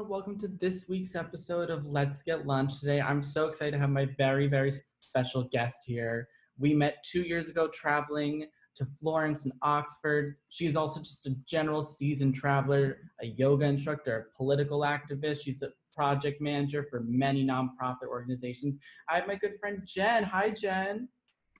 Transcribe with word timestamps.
and 0.00 0.08
welcome 0.08 0.38
to 0.38 0.48
this 0.48 0.88
week's 0.88 1.14
episode 1.14 1.68
of 1.68 1.84
Let's 1.84 2.22
Get 2.22 2.46
Lunch. 2.46 2.80
Today, 2.80 3.02
I'm 3.02 3.22
so 3.22 3.48
excited 3.48 3.72
to 3.72 3.78
have 3.78 3.90
my 3.90 4.06
very, 4.16 4.46
very 4.46 4.72
special 4.98 5.44
guest 5.52 5.82
here. 5.86 6.26
We 6.58 6.72
met 6.72 7.04
two 7.04 7.20
years 7.20 7.50
ago 7.50 7.68
traveling 7.68 8.46
to 8.76 8.86
Florence 8.98 9.44
and 9.44 9.52
Oxford. 9.60 10.36
She's 10.48 10.74
also 10.74 11.00
just 11.00 11.26
a 11.26 11.34
general 11.46 11.82
seasoned 11.82 12.34
traveler, 12.34 12.96
a 13.20 13.26
yoga 13.26 13.66
instructor, 13.66 14.28
a 14.32 14.36
political 14.38 14.80
activist. 14.80 15.42
She's 15.44 15.60
a 15.60 15.68
project 15.94 16.40
manager 16.40 16.86
for 16.90 17.00
many 17.06 17.44
nonprofit 17.44 18.08
organizations. 18.08 18.78
I 19.06 19.16
have 19.16 19.26
my 19.26 19.34
good 19.34 19.58
friend 19.60 19.82
Jenn. 19.84 20.22
Hi, 20.22 20.48
Jenn. 20.48 21.08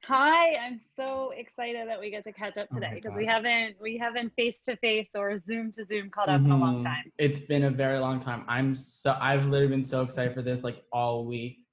Hi, 0.04 0.56
I'm 0.56 0.80
so 0.96 1.30
excited 1.36 1.86
that 1.88 2.00
we 2.00 2.10
get 2.10 2.24
to 2.24 2.32
catch 2.32 2.56
up 2.56 2.68
Oh 2.72 2.74
today 2.74 2.92
because 2.94 3.12
we 3.16 3.26
haven't 3.26 3.76
we 3.80 3.98
haven't 3.98 4.32
face 4.34 4.58
to 4.60 4.76
face 4.76 5.08
or 5.14 5.36
Zoom 5.36 5.70
to 5.72 5.84
Zoom 5.84 6.10
caught 6.10 6.28
up 6.28 6.40
in 6.40 6.50
a 6.50 6.56
long 6.56 6.78
Mhm. 6.78 6.84
time. 6.84 7.12
It's 7.18 7.40
been 7.40 7.64
a 7.64 7.70
very 7.70 7.98
long 7.98 8.18
time. 8.18 8.44
I'm 8.48 8.74
so 8.74 9.16
I've 9.20 9.44
literally 9.44 9.68
been 9.68 9.84
so 9.84 10.02
excited 10.02 10.34
for 10.34 10.42
this 10.42 10.64
like 10.64 10.82
all 10.90 11.26
week. 11.26 11.66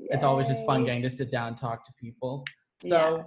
It's 0.00 0.24
always 0.24 0.48
just 0.48 0.64
fun 0.64 0.80
Yay. 0.80 0.86
getting 0.86 1.02
to 1.02 1.10
sit 1.10 1.30
down 1.30 1.48
and 1.48 1.56
talk 1.56 1.84
to 1.84 1.92
people. 2.00 2.44
So 2.82 3.18
Yes. 3.18 3.26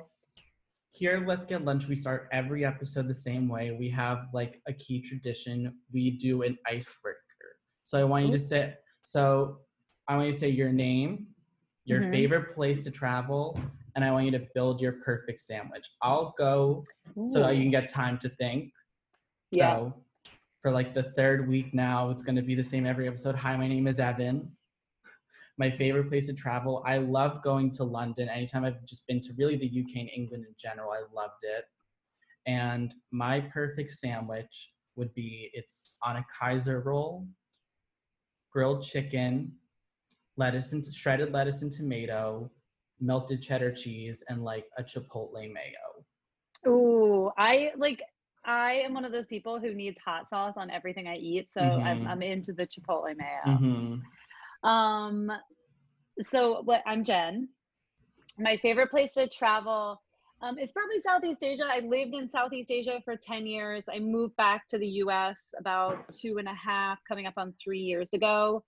here 0.89 1.23
let's 1.25 1.45
get 1.45 1.63
lunch 1.63 1.88
we 1.88 1.95
start 1.95 2.27
every 2.31 2.66
episode 2.66 3.08
the 3.08 3.13
same 3.13 3.47
way 3.47 3.71
we 3.71 3.89
have 3.89 4.27
like 4.33 4.61
a 4.67 4.73
key 4.73 5.02
tradition 5.02 5.77
we 5.94 6.11
do 6.11 6.41
an 6.41 6.58
icebreaker 6.67 7.19
so 7.83 7.97
i 7.97 8.03
want 8.03 8.25
you 8.25 8.31
to 8.31 8.38
say 8.38 8.73
so 9.03 9.61
i 10.09 10.16
want 10.16 10.27
you 10.27 10.33
to 10.33 10.38
say 10.38 10.49
your 10.49 10.71
name 10.71 11.25
your 11.85 12.02
Mhm. 12.02 12.11
favorite 12.11 12.53
place 12.53 12.83
to 12.83 12.91
travel 12.91 13.58
and 13.95 14.04
i 14.05 14.12
want 14.12 14.26
you 14.26 14.31
to 14.31 14.45
build 14.54 14.81
your 14.81 14.94
perfect 14.94 15.40
sandwich 15.40 15.90
i'll 16.02 16.34
go 16.38 16.84
so 17.26 17.40
that 17.41 17.55
you 17.55 17.62
can 17.63 17.72
get 17.72 17.88
time 17.90 18.17
to 18.17 18.30
think 18.30 18.72
Yeah. 19.52 19.75
so 19.78 19.94
for 20.61 20.72
like 20.72 20.94
the 20.94 21.11
third 21.17 21.48
week 21.48 21.73
now 21.73 22.09
it's 22.11 22.23
going 22.23 22.36
to 22.36 22.42
be 22.42 22.56
the 22.56 22.64
same 22.64 22.86
every 22.86 23.08
episode 23.08 23.36
hi 23.36 23.56
my 23.58 23.67
name 23.67 23.88
is 23.88 24.00
evan 24.00 24.52
my 25.58 25.70
favorite 25.70 26.09
place 26.09 26.25
to 26.25 26.33
travel. 26.33 26.81
I 26.88 26.98
love 26.98 27.44
going 27.44 27.70
to 27.73 27.83
London. 27.83 28.30
Anytime 28.30 28.66
I've 28.66 28.83
just 28.86 29.06
been 29.06 29.22
to 29.22 29.33
really 29.38 29.58
the 29.58 29.67
UK 29.67 29.98
and 29.98 30.09
England 30.11 30.45
in 30.48 30.55
general, 30.59 30.92
I 30.92 31.02
loved 31.14 31.44
it. 31.44 31.66
And 32.48 32.95
my 33.11 33.42
perfect 33.42 33.92
sandwich 33.92 34.72
would 34.95 35.14
be 35.14 35.52
it's 35.53 36.00
on 36.03 36.17
a 36.17 36.26
Kaiser 36.39 36.81
roll, 36.81 37.28
grilled 38.52 38.83
chicken, 38.83 39.52
lettuce 40.36 40.72
and 40.73 40.83
shredded 40.83 41.31
lettuce 41.31 41.61
and 41.61 41.72
tomato, 41.72 42.50
melted 43.02 43.41
cheddar 43.41 43.71
cheese, 43.71 44.23
and 44.30 44.44
like 44.44 44.66
a 44.77 44.83
chipotle 44.83 45.52
mayo. 45.52 46.05
Ooh, 46.67 47.31
I 47.38 47.71
like 47.75 48.02
I 48.45 48.73
am 48.73 48.93
one 48.93 49.05
of 49.05 49.11
those 49.11 49.27
people 49.27 49.59
who 49.59 49.73
needs 49.73 49.97
hot 50.03 50.30
sauce 50.30 50.55
on 50.58 50.69
everything 50.69 51.08
I 51.08 51.16
eat, 51.17 51.49
so 51.53 51.61
I'm 51.61 52.02
Mhm. 52.02 52.08
I'm 52.08 52.21
into 52.21 52.53
the 52.53 52.67
chipotle 52.67 53.16
mayo. 53.16 53.58
hmm 53.58 54.67
Um, 54.67 55.31
so 56.30 56.61
what 56.61 56.83
I'm 56.85 57.03
Jenn. 57.03 57.49
My 58.38 58.58
favorite 58.58 58.91
place 58.91 59.11
to 59.13 59.27
travel 59.27 60.02
um, 60.41 60.58
is 60.58 60.71
probably 60.71 60.99
Southeast 60.99 61.43
Asia. 61.43 61.65
I 61.65 61.80
lived 61.80 62.13
in 62.13 62.30
Southeast 62.30 62.71
Asia 62.71 63.02
for 63.05 63.15
10 63.15 63.45
years. 63.45 63.83
I 63.93 63.99
moved 63.99 64.36
back 64.38 64.67
to 64.67 64.77
the 64.77 64.88
US 65.03 65.47
about 65.59 66.09
two 66.09 66.38
and 66.38 66.47
a 66.47 66.53
half, 66.53 66.99
coming 67.08 67.27
up 67.27 67.33
on 67.38 67.53
three 67.53 67.80
years 67.80 68.13
ago. 68.13 68.63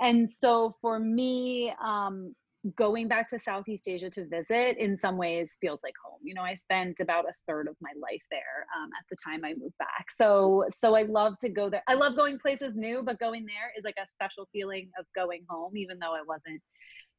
And 0.00 0.30
so 0.30 0.76
for 0.80 0.98
me, 0.98 1.72
um, 1.82 2.34
going 2.74 3.08
back 3.08 3.28
to 3.28 3.38
Southeast 3.38 3.88
Asia 3.88 4.10
to 4.10 4.26
visit 4.26 4.78
in 4.78 4.98
some 4.98 5.16
ways 5.16 5.50
feels 5.60 5.80
like 5.82 5.94
home. 6.04 6.18
You 6.22 6.34
know, 6.34 6.42
I 6.42 6.54
spent 6.54 7.00
about 7.00 7.24
a 7.24 7.32
third 7.46 7.68
of 7.68 7.76
my 7.80 7.90
life 8.00 8.22
there 8.30 8.66
um, 8.76 8.90
at 8.98 9.04
the 9.10 9.16
time 9.24 9.44
I 9.44 9.54
moved 9.58 9.76
back. 9.78 10.06
So, 10.16 10.64
so 10.80 10.96
I 10.96 11.02
love 11.02 11.38
to 11.38 11.48
go 11.48 11.70
there. 11.70 11.82
I 11.88 11.94
love 11.94 12.16
going 12.16 12.38
places 12.38 12.74
new, 12.74 13.02
but 13.04 13.18
going 13.18 13.44
there 13.46 13.72
is 13.76 13.84
like 13.84 13.96
a 14.02 14.10
special 14.10 14.48
feeling 14.52 14.90
of 14.98 15.06
going 15.14 15.44
home, 15.48 15.76
even 15.76 15.98
though 15.98 16.16
it 16.16 16.26
wasn't 16.26 16.60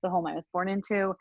the 0.04 0.10
home 0.10 0.28
I 0.28 0.36
was 0.36 0.48
born 0.52 0.68
into. 0.68 1.14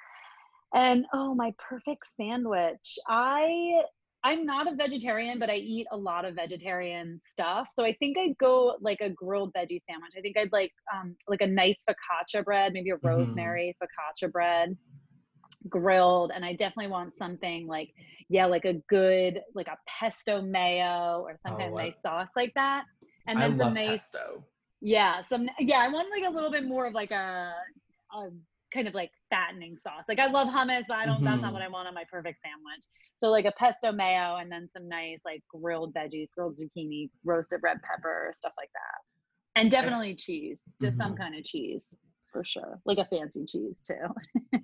And 0.75 1.07
oh, 1.15 1.35
my 1.35 1.53
perfect 1.59 2.07
sandwich. 2.17 2.99
I 3.09 3.83
I'm 4.27 4.45
not 4.45 4.67
a 4.71 4.75
vegetarian, 4.75 5.39
but 5.39 5.51
I 5.51 5.55
eat 5.57 5.87
a 5.93 5.97
lot 5.97 6.25
of 6.25 6.35
vegetarian 6.35 7.21
stuff. 7.29 7.69
So 7.73 7.85
I 7.85 7.93
think 8.01 8.19
I'd 8.19 8.37
go 8.39 8.77
like 8.81 9.01
a 9.01 9.11
grilled 9.11 9.53
veggie 9.57 9.81
sandwich. 9.89 10.15
I 10.19 10.21
think 10.21 10.37
I'd 10.37 10.53
like 10.53 10.73
um 10.93 11.17
like 11.29 11.43
a 11.43 11.47
nice 11.47 11.77
focaccia 11.89 12.45
bread, 12.45 12.73
maybe 12.73 12.91
a 12.91 12.97
Mhm. 12.97 13.03
rosemary 13.05 13.77
focaccia 13.81 14.31
bread 14.33 14.77
grilled 15.69 16.33
and 16.35 16.45
I 16.45 16.53
definitely 16.55 16.89
want 16.91 17.17
something 17.17 17.67
like 17.69 17.89
yeah, 18.29 18.47
like 18.47 18.65
a 18.65 18.75
good 18.89 19.41
like 19.55 19.69
a 19.69 19.77
pesto 19.89 20.43
mayo 20.43 21.21
or 21.21 21.37
some 21.45 21.57
kind 21.57 21.71
Oh, 21.71 21.79
of 21.79 21.79
nice 21.79 21.95
sauce 22.03 22.29
like 22.35 22.53
that. 22.57 22.85
And 23.29 23.39
I 23.39 23.43
then 23.43 23.57
some 23.57 23.69
love 23.69 23.75
nice 23.75 24.11
pesto. 24.11 24.45
yeah, 24.81 25.23
some 25.23 25.49
yeah, 25.61 25.79
I 25.79 25.89
want 25.89 26.09
like 26.11 26.29
a 26.29 26.35
little 26.35 26.51
bit 26.51 26.65
more 26.65 26.87
of 26.87 26.95
like 26.95 27.13
a, 27.13 27.55
a 28.13 28.29
kind 28.73 28.89
of 28.89 28.95
like 28.95 29.11
fattening 29.31 29.77
sauce. 29.77 30.05
Like 30.09 30.19
I 30.19 30.27
love 30.27 30.49
hummus, 30.49 30.85
but 30.89 30.97
I 30.99 31.07
don't. 31.07 31.23
That's 31.25 31.41
not 31.43 31.51
Mhm. 31.51 31.55
what 31.55 31.63
I 31.63 31.69
want 31.69 31.89
on 31.89 31.95
my 31.95 32.05
perfect 32.11 32.41
sandwich. 32.41 32.85
So 33.19 33.29
like 33.31 33.45
a 33.45 33.53
pesto 33.53 33.93
mayo, 33.93 34.37
and 34.37 34.51
then 34.51 34.69
some 34.69 34.89
nice 34.89 35.21
like 35.25 35.43
grilled 35.49 35.95
veggies, 35.95 36.29
grilled 36.37 36.57
zucchini, 36.57 37.11
roasted 37.25 37.61
red 37.63 37.79
pepper, 37.83 38.31
stuff 38.35 38.53
like 38.59 38.71
that, 38.75 39.61
and 39.61 39.71
definitely 39.71 40.15
cheese, 40.17 40.63
just 40.81 40.97
some 40.99 41.15
Mhm. 41.15 41.19
kind 41.19 41.35
of 41.37 41.45
cheese 41.45 41.89
for 42.33 42.45
sure, 42.45 42.81
like 42.85 42.99
a 42.99 43.05
fancy 43.07 43.45
cheese 43.47 43.77
too. 43.87 44.53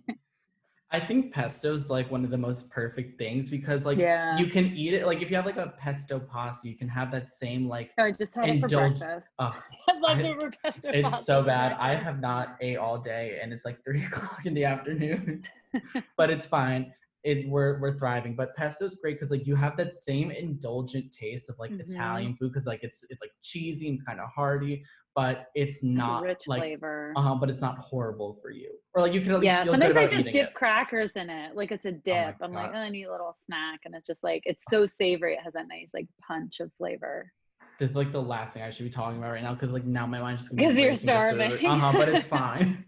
I 0.95 1.01
think 1.01 1.33
pesto 1.33 1.73
is 1.73 1.89
like 1.89 2.11
one 2.11 2.23
of 2.25 2.31
the 2.31 2.37
most 2.37 2.69
perfect 2.69 3.17
things 3.19 3.49
because 3.49 3.87
like 3.87 3.97
Yeah. 3.99 4.37
you 4.39 4.47
can 4.47 4.67
eat 4.77 4.93
it 4.93 5.07
like 5.07 5.23
if 5.23 5.31
you 5.31 5.37
have 5.37 5.47
like 5.47 5.57
a 5.57 5.73
pesto 5.79 6.21
pasta, 6.21 6.69
you 6.69 6.77
can 6.77 6.89
have 6.89 7.11
that 7.13 7.31
same 7.31 7.67
like 7.67 7.93
Or 7.97 8.11
just 8.13 8.35
have 8.35 8.45
it 8.47 8.61
for 8.61 8.69
breakfast. 8.69 9.27
I 9.39 9.53
love 10.01 10.19
I- 10.19 10.23
it 10.23 10.57
pesto. 10.63 10.91
it's 10.93 11.11
pasta 11.11 11.25
so 11.25 11.43
bad. 11.43 11.73
I 11.81 11.95
have 11.95 12.21
not 12.21 12.57
ate 12.61 12.77
all 12.77 12.99
day 12.99 13.39
and 13.43 13.53
it's 13.53 13.65
like 13.65 13.83
three 13.85 14.05
o'clock 14.05 14.45
in 14.45 14.53
the 14.53 14.67
afternoon. 14.67 15.45
but 16.19 16.29
it's 16.31 16.47
fine. 16.47 16.93
It's 17.25 17.47
we're 17.47 17.81
we're 17.81 17.97
thriving. 17.99 18.35
But 18.37 18.55
pesto 18.57 18.85
is 18.85 18.95
great 18.97 19.15
because 19.15 19.31
like 19.31 19.47
you 19.47 19.55
have 19.55 19.77
that 19.79 19.97
same 19.97 20.31
indulgent 20.31 21.11
taste 21.13 21.49
of 21.49 21.59
like 21.59 21.71
Mhm. 21.71 21.81
Italian 21.81 22.37
food 22.37 22.53
because 22.53 22.67
like 22.67 22.81
it's 22.83 23.03
it's 23.09 23.23
like 23.23 23.31
cheesy 23.43 23.87
and 23.89 23.95
it's 23.95 24.03
kind 24.03 24.21
of 24.21 24.29
hearty, 24.29 24.85
but 25.15 25.47
it's 25.55 25.83
not 25.83 26.23
rich 26.23 26.45
like 26.47 26.61
flavor. 26.61 27.13
uh 27.17 27.35
but 27.35 27.51
it's 27.51 27.61
not 27.61 27.79
horrible 27.79 28.35
for 28.43 28.51
you. 28.51 28.71
Or 28.95 29.03
like 29.03 29.13
you 29.13 29.21
can 29.21 29.33
at 29.33 29.41
least 29.41 29.51
yeah, 29.51 29.65
feel 29.65 29.73
good 29.75 29.83
sometimes 29.95 30.13
I 30.13 30.17
just 30.17 30.31
dip 30.33 30.49
it. 30.49 30.55
crackers 30.55 31.11
in 31.13 31.31
it, 31.31 31.57
like 31.57 31.73
it's 31.73 31.87
a 31.87 31.93
dip. 31.93 32.37
I'm 32.41 32.53
like, 32.53 32.71
oh, 32.75 32.79
I 32.79 32.89
need 32.91 33.05
a 33.05 33.11
little 33.13 33.37
snack, 33.47 33.81
and 33.85 33.95
it's 33.95 34.07
just 34.07 34.23
like 34.23 34.43
it's 34.45 34.65
so 34.69 34.87
savory. 34.87 35.35
It 35.35 35.41
has 35.45 35.55
that 35.55 35.67
nice 35.69 35.89
like 35.95 36.07
punch 36.27 36.61
of 36.61 36.71
flavor. 36.79 37.33
This 37.79 37.91
is 37.91 37.97
like 37.97 38.13
the 38.13 38.23
last 38.23 38.55
thing 38.55 38.63
I 38.63 38.71
should 38.71 38.85
be 38.85 38.91
talking 38.91 39.19
about 39.19 39.33
right 39.33 39.43
now 39.43 39.55
because 39.55 39.73
like 39.73 39.85
now 39.85 40.07
my 40.07 40.21
mind's 40.21 40.43
just 40.43 40.51
gonna 40.55 40.63
'Cause 40.69 40.77
be 40.77 40.83
you're 40.83 40.95
starving. 40.95 41.53
Uh-huh, 41.67 41.93
but 41.93 42.09
it's 42.09 42.25
fine. 42.39 42.85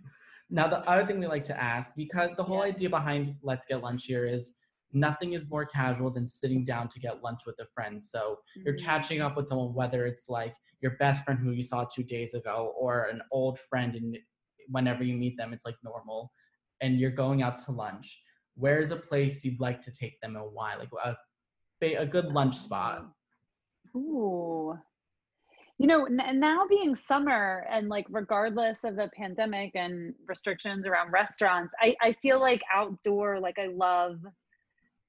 now 0.50 0.68
the 0.68 0.78
other 0.88 1.06
thing 1.06 1.18
we 1.18 1.26
like 1.26 1.44
to 1.44 1.58
ask, 1.60 1.90
because 1.96 2.30
the 2.36 2.44
whole 2.44 2.58
Yeah. 2.58 2.64
idea 2.72 2.90
behind 2.90 3.36
Let's 3.42 3.66
Get 3.66 3.82
Lunch 3.82 4.04
here 4.04 4.26
is 4.26 4.58
nothing 4.92 5.32
is 5.32 5.48
more 5.50 5.64
casual 5.64 6.10
than 6.10 6.28
sitting 6.28 6.64
down 6.64 6.88
to 6.88 7.00
get 7.00 7.22
lunch 7.22 7.40
with 7.46 7.58
a 7.60 7.66
friend. 7.74 8.04
So 8.04 8.40
you're 8.54 8.74
Mhm. 8.74 8.84
catching 8.84 9.20
up 9.20 9.36
with 9.36 9.48
someone, 9.48 9.74
whether 9.74 10.06
it's 10.06 10.28
like 10.28 10.54
your 10.80 10.92
best 10.98 11.24
friend 11.24 11.38
who 11.38 11.50
you 11.52 11.62
saw 11.62 11.84
two 11.84 12.04
days 12.04 12.34
ago 12.34 12.72
or 12.78 13.04
an 13.04 13.22
old 13.32 13.58
friend 13.58 13.94
and 13.96 14.18
whenever 14.68 15.02
you 15.02 15.16
meet 15.16 15.36
them, 15.36 15.52
it's 15.52 15.66
like 15.66 15.76
normal. 15.82 16.32
And 16.80 16.98
you're 16.98 17.10
going 17.10 17.42
out 17.42 17.58
to 17.60 17.72
lunch. 17.72 18.22
Where 18.54 18.80
is 18.80 18.90
a 18.90 18.96
place 18.96 19.44
you'd 19.44 19.60
like 19.60 19.80
to 19.82 19.90
take 19.90 20.20
them 20.20 20.36
and 20.36 20.44
why? 20.52 20.76
Like 20.76 20.90
a, 21.04 21.16
a 21.96 22.06
good 22.06 22.26
lunch 22.26 22.56
spot. 22.56 23.06
Ooh. 23.96 24.78
You 25.78 25.88
know, 25.88 26.04
n- 26.06 26.38
now 26.38 26.66
being 26.68 26.94
summer 26.94 27.66
and 27.68 27.88
like 27.88 28.06
regardless 28.10 28.84
of 28.84 28.94
the 28.96 29.10
pandemic 29.16 29.72
and 29.74 30.14
restrictions 30.26 30.86
around 30.86 31.10
restaurants, 31.10 31.74
I, 31.80 31.96
I 32.00 32.12
feel 32.12 32.40
like 32.40 32.62
outdoor, 32.72 33.40
like 33.40 33.58
I 33.58 33.66
love 33.66 34.20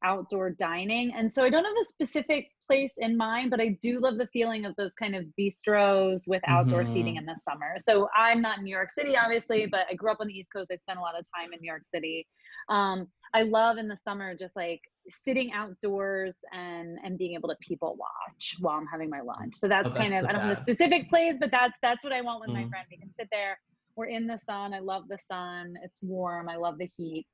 outdoor 0.06 0.52
dining. 0.52 1.12
And 1.14 1.34
so 1.34 1.44
I 1.44 1.50
don't 1.50 1.66
have 1.66 1.74
a 1.82 1.86
specific 1.86 2.52
place 2.68 2.94
in 2.98 3.18
mind, 3.18 3.50
but 3.52 3.60
I 3.60 3.78
do 3.82 4.00
love 4.00 4.18
the 4.18 4.28
feeling 4.28 4.66
of 4.66 4.76
those 4.76 4.94
kind 4.94 5.16
of 5.16 5.26
bistros 5.40 6.22
with 6.28 6.42
outdoor 6.48 6.86
seating 6.86 7.16
Mhm. 7.16 7.20
in 7.20 7.26
the 7.26 7.36
summer. 7.48 7.76
So 7.88 8.08
I'm 8.16 8.42
not 8.42 8.60
in 8.60 8.64
New 8.66 8.76
York 8.76 8.90
City, 8.92 9.18
obviously, 9.18 9.66
but 9.66 9.86
I 9.90 9.96
grew 9.96 10.12
up 10.12 10.18
on 10.20 10.28
the 10.28 10.34
East 10.38 10.52
Coast. 10.54 10.72
I 10.72 10.76
spent 10.76 10.98
a 11.00 11.02
lot 11.02 11.18
of 11.20 11.26
time 11.36 11.54
in 11.54 11.60
New 11.60 11.68
York 11.68 11.84
City. 11.84 12.28
Um, 12.70 13.08
I 13.34 13.42
love 13.44 13.78
in 13.78 13.88
the 13.88 13.98
summer 13.98 14.36
just 14.36 14.56
like 14.56 14.82
sitting 15.10 15.52
outdoors 15.52 16.36
and 16.54 16.98
and 17.04 17.18
being 17.18 17.34
able 17.36 17.50
to 17.50 17.56
people 17.62 17.96
watch 17.98 18.56
while 18.60 18.78
I'm 18.78 18.88
having 18.88 19.10
my 19.10 19.22
lunch. 19.22 19.56
So 19.56 19.68
that's, 19.68 19.90
Oh, 19.94 19.98
kind 19.98 20.14
of 20.14 20.26
I 20.26 20.32
don't 20.32 20.42
have 20.42 20.52
a 20.52 20.56
specific 20.56 21.10
place, 21.10 21.38
but 21.40 21.52
that's 21.52 21.78
that's 21.82 22.04
what 22.04 22.14
I 22.14 22.22
want 22.22 22.42
with 22.42 22.52
my 22.52 22.64
Mhm. 22.64 22.70
friend. 22.70 22.88
We 22.90 22.98
can 22.98 23.12
sit 23.14 23.28
there. 23.32 23.60
We're 23.96 24.08
in 24.08 24.26
the 24.28 24.38
sun. 24.40 24.74
I 24.74 24.80
love 24.80 25.08
the 25.08 25.20
sun. 25.20 25.76
It's 25.84 26.02
warm. 26.02 26.50
I 26.50 26.56
love 26.58 26.78
the 26.78 26.90
heat 26.98 27.28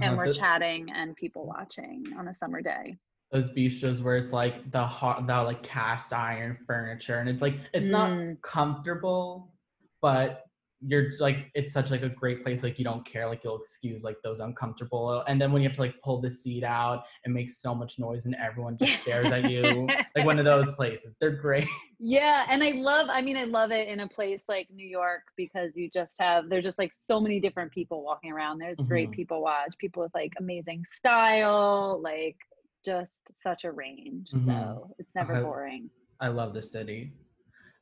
and 0.00 0.14
Uh, 0.14 0.16
we're 0.16 0.26
the- 0.28 0.34
chatting 0.34 0.90
and 0.90 1.14
people 1.16 1.46
watching 1.46 2.04
on 2.18 2.28
a 2.28 2.34
summer 2.34 2.60
day. 2.60 2.96
those 3.32 3.50
bistros 3.50 4.00
where 4.00 4.16
it's 4.16 4.32
like 4.32 4.70
the 4.70 4.86
hot 4.86 5.26
the 5.26 5.42
like 5.42 5.60
cast 5.64 6.12
iron 6.12 6.56
furniture 6.68 7.18
and 7.18 7.28
it's 7.28 7.42
like 7.42 7.58
it's 7.72 7.88
not 7.88 8.08
Mm. 8.10 8.40
comfortable 8.42 9.52
but 10.00 10.43
you're 10.86 11.06
just, 11.06 11.20
like 11.20 11.50
it's 11.54 11.72
such 11.72 11.90
like 11.90 12.02
a 12.02 12.08
great 12.08 12.42
place 12.42 12.62
like 12.62 12.78
you 12.78 12.84
don't 12.84 13.04
care 13.06 13.26
like 13.26 13.42
you'll 13.44 13.60
excuse 13.60 14.02
like 14.04 14.16
those 14.22 14.40
uncomfortable 14.40 15.22
and 15.28 15.40
then 15.40 15.52
when 15.52 15.62
you 15.62 15.68
have 15.68 15.76
to 15.76 15.80
like 15.82 15.94
pull 16.02 16.20
the 16.20 16.28
seat 16.30 16.64
out 16.64 17.04
and 17.24 17.32
make 17.32 17.50
so 17.50 17.74
much 17.74 17.98
noise 17.98 18.26
and 18.26 18.34
everyone 18.36 18.76
just 18.76 18.98
stares 19.00 19.30
at 19.32 19.48
you 19.50 19.88
like 20.16 20.24
one 20.24 20.38
of 20.38 20.44
those 20.44 20.72
places 20.72 21.16
they're 21.20 21.30
great 21.30 21.68
Yeah, 22.00 22.44
and 22.50 22.62
I 22.62 22.72
love 22.72 23.08
I 23.08 23.22
mean 23.22 23.36
I 23.36 23.44
love 23.44 23.70
it 23.70 23.88
in 23.88 24.00
a 24.00 24.08
place 24.08 24.44
like 24.48 24.68
New 24.70 24.86
York 24.86 25.22
because 25.36 25.70
you 25.74 25.88
just 25.88 26.16
have 26.20 26.48
there's 26.50 26.64
just 26.64 26.78
like 26.78 26.92
so 27.06 27.20
many 27.20 27.40
different 27.40 27.72
people 27.72 28.02
walking 28.04 28.30
around. 28.32 28.58
There's 28.58 28.78
great 28.78 29.10
Mhm. 29.10 29.14
people 29.14 29.40
watch, 29.42 29.72
people 29.78 30.02
with 30.02 30.14
like 30.14 30.32
amazing 30.38 30.84
style, 30.84 32.00
like 32.02 32.36
just 32.84 33.30
such 33.42 33.64
a 33.64 33.72
range. 33.72 34.28
Mhm. 34.34 34.44
So 34.46 34.90
it's 34.98 35.14
never 35.14 35.34
Okay. 35.34 35.42
boring. 35.44 35.90
i 36.20 36.28
love 36.28 36.52
the 36.52 36.62
city 36.62 37.12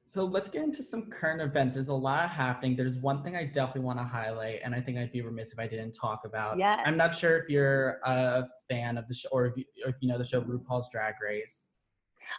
so 0.07 0.25
let's 0.25 0.49
get 0.49 0.63
into 0.63 0.83
some 0.83 1.09
current 1.11 1.41
events. 1.41 1.75
There's 1.75 1.89
a 1.89 1.95
lot 1.95 2.31
happening. 2.31 2.77
There's 2.77 2.99
one 2.99 3.23
thing 3.23 3.37
i 3.37 3.45
definitely 3.45 3.83
want 3.83 3.99
to 3.99 4.05
highlight 4.05 4.61
and 4.65 4.75
i 4.75 4.81
think 4.81 4.99
i'd 4.99 5.13
be 5.13 5.23
remiss 5.23 5.53
if 5.53 5.59
i 5.59 5.67
didn't 5.67 5.93
talk 5.93 6.23
about. 6.25 6.59
Yes. 6.59 6.81
i'm 6.85 6.97
not 6.97 7.15
sure 7.15 7.39
if 7.39 7.49
you're 7.49 7.99
a 8.05 8.47
fan 8.69 8.99
of 8.99 9.09
the 9.09 9.15
show 9.15 9.29
or 9.33 9.47
if 9.47 9.57
you, 9.57 9.65
or 9.85 9.91
if 9.91 9.97
you 10.01 10.09
know 10.09 10.19
the 10.19 10.25
show 10.25 10.41
rupaul's 10.43 10.89
drag 10.91 11.15
race 11.23 11.69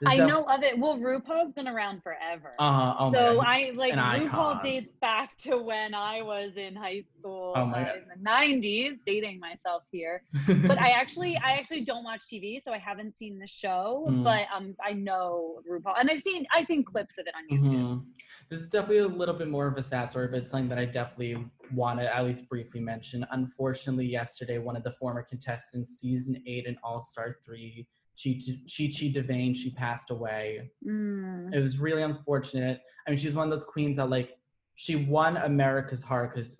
I 0.05 0.15
def- 0.17 0.27
know 0.27 0.43
of 0.43 0.63
it. 0.63 0.77
Well, 0.77 0.97
RuPaul's 0.97 1.53
been 1.53 1.67
around 1.67 2.03
forever. 2.03 2.53
uh-huh 2.59 2.95
oh 2.99 3.13
so. 3.13 3.41
I 3.41 3.71
like 3.75 3.93
an 3.93 3.99
RuPaul 3.99 4.27
icon. 4.27 4.63
dates 4.63 4.93
back 5.01 5.37
to 5.39 5.57
when 5.57 5.93
I 5.93 6.21
was 6.21 6.51
in 6.57 6.75
high 6.75 7.03
school 7.17 7.53
Oh 7.55 7.61
uh, 7.61 7.93
in 7.95 8.23
the 8.23 8.29
90s, 8.29 8.99
dating 9.05 9.39
myself 9.39 9.83
here. 9.91 10.23
but 10.67 10.79
I 10.79 10.89
actually 10.91 11.37
I 11.37 11.53
actually 11.53 11.81
don't 11.81 12.03
watch 12.03 12.21
TV, 12.31 12.63
so 12.63 12.71
I 12.71 12.77
haven't 12.77 13.17
seen 13.17 13.39
the 13.39 13.47
show. 13.47 14.07
Mm. 14.09 14.23
But 14.23 14.47
um, 14.55 14.75
I 14.85 14.93
know 14.93 15.61
RuPaul, 15.69 15.99
and 15.99 16.09
I've 16.09 16.21
seen 16.21 16.45
I've 16.55 16.65
seen 16.65 16.83
clips 16.83 17.17
of 17.17 17.27
it 17.27 17.33
on 17.35 17.57
YouTube. 17.57 17.73
Mhm. 17.73 18.05
This 18.49 18.61
is 18.61 18.67
definitely 18.67 18.99
a 18.99 19.07
little 19.07 19.33
bit 19.35 19.47
more 19.47 19.67
of 19.67 19.77
a 19.77 19.83
sad 19.83 20.09
story, 20.09 20.27
but 20.27 20.39
it's 20.39 20.51
something 20.51 20.69
that 20.69 20.77
I 20.77 20.85
definitely 20.85 21.45
want 21.73 21.99
to 21.99 22.15
at 22.15 22.23
least 22.25 22.47
briefly 22.49 22.81
mention. 22.81 23.25
Unfortunately, 23.31 24.05
yesterday, 24.05 24.57
one 24.57 24.75
of 24.75 24.83
the 24.83 24.91
former 24.99 25.23
contestants, 25.23 25.99
season 25.99 26.41
eight 26.45 26.67
and 26.67 26.77
All 26.83 27.01
Star 27.01 27.37
three, 27.43 27.87
Chi 28.21 28.39
Chi 28.39 29.11
DeVayne, 29.11 29.55
she 29.55 29.71
passed 29.71 30.11
away. 30.11 30.69
Mm. 30.87 31.53
It 31.53 31.59
was 31.59 31.79
really 31.79 32.03
unfortunate. 32.03 32.81
I 33.07 33.11
mean, 33.11 33.17
she's 33.17 33.33
one 33.33 33.47
of 33.47 33.51
those 33.51 33.63
queens 33.63 33.97
that 33.97 34.09
like 34.09 34.31
she 34.75 34.95
won 34.95 35.37
America's 35.37 36.03
heart 36.03 36.33
because, 36.33 36.57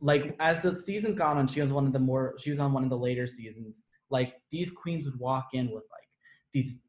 like, 0.00 0.36
as 0.40 0.60
the 0.60 0.74
seasons 0.74 1.14
got 1.14 1.36
on, 1.36 1.46
she 1.46 1.60
was 1.60 1.72
one 1.72 1.86
of 1.86 1.92
the 1.92 1.98
more 1.98 2.34
she 2.38 2.50
was 2.50 2.58
on 2.58 2.72
one 2.72 2.84
of 2.84 2.90
the 2.90 2.96
later 2.96 3.26
seasons. 3.26 3.84
Like 4.10 4.34
these 4.50 4.70
queens 4.70 5.04
would 5.04 5.18
walk 5.18 5.48
in 5.52 5.66
with 5.66 5.84
like 5.90 6.08
these 6.52 6.82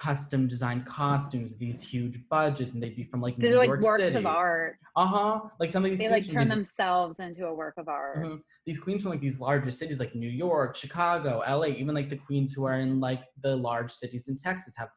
custom 0.00 0.48
designed 0.48 0.86
costumes, 0.86 1.54
these 1.56 1.82
huge 1.82 2.18
budgets, 2.30 2.72
and 2.72 2.82
they'd 2.82 2.96
be 2.96 3.04
from 3.04 3.20
like 3.20 3.36
New 3.36 3.48
They're 3.50 3.58
like 3.58 3.66
York 3.68 3.82
works 3.82 4.04
City. 4.04 4.16
of 4.18 4.24
art. 4.26 4.78
Uh 4.96 5.06
huh. 5.06 5.40
Like 5.60 5.70
some 5.70 5.84
of 5.84 5.90
these 5.90 6.00
They 6.00 6.08
like 6.08 6.26
turn 6.26 6.44
these- 6.44 6.48
themselves 6.48 7.20
into 7.20 7.46
a 7.46 7.54
work 7.54 7.74
of 7.76 7.86
art. 7.88 8.16
Mhm. 8.16 8.40
These 8.64 8.78
queens 8.78 9.02
from 9.02 9.10
like 9.12 9.20
these 9.20 9.38
larger 9.38 9.70
cities 9.70 10.00
like 10.00 10.14
New 10.14 10.28
York, 10.30 10.74
Chicago, 10.74 11.42
LA, 11.46 11.66
even 11.66 11.94
like 11.94 12.08
the 12.08 12.16
queens 12.16 12.54
who 12.54 12.64
are 12.64 12.76
in 12.78 12.98
like 12.98 13.22
the 13.42 13.54
large 13.54 13.92
cities 13.92 14.28
in 14.28 14.36
Texas 14.36 14.74
have 14.76 14.88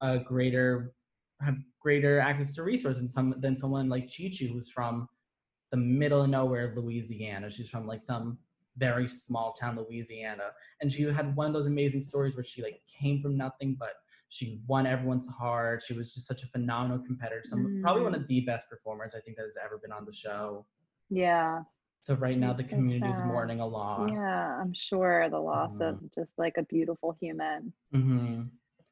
a 0.00 0.18
greater 0.18 0.92
have 1.42 1.56
greater 1.80 2.18
access 2.18 2.54
to 2.54 2.62
resources 2.62 3.00
than 3.02 3.08
some 3.08 3.34
than 3.40 3.54
someone 3.56 3.90
like 3.90 4.04
Chi 4.04 4.30
Chi 4.36 4.46
who's 4.46 4.70
from 4.70 5.06
the 5.70 5.76
middle 5.76 6.22
of 6.22 6.30
nowhere 6.30 6.64
of 6.70 6.76
Louisiana. 6.78 7.50
She's 7.50 7.68
from 7.68 7.86
like 7.86 8.02
some 8.02 8.38
very 8.78 9.08
small 9.08 9.52
town 9.52 9.76
Louisiana. 9.78 10.50
And 10.80 10.90
she 10.90 11.02
had 11.02 11.34
one 11.36 11.46
of 11.48 11.52
those 11.52 11.66
amazing 11.66 12.00
stories 12.00 12.36
where 12.36 12.44
she 12.44 12.62
like 12.62 12.80
came 12.88 13.20
from 13.20 13.36
nothing 13.36 13.76
but 13.78 13.94
she 14.36 14.60
won 14.66 14.86
everyone's 14.86 15.26
heart. 15.26 15.82
She 15.82 15.94
was 15.94 16.12
just 16.12 16.26
such 16.26 16.42
a 16.42 16.46
phenomenal 16.48 16.98
competitor. 16.98 17.40
Some 17.42 17.80
probably 17.82 18.02
one 18.02 18.14
of 18.14 18.28
the 18.28 18.40
best 18.42 18.68
performers 18.68 19.14
I 19.14 19.20
think 19.20 19.38
that 19.38 19.44
has 19.44 19.56
ever 19.62 19.78
been 19.78 19.92
on 19.92 20.04
the 20.04 20.12
show. 20.12 20.66
Yeah. 21.08 21.62
So 22.02 22.14
right 22.14 22.36
now 22.38 22.52
the 22.52 22.62
community 22.64 23.08
is 23.10 23.20
mourning 23.22 23.60
a 23.60 23.66
loss. 23.66 24.10
Yeah, 24.12 24.58
I'm 24.60 24.74
sure 24.74 25.30
the 25.30 25.38
loss 25.38 25.72
Mhm. 25.72 25.88
of 25.88 26.12
just 26.14 26.30
like 26.36 26.56
a 26.58 26.64
beautiful 26.64 27.16
human. 27.20 27.72
hmm 27.92 28.42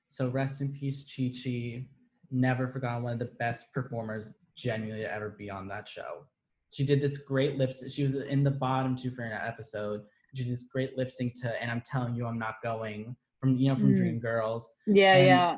So 0.09 0.31
rest 0.31 0.61
in 0.63 0.73
peace, 0.73 1.03
Chi 1.15 1.31
Chi. 1.43 1.87
Never 2.31 2.69
forgotten 2.69 3.03
one 3.03 3.13
of 3.13 3.19
the 3.19 3.33
best 3.39 3.71
performers 3.73 4.33
genuinely 4.57 5.03
to 5.05 5.13
ever 5.13 5.31
be 5.31 5.51
on 5.51 5.69
that 5.69 5.87
show. 5.87 6.27
She 6.71 6.85
did 6.87 7.01
this 7.01 7.19
great 7.19 7.59
lip 7.59 7.73
sync. 7.73 7.93
She 7.93 8.03
was 8.05 8.15
in 8.15 8.43
the 8.43 8.51
bottom 8.51 8.97
two 8.97 9.11
for 9.11 9.23
an 9.23 9.33
episode. 9.33 10.07
She 10.35 10.43
did 10.45 10.53
this 10.53 10.65
great 10.65 10.97
lip 10.97 11.11
sync 11.13 11.35
to 11.43 11.63
"And 11.63 11.71
I'm 11.71 11.81
Telling 11.83 12.15
You 12.15 12.27
I'm 12.27 12.39
Not 12.39 12.57
Going" 12.63 13.15
from 13.45 13.59
you 13.59 13.69
know 13.69 13.77
from 13.77 13.95
Mm. 13.95 13.99
Dreamgirls. 14.23 14.63
Yeah, 14.87 15.15
And- 15.17 15.27
yeah. 15.27 15.57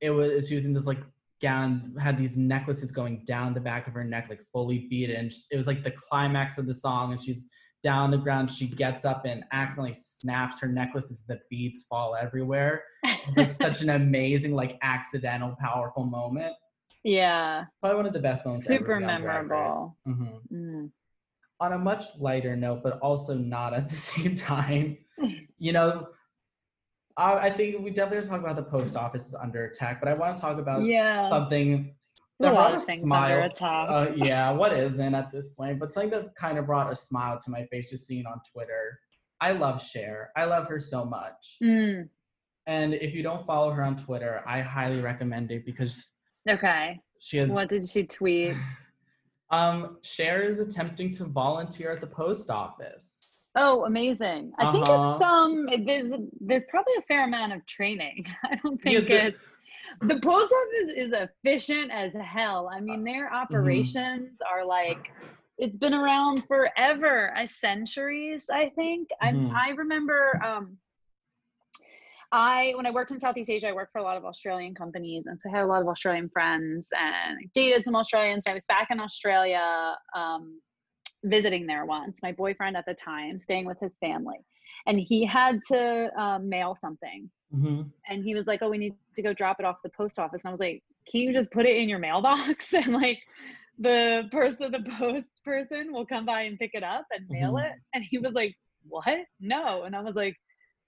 It 0.00 0.10
was 0.10 0.48
she 0.48 0.54
was 0.54 0.64
in 0.64 0.72
this 0.72 0.86
like 0.86 1.02
gown, 1.42 1.94
had 2.00 2.16
these 2.16 2.36
necklaces 2.36 2.90
going 2.90 3.22
down 3.26 3.52
the 3.52 3.60
back 3.60 3.86
of 3.86 3.92
her 3.94 4.04
neck, 4.04 4.26
like 4.30 4.40
fully 4.52 4.86
beaten. 4.88 5.28
It 5.50 5.56
was 5.58 5.66
like 5.66 5.82
the 5.84 5.90
climax 5.90 6.56
of 6.56 6.66
the 6.66 6.74
song, 6.74 7.12
and 7.12 7.20
she's 7.20 7.48
down 7.82 7.98
on 8.04 8.10
the 8.10 8.16
ground. 8.16 8.50
She 8.50 8.66
gets 8.66 9.04
up 9.04 9.24
and 9.26 9.44
accidentally 9.52 9.94
snaps 9.94 10.58
her 10.60 10.68
necklaces. 10.68 11.24
The 11.26 11.38
beads 11.50 11.84
fall 11.84 12.16
everywhere. 12.16 12.82
like 13.36 13.50
such 13.66 13.82
an 13.82 13.90
amazing, 13.90 14.54
like 14.54 14.78
accidental, 14.82 15.54
powerful 15.60 16.04
moment. 16.04 16.54
yeah. 17.04 17.64
Probably 17.80 17.96
one 17.96 18.06
of 18.06 18.12
the 18.14 18.20
best 18.20 18.44
moments. 18.46 18.66
Super 18.66 18.98
be 18.98 19.04
on 19.04 19.20
Drag 19.20 19.50
Race. 19.50 19.50
memorable. 19.50 19.96
Mhm. 20.08 20.40
Mm. 20.52 20.90
On 21.60 21.72
a 21.74 21.78
much 21.78 22.04
lighter 22.18 22.56
note, 22.56 22.82
but 22.82 22.98
also 23.00 23.34
not 23.36 23.74
at 23.74 23.86
the 23.88 23.94
same 24.12 24.34
time, 24.34 24.96
you 25.58 25.72
know, 25.72 26.08
I, 27.20 27.46
I 27.46 27.50
think 27.50 27.80
we 27.82 27.90
definitely 27.90 28.16
have 28.18 28.24
to 28.24 28.30
talk 28.30 28.40
about 28.40 28.56
the 28.56 28.62
post 28.62 28.96
office 28.96 29.26
is 29.26 29.34
under 29.34 29.66
attack, 29.66 30.00
but 30.00 30.08
I 30.08 30.14
want 30.14 30.36
to 30.36 30.40
talk 30.40 30.58
about 30.58 30.84
Yeah. 30.84 31.28
something 31.28 31.94
that 32.38 32.48
a 32.52 32.54
brought 32.54 32.74
of 32.74 32.82
a 32.82 32.84
things 32.84 33.02
smile. 33.02 33.24
under 33.34 33.40
attack. 33.42 33.88
Uh, 33.90 34.06
yeah, 34.16 34.50
what 34.50 34.72
isn't 34.72 35.14
at 35.14 35.30
this 35.30 35.48
point? 35.50 35.78
But 35.78 35.92
something 35.92 36.10
that 36.10 36.34
kind 36.34 36.56
of 36.58 36.66
brought 36.66 36.90
a 36.90 36.96
smile 36.96 37.38
to 37.44 37.50
my 37.50 37.66
face 37.66 37.90
just 37.90 38.06
seeing 38.06 38.24
on 38.26 38.40
Twitter. 38.50 38.98
I 39.40 39.52
love 39.52 39.82
Cher. 39.82 40.30
I 40.36 40.44
love 40.46 40.66
her 40.68 40.80
so 40.80 41.04
much. 41.04 41.58
Mm. 41.62 42.08
And 42.66 42.94
if 42.94 43.14
you 43.14 43.22
don't 43.22 43.46
follow 43.46 43.70
her 43.70 43.82
on 43.82 43.96
Twitter, 43.96 44.42
I 44.46 44.60
highly 44.62 45.00
recommend 45.00 45.50
it 45.50 45.64
because 45.66 46.12
Okay. 46.48 47.00
she 47.20 47.36
has. 47.38 47.50
What 47.50 47.68
did 47.68 47.86
she 47.88 48.04
tweet? 48.04 48.54
um, 49.50 49.98
Cher 50.02 50.42
is 50.42 50.60
attempting 50.60 51.10
to 51.12 51.24
volunteer 51.24 51.90
at 51.90 52.00
the 52.00 52.06
post 52.06 52.48
office. 52.50 53.29
Oh, 53.56 53.84
amazing! 53.84 54.52
I 54.58 54.70
think 54.72 54.86
Uh-huh. 54.88 55.12
it's 55.14 55.22
um. 55.22 55.68
it- 55.68 55.86
There's 55.86 56.12
there's 56.40 56.64
probably 56.70 56.94
a 56.98 57.02
fair 57.02 57.24
amount 57.24 57.52
of 57.52 57.66
training. 57.66 58.24
I 58.44 58.56
don't 58.56 58.80
think 58.80 59.06
the- 59.08 59.26
it's 59.26 59.38
the 60.02 60.20
post 60.20 60.52
office 60.60 60.94
is 60.96 61.12
efficient 61.12 61.90
as 61.90 62.12
hell. 62.14 62.70
I 62.72 62.80
mean, 62.80 63.02
their 63.04 63.26
Mm-hmm. 63.26 63.34
operations 63.34 64.38
are 64.48 64.64
like 64.64 65.10
it's 65.58 65.76
been 65.76 65.94
around 65.94 66.46
forever, 66.46 67.34
a 67.36 67.46
centuries. 67.46 68.44
I 68.52 68.68
think. 68.70 69.08
Mhm. 69.22 69.50
I 69.52 69.68
I 69.68 69.70
remember 69.70 70.40
um. 70.44 70.78
I 72.32 72.74
when 72.76 72.86
I 72.86 72.92
worked 72.92 73.10
in 73.10 73.18
Southeast 73.18 73.50
Asia, 73.50 73.68
I 73.68 73.72
worked 73.72 73.90
for 73.90 73.98
a 73.98 74.04
lot 74.04 74.16
of 74.16 74.24
Australian 74.24 74.72
companies, 74.76 75.24
and 75.26 75.40
so 75.40 75.50
I 75.50 75.56
had 75.56 75.64
a 75.64 75.66
lot 75.66 75.82
of 75.82 75.88
Australian 75.88 76.28
friends, 76.28 76.88
and 76.96 77.36
I 77.38 77.48
dated 77.52 77.84
some 77.84 77.96
Australians. 77.96 78.46
I 78.46 78.54
was 78.54 78.62
back 78.68 78.88
in 78.92 79.00
Australia, 79.00 79.96
um, 80.14 80.60
visiting 81.24 81.66
there 81.66 81.84
once. 81.84 82.20
My 82.22 82.32
boyfriend 82.32 82.76
at 82.76 82.84
the 82.86 82.94
time, 82.94 83.38
staying 83.38 83.66
with 83.66 83.78
his 83.80 83.92
family, 84.00 84.38
and 84.86 84.98
he 84.98 85.24
had 85.26 85.60
to 85.68 86.10
um, 86.20 86.48
mail 86.48 86.76
something, 86.80 87.30
hmm 87.52 87.82
and 88.08 88.24
he 88.24 88.34
was 88.34 88.46
like, 88.46 88.60
"Oh, 88.62 88.70
we 88.70 88.78
need 88.78 88.94
to 88.94 89.00
go 89.22 89.32
drop 89.32 89.56
it 89.60 89.64
off 89.66 89.76
the 89.84 89.90
post 89.90 90.18
office." 90.18 90.42
And 90.44 90.50
I 90.50 90.52
was 90.52 90.60
like, 90.60 90.62
"Can 91.10 91.20
you 91.22 91.32
just 91.32 91.50
put 91.50 91.66
it 91.66 91.76
in 91.76 91.88
your 91.88 91.98
mailbox 91.98 92.72
and 92.74 92.92
like?" 92.94 93.18
The 93.78 94.28
person, 94.30 94.70
the 94.72 94.84
post 94.98 95.42
person 95.44 95.92
will 95.92 96.06
come 96.06 96.26
by 96.26 96.42
and 96.42 96.58
pick 96.58 96.72
it 96.74 96.82
up 96.84 97.06
and 97.12 97.28
mail 97.30 97.56
Mhm. 97.56 97.58
it. 97.58 97.72
And 97.94 98.04
he 98.04 98.18
was 98.18 98.32
like, 98.34 98.54
What? 98.88 99.18
No. 99.40 99.84
And 99.84 99.96
I 99.96 100.00
was 100.00 100.14
like, 100.16 100.36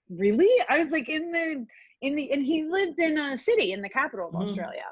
really 0.09 0.49
i 0.69 0.77
was 0.77 0.91
like 0.91 1.09
in 1.09 1.31
the 1.31 1.65
in 2.01 2.15
the 2.15 2.31
and 2.31 2.45
he 2.45 2.63
lived 2.63 2.99
in 2.99 3.17
a 3.17 3.37
city 3.37 3.71
in 3.73 3.81
the 3.81 3.89
capital 3.89 4.29
of 4.29 4.35
Mhm. 4.35 4.35
australia 4.35 4.83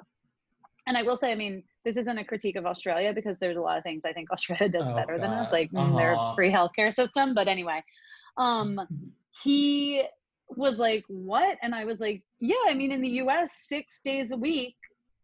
and 0.87 0.97
i 0.97 1.03
will 1.03 1.17
say 1.17 1.31
i 1.31 1.35
mean 1.35 1.63
this 1.85 1.97
isn't 1.97 2.17
a 2.17 2.23
critique 2.23 2.55
of 2.55 2.65
australia 2.65 3.11
because 3.13 3.37
there's 3.39 3.57
a 3.57 3.61
lot 3.61 3.77
of 3.77 3.83
things 3.83 4.03
i 4.05 4.13
think 4.13 4.31
australia 4.35 4.69
does 4.69 4.85
Oh, 4.85 4.95
better 4.95 5.17
than 5.19 5.31
us 5.31 5.51
like 5.51 5.71
mm, 5.71 5.97
their 5.97 6.13
Uh-huh. 6.13 6.35
free 6.35 6.51
healthcare 6.51 6.93
system 6.93 7.33
but 7.33 7.47
anyway. 7.47 7.81
Um 8.37 8.79
he 9.43 10.03
was 10.49 10.77
like 10.77 11.03
what? 11.07 11.57
And 11.61 11.73
i 11.73 11.85
was 11.85 11.99
like 11.99 12.21
yeah 12.39 12.55
i 12.67 12.73
mean 12.73 12.91
in 12.91 13.01
the 13.01 13.09
us 13.09 13.49
six 13.67 13.99
days 14.03 14.31
a 14.31 14.37
week 14.37 14.75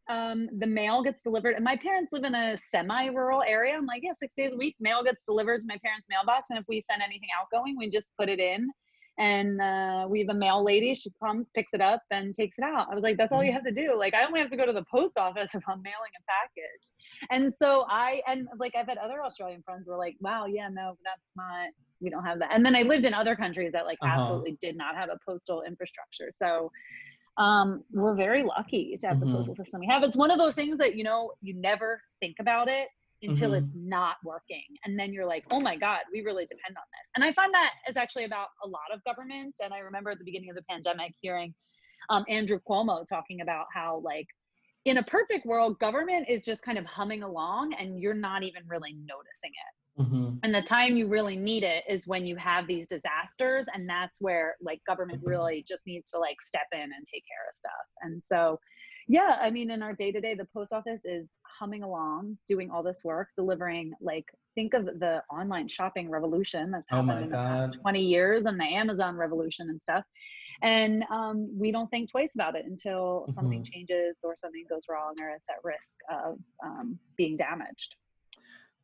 um, 0.10 0.48
the 0.60 0.66
mail 0.68 1.04
gets 1.04 1.22
delivered. 1.22 1.56
And 1.56 1.66
my 1.66 1.76
parents 1.76 2.14
live 2.14 2.24
in 2.24 2.34
a 2.34 2.56
semi-rural 2.56 3.44
area. 3.46 3.74
I'm 3.76 3.86
like 3.86 4.04
yeah 4.04 4.14
six 4.18 4.34
days 4.34 4.52
a 4.54 4.56
week 4.56 4.76
mail 4.80 5.04
gets 5.04 5.26
delivered 5.26 5.60
to 5.60 5.66
my 5.68 5.78
parents 5.84 6.08
mailbox 6.10 6.50
and 6.50 6.58
if 6.58 6.66
we 6.70 6.80
send 6.80 7.02
anything 7.02 7.28
outgoing 7.38 7.76
we 7.78 7.90
just 7.90 8.10
put 8.18 8.30
it 8.30 8.40
in 8.40 8.70
and 9.18 9.60
uh, 9.62 10.06
we 10.10 10.20
have 10.20 10.30
a 10.30 10.34
mail 10.38 10.64
lady 10.64 10.94
she 10.94 11.10
comes 11.24 11.50
picks 11.56 11.74
it 11.74 11.82
up 11.82 12.02
and 12.12 12.34
takes 12.36 12.58
it 12.58 12.64
out 12.64 12.88
i 12.92 12.96
was 12.96 13.04
like 13.04 13.18
that's 13.18 13.34
all 13.34 13.44
you 13.44 13.52
have 13.52 13.64
to 13.64 13.72
do 13.72 13.98
like 13.98 14.14
i 14.14 14.24
only 14.26 14.40
have 14.40 14.50
to 14.50 14.58
go 14.58 14.66
to 14.66 14.74
the 14.74 14.86
post 14.92 15.18
office 15.18 15.52
if 15.56 15.64
i'm 15.68 15.82
mailing 15.82 16.14
a 16.18 16.24
package 16.28 17.32
and 17.32 17.54
so 17.54 17.86
i 17.90 18.22
and 18.28 18.48
like 18.60 18.74
i've 18.76 18.88
had 18.88 18.98
other 18.98 19.24
australian 19.24 19.62
friends 19.64 19.84
who 19.86 19.92
were 19.92 19.98
like 19.98 20.16
wow 20.20 20.46
yeah 20.46 20.70
no 20.72 20.96
that's 21.04 21.34
not 21.36 21.70
we 22.00 22.10
don't 22.10 22.24
have 22.26 22.40
that 22.40 22.50
and 22.54 22.66
then 22.66 22.76
i 22.76 22.82
lived 22.84 23.06
in 23.06 23.14
other 23.14 23.36
countries 23.36 23.72
that 23.72 23.86
like 23.86 23.98
Uh-huh. 24.02 24.18
absolutely 24.18 24.58
did 24.62 24.78
not 24.78 24.96
have 24.96 25.10
a 25.10 25.18
postal 25.26 25.64
infrastructure 25.64 26.30
so 26.42 26.72
um, 27.38 27.84
we're 27.92 28.16
very 28.16 28.44
lucky 28.44 28.96
to 29.00 29.08
have 29.08 29.20
Mhm. 29.20 29.20
the 29.20 29.28
postal 29.28 29.56
system 29.56 29.80
we 29.82 29.88
have. 29.88 30.04
It's 30.04 30.18
one 30.18 30.32
of 30.32 30.40
those 30.40 30.56
things 30.56 30.80
that 30.80 30.96
you 30.96 31.04
know 31.04 31.34
you 31.42 31.54
never 31.54 32.02
think 32.20 32.38
about 32.40 32.68
it 32.68 32.88
until 33.22 33.54
Mhm. 33.54 33.54
it's 33.54 33.74
not 33.74 34.18
working. 34.24 34.66
And 34.86 35.00
then 35.00 35.14
you're 35.14 35.26
like, 35.26 35.46
oh 35.52 35.60
my 35.60 35.76
God, 35.76 36.02
we 36.12 36.22
really 36.22 36.46
depend 36.46 36.78
on 36.78 36.84
this. 36.92 37.12
And 37.16 37.24
I 37.24 37.34
find 37.34 37.54
that 37.54 37.74
is 37.90 37.98
actually 37.98 38.26
about 38.26 38.50
a 38.64 38.68
lot 38.68 38.92
of 38.94 39.04
government. 39.04 39.56
And 39.62 39.74
I 39.74 39.80
remember 39.80 40.12
at 40.12 40.20
the 40.20 40.26
beginning 40.26 40.50
of 40.50 40.56
the 40.56 40.64
pandemic 40.70 41.14
hearing 41.22 41.56
um, 42.10 42.26
Andrew 42.30 42.60
Cuomo 42.68 43.06
talking 43.08 43.42
about 43.42 43.68
how, 43.74 44.00
like, 44.04 44.28
in 44.86 44.98
a 44.98 45.04
perfect 45.04 45.46
world, 45.46 45.80
government 45.80 46.28
is 46.30 46.44
just 46.44 46.62
kind 46.62 46.78
of 46.78 46.86
humming 46.86 47.24
along 47.24 47.74
and 47.74 48.00
you're 48.00 48.14
not 48.14 48.44
even 48.44 48.64
really 48.68 48.94
noticing 48.94 49.52
it. 49.52 49.74
Mhm. 49.98 50.44
And 50.44 50.54
the 50.54 50.62
time 50.62 50.96
you 50.98 51.10
really 51.10 51.36
need 51.36 51.64
it 51.64 51.84
is 51.90 52.08
when 52.08 52.26
you 52.26 52.36
have 52.38 52.68
these 52.68 52.88
disasters. 52.88 53.68
And 53.74 53.90
that's 53.90 54.22
where, 54.22 54.56
like, 54.62 54.82
government 54.86 55.22
Mhm. 55.22 55.24
really 55.24 55.64
just 55.68 55.82
needs 55.88 56.12
to, 56.12 56.20
like, 56.20 56.42
step 56.42 56.68
in 56.72 56.80
and 56.82 57.06
take 57.12 57.24
care 57.28 57.48
of 57.50 57.56
stuff. 57.56 57.88
And 58.02 58.22
so, 58.28 58.60
yeah, 59.08 59.38
I 59.42 59.50
mean, 59.50 59.72
in 59.72 59.82
our 59.82 59.94
day 59.94 60.12
to 60.12 60.20
day, 60.22 60.36
the 60.36 60.46
post 60.54 60.74
office 60.74 61.02
is 61.06 61.28
humming 61.60 61.84
along, 61.84 62.38
doing 62.48 62.70
all 62.70 62.84
this 62.84 63.00
work, 63.04 63.30
delivering, 63.36 63.94
like, 64.02 64.26
think 64.56 64.74
of 64.74 64.86
the 64.86 65.22
online 65.32 65.68
shopping 65.68 66.10
revolution 66.10 66.72
that's 66.72 66.88
Oh 66.92 66.98
happened 66.98 67.10
my 67.10 67.22
in 67.22 67.30
the 67.30 67.38
past 67.38 67.80
20 67.82 68.02
years 68.02 68.46
and 68.46 68.60
the 68.60 68.66
Amazon 68.66 69.16
revolution 69.16 69.70
and 69.70 69.82
stuff. 69.82 70.04
And 70.64 71.04
um, 71.12 71.48
we 71.58 71.72
don't 71.72 71.88
think 71.90 72.10
twice 72.10 72.34
about 72.36 72.56
it 72.56 72.66
until 72.66 73.28
something 73.36 73.62
Mhm. 73.62 73.66
changes 73.72 74.18
or 74.24 74.36
something 74.36 74.66
goes 74.70 74.84
wrong 74.90 75.14
or 75.22 75.30
it's 75.30 75.46
at 75.50 75.64
risk 75.64 75.94
of 76.10 76.40
um, 76.64 77.00
being 77.16 77.36
damaged. 77.38 77.96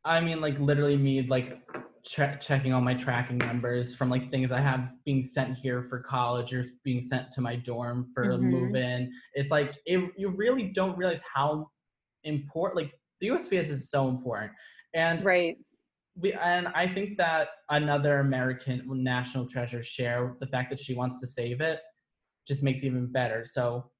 I 0.05 0.19
mean, 0.21 0.41
like 0.41 0.59
literally 0.59 0.97
me 0.97 1.21
like 1.23 1.61
che- 2.03 2.37
checking 2.41 2.73
all 2.73 2.81
my 2.81 2.93
tracking 2.93 3.37
numbers 3.37 3.95
from 3.95 4.09
like 4.09 4.29
things 4.31 4.51
I 4.51 4.59
have 4.59 4.89
being 5.05 5.23
sent 5.23 5.57
here 5.57 5.83
for 5.89 5.99
college 6.01 6.53
or 6.53 6.65
being 6.83 7.01
sent 7.01 7.31
to 7.31 7.41
my 7.41 7.55
dorm 7.55 8.11
for 8.13 8.23
a 8.23 8.37
Mhm. 8.37 8.41
move 8.51 8.75
in. 8.75 9.11
It's 9.33 9.51
like 9.51 9.77
it, 9.85 10.11
you 10.17 10.29
really 10.29 10.69
don't 10.71 10.97
realize 10.97 11.21
how 11.33 11.71
important 12.23 12.77
like 12.85 12.93
the 13.21 13.27
USPS 13.27 13.69
is 13.69 13.89
so 13.89 14.09
important. 14.09 14.51
And 14.93 15.23
Right. 15.23 15.57
we 16.15 16.33
and 16.33 16.67
I 16.69 16.87
think 16.87 17.17
that 17.17 17.49
another 17.69 18.19
American 18.19 18.83
national 19.03 19.47
treasure 19.47 19.81
Cher 19.83 20.35
the 20.39 20.47
fact 20.47 20.69
that 20.69 20.79
she 20.79 20.93
wants 20.93 21.19
to 21.21 21.27
save 21.27 21.61
it 21.61 21.79
just 22.47 22.61
makes 22.63 22.83
it 22.83 22.87
even 22.87 23.07
better. 23.11 23.45
So 23.45 23.91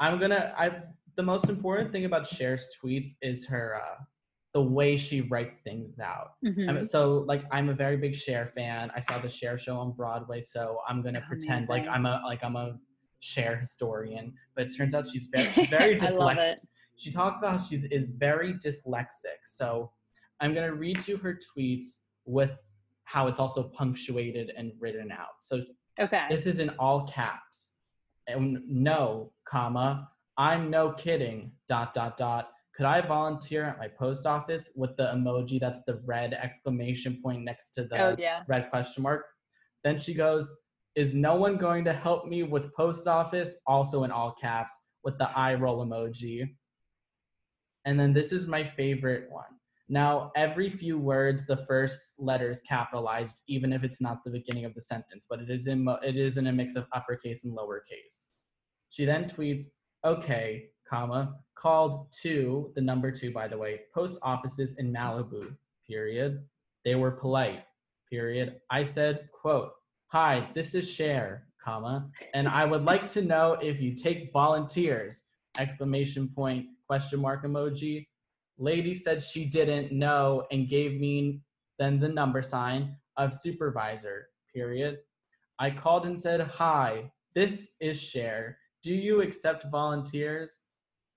I'm 0.00 0.18
gonna 0.18 0.54
I 0.58 0.82
the 1.16 1.22
most 1.22 1.48
important 1.48 1.92
thing 1.92 2.04
about 2.04 2.26
Cher's 2.26 2.68
tweets 2.82 3.10
is 3.22 3.46
her 3.46 3.76
uh 3.82 4.04
the 4.52 4.62
way 4.62 4.96
she 4.96 5.20
writes 5.22 5.58
things 5.58 6.00
out. 6.00 6.32
I 6.44 6.48
Mhm. 6.48 6.74
mean, 6.74 6.84
so 6.84 7.18
like 7.28 7.44
I'm 7.52 7.68
a 7.68 7.74
very 7.74 7.96
big 7.96 8.14
Cher 8.14 8.46
fan. 8.54 8.90
I 8.94 9.00
saw 9.00 9.18
the 9.20 9.28
Cher 9.28 9.56
show 9.56 9.78
on 9.78 9.92
Broadway, 9.92 10.40
so 10.40 10.80
I'm 10.88 11.02
gonna 11.02 11.20
pretend 11.28 11.68
like 11.68 11.86
I'm 11.86 12.04
a 12.06 12.20
like 12.24 12.42
I'm 12.42 12.56
a 12.56 12.78
Cher 13.20 13.56
historian. 13.56 14.34
But 14.56 14.66
it 14.66 14.76
turns 14.76 14.92
out 14.94 15.06
she's 15.08 15.26
very 15.26 15.52
she's 15.52 15.68
very 15.78 15.94
I 15.94 15.98
dyslexic 15.98 16.56
she 16.96 17.10
talks 17.10 17.38
about 17.38 17.52
how 17.52 17.58
she's 17.58 17.84
is 17.84 18.10
very 18.10 18.54
dyslexic. 18.54 19.40
So 19.44 19.92
I'm 20.40 20.52
gonna 20.54 20.74
read 20.74 21.06
you 21.06 21.16
her 21.18 21.38
tweets 21.38 21.98
with 22.24 22.58
how 23.04 23.26
it's 23.28 23.38
also 23.38 23.62
punctuated 23.70 24.50
and 24.56 24.72
written 24.80 25.10
out. 25.12 25.42
So 25.42 25.60
Okay. 25.98 26.26
this 26.28 26.46
is 26.46 26.58
in 26.58 26.70
all 26.70 27.06
caps. 27.06 27.74
And 28.26 28.60
no, 28.68 29.32
comma, 29.44 30.10
I'm 30.36 30.70
no 30.70 30.92
kidding, 30.92 31.52
dot 31.68 31.94
dot 31.94 32.16
dot. 32.16 32.52
Could 32.76 32.86
I 32.86 33.00
volunteer 33.00 33.64
at 33.64 33.78
my 33.78 33.88
post 33.88 34.26
office 34.26 34.70
with 34.74 34.96
the 34.96 35.04
emoji 35.14 35.60
that's 35.60 35.82
the 35.86 36.00
red 36.04 36.34
exclamation 36.34 37.20
point 37.22 37.42
next 37.44 37.70
to 37.72 37.84
the 37.84 38.00
oh 38.00 38.16
yeah. 38.18 38.42
red 38.48 38.70
question 38.70 39.02
mark? 39.02 39.24
Then 39.84 39.98
she 39.98 40.14
goes, 40.14 40.52
Is 40.94 41.14
no 41.14 41.36
one 41.36 41.56
going 41.56 41.84
to 41.84 41.92
help 41.92 42.26
me 42.26 42.42
with 42.42 42.72
post 42.74 43.06
office? 43.06 43.54
Also 43.66 44.04
in 44.04 44.10
all 44.10 44.34
caps 44.40 44.72
with 45.02 45.18
the 45.18 45.30
eye 45.36 45.54
roll 45.54 45.84
emoji. 45.84 46.48
And 47.84 47.98
then 47.98 48.12
this 48.12 48.32
is 48.32 48.46
my 48.46 48.64
favorite 48.64 49.30
one. 49.30 49.44
Now, 49.88 50.30
every 50.36 50.70
few 50.70 50.98
words, 50.98 51.46
the 51.46 51.64
first 51.66 52.12
letter 52.16 52.48
is 52.48 52.60
capitalized, 52.60 53.42
even 53.48 53.72
if 53.72 53.82
it's 53.82 54.00
not 54.00 54.22
the 54.24 54.30
beginning 54.30 54.64
of 54.64 54.72
the 54.74 54.80
sentence, 54.80 55.26
but 55.28 55.40
it 55.40 55.50
is 55.50 55.66
in 55.66 55.82
mo- 55.82 55.98
it 56.00 56.16
is 56.16 56.36
in 56.36 56.46
a 56.46 56.52
mix 56.52 56.76
of 56.76 56.86
uppercase 56.92 57.44
and 57.44 57.56
lowercase. 57.56 58.28
She 58.90 59.04
then 59.04 59.24
tweets, 59.24 59.66
"Okay, 60.04 60.70
comma 60.88 61.40
called 61.60 62.10
to 62.22 62.72
the 62.74 62.80
number 62.80 63.10
two, 63.10 63.30
by 63.30 63.46
the 63.46 63.58
way, 63.58 63.80
post 63.92 64.18
offices 64.22 64.76
in 64.78 64.92
Malibu. 64.92 65.54
Period. 65.86 66.42
They 66.84 66.94
were 66.94 67.10
polite. 67.10 67.64
Period. 68.08 68.60
I 68.70 68.84
said, 68.84 69.28
quote, 69.32 69.72
Hi, 70.08 70.48
this 70.54 70.74
is 70.74 70.90
Cher, 70.90 71.46
comma, 71.62 72.08
and 72.34 72.48
I 72.48 72.64
would 72.64 72.84
like 72.84 73.06
to 73.08 73.22
know 73.22 73.52
if 73.62 73.80
you 73.80 73.94
take 73.94 74.32
volunteers! 74.32 75.22
Exclamation 75.58 76.28
point, 76.28 76.66
question 76.86 77.20
mark 77.20 77.44
emoji. 77.44 78.06
Lady 78.58 78.94
said 78.94 79.22
she 79.22 79.44
didn't 79.44 79.92
know 79.92 80.46
and 80.50 80.68
gave 80.68 80.98
me 80.98 81.40
then 81.78 82.00
the 82.00 82.08
number 82.08 82.42
sign 82.42 82.96
of 83.16 83.34
supervisor, 83.34 84.28
period. 84.52 84.98
I 85.58 85.70
called 85.70 86.06
and 86.06 86.20
said, 86.20 86.40
Hi, 86.40 87.12
this 87.34 87.70
is 87.80 88.00
Cher. 88.00 88.58
Do 88.82 88.92
you 88.92 89.20
accept 89.20 89.70
volunteers? 89.70 90.62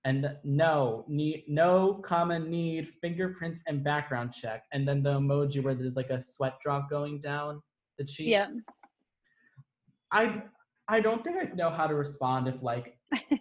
And 0.06 0.30
no, 0.44 1.06
need 1.08 1.44
no 1.48 1.94
common 1.94 2.50
need 2.50 2.90
fingerprints 3.00 3.62
and 3.66 3.82
background 3.82 4.32
check. 4.34 4.64
And 4.72 4.86
then 4.86 5.02
the 5.02 5.14
emoji 5.18 5.62
where 5.62 5.74
there's 5.74 5.96
like 5.96 6.10
a 6.10 6.20
sweat 6.20 6.60
drop 6.60 6.90
going 6.90 7.20
down 7.20 7.62
the 7.96 8.04
cheek. 8.04 8.28
Yeah. 8.28 8.48
I 10.12 10.42
I 10.88 11.00
don't 11.00 11.24
think 11.24 11.36
I 11.38 11.54
know 11.54 11.70
how 11.70 11.86
to 11.86 11.94
respond 11.94 12.48
if 12.48 12.62
like 12.62 12.98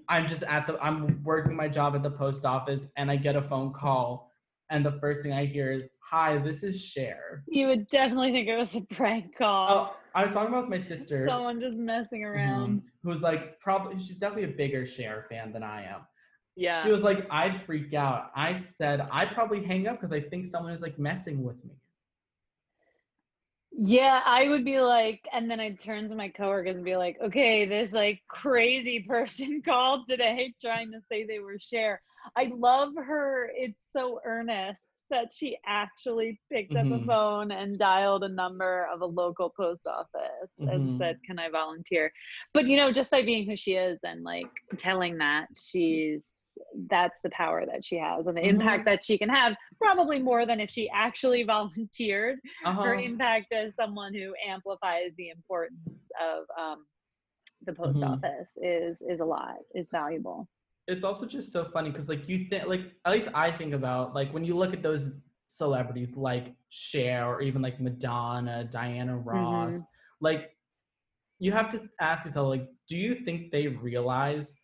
I'm 0.07 0.25
just 0.25 0.43
at 0.43 0.65
the 0.67 0.79
I'm 0.81 1.21
working 1.23 1.55
my 1.55 1.67
job 1.67 1.95
at 1.95 2.03
the 2.03 2.11
post 2.11 2.45
office 2.45 2.87
and 2.95 3.11
I 3.11 3.17
get 3.17 3.35
a 3.35 3.41
phone 3.41 3.73
call 3.73 4.31
and 4.69 4.85
the 4.85 4.93
first 4.93 5.21
thing 5.23 5.33
I 5.33 5.45
hear 5.45 5.71
is 5.71 5.91
hi 6.01 6.37
this 6.37 6.63
is 6.63 6.81
Cher. 6.81 7.43
You 7.47 7.67
would 7.67 7.89
definitely 7.89 8.31
think 8.31 8.47
it 8.47 8.55
was 8.55 8.75
a 8.75 8.81
prank 8.81 9.35
call. 9.37 9.69
Oh, 9.69 9.97
I 10.15 10.23
was 10.23 10.33
talking 10.33 10.47
about 10.49 10.61
with 10.63 10.69
my 10.71 10.77
sister 10.77 11.25
Someone 11.27 11.59
just 11.59 11.75
messing 11.75 12.21
mhm, 12.21 12.33
around. 12.33 12.81
who's 13.03 13.21
like 13.21 13.59
probably 13.59 13.99
she's 13.99 14.17
definitely 14.17 14.45
a 14.53 14.55
bigger 14.55 14.85
Cher 14.85 15.25
fan 15.29 15.51
than 15.51 15.63
I 15.63 15.83
am. 15.83 16.01
Yeah. 16.55 16.83
She 16.83 16.91
was 16.91 17.03
like 17.03 17.25
I'd 17.31 17.63
freak 17.65 17.93
out. 17.93 18.31
I 18.35 18.53
said 18.53 19.07
I'd 19.11 19.31
probably 19.33 19.63
hang 19.63 19.87
up 19.87 19.95
because 19.97 20.11
I 20.11 20.19
think 20.21 20.45
someone 20.45 20.71
is 20.73 20.81
like 20.81 20.99
messing 20.99 21.43
with 21.43 21.63
me. 21.65 21.71
Yeah, 23.75 24.21
I 24.23 24.49
would 24.49 24.63
be 24.63 24.79
like, 24.79 25.27
and 25.33 25.49
then 25.49 25.59
I'd 25.59 25.79
turn 25.79 26.07
to 26.07 26.15
my 26.15 26.29
coworkers 26.29 26.75
and 26.75 26.85
be 26.85 26.95
like, 26.95 27.17
okay, 27.19 27.65
this 27.65 27.91
like 27.91 28.21
crazy 28.27 28.99
person 29.09 29.63
called 29.65 30.07
today 30.07 30.53
trying 30.61 30.91
to 30.91 30.99
say 31.11 31.25
they 31.25 31.39
were 31.39 31.57
Cher. 31.59 31.99
I 32.37 32.51
love 32.55 32.91
her. 32.95 33.49
It's 33.55 33.89
so 33.91 34.19
earnest 34.25 35.05
that 35.09 35.33
she 35.33 35.57
actually 35.65 36.39
picked 36.51 36.75
up 36.75 36.85
a 36.85 36.89
Mhm. 36.99 37.07
phone 37.07 37.51
and 37.51 37.77
dialed 37.79 38.23
a 38.23 38.29
number 38.29 38.87
of 38.93 39.01
a 39.01 39.05
local 39.07 39.49
post 39.49 39.87
office 39.87 40.51
Mhm. 40.61 40.71
and 40.71 40.97
said, 40.99 41.17
Can 41.25 41.39
I 41.39 41.49
volunteer? 41.49 42.13
But 42.53 42.67
you 42.67 42.77
know, 42.77 42.91
just 42.91 43.09
by 43.09 43.23
being 43.23 43.49
who 43.49 43.57
she 43.57 43.73
is 43.73 43.97
and 44.03 44.23
like 44.23 44.51
telling 44.77 45.17
that 45.17 45.47
she's 45.57 46.35
that's 46.89 47.19
the 47.23 47.29
power 47.29 47.65
that 47.65 47.83
she 47.85 47.97
has 47.97 48.25
and 48.27 48.37
the 48.37 48.41
Mhm. 48.41 48.49
impact 48.49 48.85
that 48.85 49.03
she 49.03 49.17
can 49.17 49.29
have 49.29 49.55
probably 49.79 50.19
more 50.19 50.45
than 50.45 50.59
if 50.59 50.69
she 50.69 50.89
actually 50.89 51.43
volunteered 51.55 52.39
her 52.63 52.93
Uh-huh. 52.95 53.01
impact 53.03 53.53
as 53.53 53.75
someone 53.75 54.13
who 54.13 54.33
amplifies 54.47 55.11
the 55.17 55.29
importance 55.29 55.79
of 56.21 56.45
um, 56.59 56.85
the 57.65 57.73
post 57.73 58.03
Mhm. 58.03 58.13
office 58.13 58.47
is 58.61 58.97
is 59.07 59.19
a 59.19 59.25
lot 59.25 59.55
is 59.73 59.87
valuable 59.91 60.47
it's 60.87 61.03
also 61.05 61.25
just 61.25 61.51
so 61.53 61.63
funny 61.63 61.89
because 61.89 62.09
like 62.09 62.27
you 62.27 62.45
think 62.49 62.67
like 62.67 62.91
at 63.05 63.13
least 63.13 63.29
I 63.33 63.51
think 63.51 63.73
about 63.73 64.13
like 64.13 64.33
when 64.33 64.43
you 64.43 64.55
look 64.57 64.73
at 64.73 64.83
those 64.83 65.15
celebrities 65.47 66.17
like 66.17 66.55
Cher 66.69 67.25
or 67.27 67.41
even 67.41 67.61
like 67.61 67.79
Madonna, 67.79 68.65
Diana 68.65 69.15
Ross, 69.17 69.81
like 70.19 70.57
you 71.39 71.51
have 71.51 71.69
to 71.71 71.89
ask 72.01 72.25
yourself 72.25 72.49
like, 72.49 72.67
do 72.87 72.97
you 72.97 73.15
think 73.15 73.51
they 73.51 73.67
realize 73.67 74.59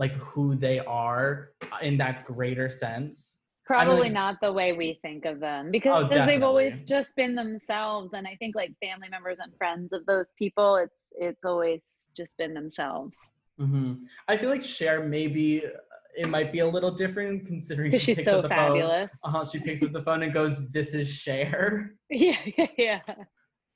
like 0.00 0.12
who 0.14 0.56
they 0.56 0.78
are 0.80 1.50
in 1.82 1.96
that 1.98 2.24
greater 2.24 2.68
sense? 2.68 3.36
probably 3.66 4.00
like- 4.08 4.12
not 4.12 4.34
the 4.42 4.52
way 4.52 4.72
we 4.72 4.98
think 5.00 5.24
of 5.24 5.38
them 5.38 5.70
because 5.70 6.08
Oh, 6.12 6.26
they've 6.26 6.42
always 6.42 6.82
just 6.82 7.14
been 7.14 7.36
themselves 7.36 8.08
and 8.16 8.26
i 8.26 8.34
think 8.40 8.56
like 8.56 8.72
family 8.86 9.08
members 9.08 9.38
and 9.38 9.50
friends 9.56 9.92
of 9.92 10.04
those 10.06 10.26
people 10.36 10.74
it's 10.84 11.00
it's 11.26 11.44
always 11.44 11.82
just 12.16 12.36
been 12.40 12.52
themselves. 12.60 13.16
Hmm 13.60 13.92
I 14.26 14.36
feel 14.38 14.50
like 14.54 14.64
Cher 14.64 14.96
maybe 15.16 15.64
uh, 15.64 15.68
it 16.22 16.28
might 16.36 16.50
be 16.50 16.60
a 16.66 16.66
little 16.76 16.90
different 17.02 17.46
considering 17.46 17.92
she 17.92 17.98
she's 18.06 18.16
picks 18.16 18.26
so 18.30 18.38
up 18.38 18.42
the 18.42 18.48
fabulous. 18.48 19.12
Phone. 19.22 19.34
Uh-huh, 19.34 19.44
she 19.50 19.58
picks 19.60 19.80
up 19.84 19.92
the 19.92 20.02
phone 20.02 20.22
and 20.24 20.32
goes, 20.40 20.54
"This 20.76 20.88
is 21.00 21.06
Cher 21.08 21.94
yeah 22.26 22.40
yeah 22.58 22.66
yeah 22.88 23.00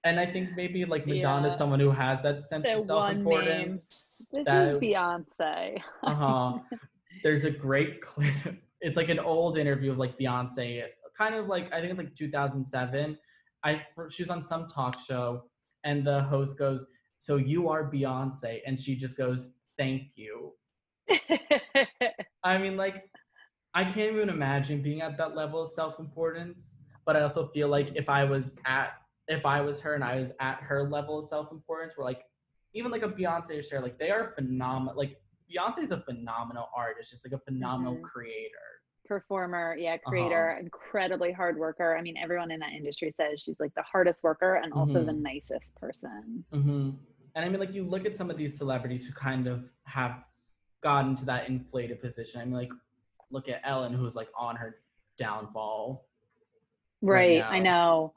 And 0.05 0.21
I 0.21 0.27
think 0.27 0.51
maybe 0.55 0.85
like 0.85 1.07
Madonna's 1.07 1.55
Yeah. 1.55 1.59
someone 1.59 1.81
who 1.81 1.91
has 1.91 2.21
that 2.23 2.43
sense 2.43 2.67
of 2.69 2.81
self-importance. 2.81 4.23
this 4.33 4.45
that- 4.45 4.67
is 4.69 4.75
beyonce 4.75 5.81
uh-huh. 6.03 6.59
There's 7.23 7.45
a 7.45 7.51
great 7.51 8.01
clip. 8.03 8.57
It's 8.87 8.99
like 8.99 9.09
an 9.09 9.19
old 9.19 9.57
interview 9.57 9.91
of 9.93 9.97
like 9.97 10.19
Beyonce, 10.19 10.85
kind 11.17 11.35
of 11.35 11.47
like 11.47 11.73
I 11.73 11.81
think 11.81 11.91
it's 11.93 11.99
like 11.99 12.13
2007. 12.15 13.17
I 13.65 13.83
she 14.11 14.23
was 14.23 14.29
on 14.29 14.43
some 14.43 14.69
talk 14.69 15.01
show, 15.01 15.45
and 15.85 16.07
the 16.07 16.23
host 16.25 16.59
goes, 16.59 16.85
"So 17.19 17.37
you 17.37 17.71
are 17.71 17.91
Beyonce," 17.91 18.61
and 18.67 18.79
she 18.79 18.95
just 18.95 19.17
goes, 19.17 19.49
"Thank 19.79 20.03
you." 20.17 20.53
I 22.45 22.59
mean, 22.59 22.77
like, 22.77 23.09
I 23.73 23.85
can't 23.85 24.13
even 24.15 24.29
imagine 24.29 24.83
being 24.83 25.01
at 25.01 25.17
that 25.17 25.35
level 25.35 25.63
of 25.63 25.69
self-importance. 25.71 26.77
But 27.07 27.17
I 27.17 27.23
also 27.23 27.49
feel 27.55 27.69
like 27.69 27.97
if 27.97 28.11
I 28.11 28.25
was 28.25 28.59
at 28.67 28.91
if 29.29 29.47
I 29.47 29.61
was 29.61 29.81
her 29.81 29.95
and 29.95 30.05
I 30.05 30.19
was 30.19 30.33
at 30.41 30.59
her 30.63 30.89
level 30.89 31.19
of 31.19 31.25
self-importance, 31.25 31.95
we're 31.97 32.05
like 32.05 32.25
even 32.75 32.91
like 32.91 33.03
a 33.03 33.09
Beyonce 33.09 33.59
or 33.59 33.63
Cher, 33.63 33.81
like 33.81 33.99
they 33.99 34.11
are 34.11 34.33
phenomenal. 34.35 34.97
Like 34.97 35.21
Beyonce 35.51 35.83
is 35.83 35.91
a 35.93 36.01
phenomenal 36.01 36.69
artist, 36.77 37.11
just 37.11 37.25
like 37.27 37.33
a 37.33 37.43
phenomenal 37.45 37.97
Mhm. 37.99 38.03
creator. 38.03 38.59
performer, 39.07 39.77
yeah, 39.79 39.93
Uh-huh. 39.97 40.09
creator, 40.09 40.57
incredibly 40.59 41.31
hard 41.31 41.59
worker. 41.59 41.95
I 41.95 42.01
mean, 42.01 42.17
everyone 42.17 42.51
in 42.51 42.59
that 42.61 42.73
industry 42.73 43.11
says 43.11 43.39
she's 43.39 43.61
like 43.61 43.75
the 43.75 43.83
hardest 43.83 44.23
worker 44.25 44.55
and 44.55 44.73
also 44.73 45.05
the 45.05 45.13
Mhm. 45.13 45.21
nicest 45.21 45.77
person. 45.77 46.43
hmm 46.51 46.91
And 47.35 47.45
I 47.45 47.49
mean, 47.51 47.61
like 47.61 47.75
you 47.75 47.85
look 47.85 48.07
at 48.07 48.17
some 48.17 48.31
of 48.31 48.39
these 48.39 48.57
celebrities 48.57 49.07
who 49.07 49.13
kind 49.13 49.47
of 49.47 49.71
have 49.85 50.25
gotten 50.81 51.15
to 51.17 51.25
that 51.27 51.49
inflated 51.49 52.01
position. 52.01 52.41
I 52.41 52.45
mean, 52.47 52.55
like 52.55 52.73
look 53.31 53.47
at 53.51 53.61
Ellen, 53.63 53.93
who's 53.93 54.17
like 54.17 54.29
on 54.39 54.57
her 54.57 54.81
downfall. 55.19 56.07
Right 57.03 57.41
Right, 57.41 57.45
I 57.45 57.59
know. 57.59 58.15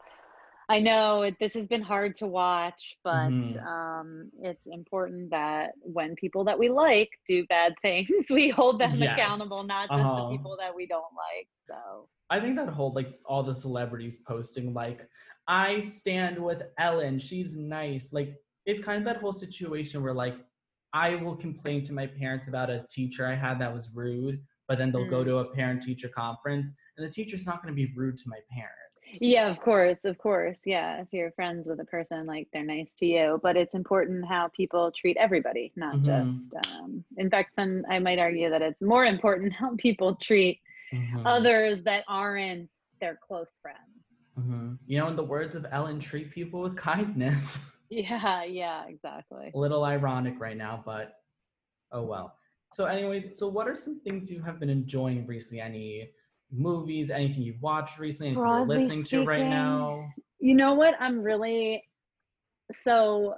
I 0.70 0.80
know 0.80 1.22
it, 1.22 1.36
this 1.40 1.54
has 1.54 1.66
been 1.66 1.82
hard 1.82 2.14
to 2.16 2.28
watch, 2.28 2.98
but 3.04 3.32
Mhm. 3.32 3.66
um, 3.66 4.30
it's 4.42 4.66
important 4.68 5.30
that 5.32 5.72
when 5.82 6.14
people 6.16 6.44
that 6.44 6.60
we 6.60 6.68
like 6.70 7.10
do 7.26 7.46
bad 7.48 7.74
things, 7.82 8.10
we 8.30 8.50
hold 8.50 8.80
them 8.82 9.02
Yes. 9.02 9.14
accountable, 9.14 9.64
not 9.64 9.90
just 9.90 10.02
Uh-huh. 10.02 10.24
the 10.30 10.36
people 10.36 10.58
that 10.60 10.76
we 10.76 10.86
don't 10.86 11.14
like. 11.16 11.48
So, 11.70 12.10
I 12.30 12.40
think 12.42 12.58
that 12.58 12.68
whole 12.68 12.92
like 12.94 13.10
all 13.26 13.44
the 13.44 13.56
celebrities 13.56 14.18
posting 14.18 14.74
like 14.74 15.08
I 15.48 15.80
stand 15.80 16.38
with 16.38 16.64
Ellen, 16.78 17.18
she's 17.20 17.56
nice. 17.56 18.12
Like 18.12 18.36
it's 18.66 18.82
kind 18.82 18.98
of 18.98 19.06
that 19.06 19.22
whole 19.22 19.32
situation 19.32 20.04
where 20.04 20.14
like 20.14 20.36
I 20.92 21.16
will 21.16 21.38
complain 21.38 21.84
to 21.84 21.94
my 21.94 22.08
parents 22.08 22.50
about 22.50 22.70
a 22.70 22.86
teacher 22.90 23.26
I 23.26 23.36
had 23.36 23.60
that 23.60 23.74
was 23.74 23.92
rude, 23.96 24.42
but 24.68 24.78
then 24.78 24.92
they'll 24.92 25.10
go 25.10 25.24
Mm. 25.24 25.26
to 25.28 25.38
a 25.38 25.54
parent 25.54 25.82
teacher 25.82 26.10
conference 26.10 26.74
and 26.98 27.06
the 27.06 27.12
teacher's 27.12 27.46
not 27.46 27.62
going 27.62 27.74
to 27.74 27.76
be 27.76 27.94
rude 27.96 28.18
to 28.18 28.24
my 28.28 28.40
parents. 28.52 28.87
Yeah, 29.20 29.50
of 29.50 29.60
course, 29.60 29.98
of 30.04 30.18
course. 30.18 30.58
Yeah, 30.66 31.02
if 31.02 31.08
you're 31.12 31.32
friends 31.32 31.68
with 31.68 31.80
a 31.80 31.86
person, 31.86 32.26
like 32.26 32.48
they're 32.54 32.64
nice 32.64 32.90
to 32.98 33.06
you, 33.06 33.38
but 33.44 33.56
it's 33.58 33.76
important 33.76 34.26
how 34.26 34.50
people 34.50 34.92
treat 34.92 35.18
everybody, 35.18 35.72
not 35.76 35.96
Mhm. 35.98 36.04
just, 36.52 36.68
um, 36.74 37.04
in 37.18 37.30
fact, 37.30 37.56
some, 37.56 37.86
I 37.90 38.00
might 38.00 38.20
argue 38.20 38.50
that 38.50 38.62
it's 38.62 38.82
more 38.82 39.06
important 39.06 39.54
how 39.62 39.76
people 39.78 40.16
treat 40.16 40.60
Mhm. 40.94 41.26
others 41.26 41.84
that 41.84 42.04
aren't 42.08 42.70
their 43.00 43.16
close 43.22 43.58
friends. 43.62 44.04
Mhm. 44.38 44.80
You 44.86 45.00
know, 45.00 45.08
in 45.08 45.16
the 45.16 45.24
words 45.24 45.56
of 45.56 45.66
Ellen, 45.72 46.00
treat 46.00 46.32
people 46.32 46.62
with 46.62 46.76
kindness. 46.78 47.60
Yeah, 47.90 48.44
yeah, 48.44 48.86
exactly. 48.86 49.50
a 49.56 49.58
little 49.58 49.86
ironic 49.86 50.42
right 50.42 50.58
now, 50.58 50.84
but 50.86 51.14
oh 51.94 52.04
well. 52.04 52.36
So, 52.74 52.84
anyways, 52.84 53.40
so 53.40 53.48
what 53.48 53.66
are 53.66 53.78
some 53.78 54.02
things 54.02 54.30
you 54.30 54.42
have 54.44 54.60
been 54.60 54.70
enjoying 54.70 55.26
recently? 55.26 55.62
Any 55.62 56.12
movies, 56.52 57.10
anything 57.10 57.44
you've 57.44 57.62
watched 57.62 58.00
recently, 58.00 58.30
anything 58.30 58.52
you're 58.52 58.66
Broadly 58.66 58.78
listening 58.78 59.04
to 59.06 59.24
right 59.24 59.48
now? 59.48 60.14
You 60.40 60.56
know 60.56 60.74
what? 60.74 60.96
I'm 61.00 61.22
really 61.22 61.84
so 62.84 63.36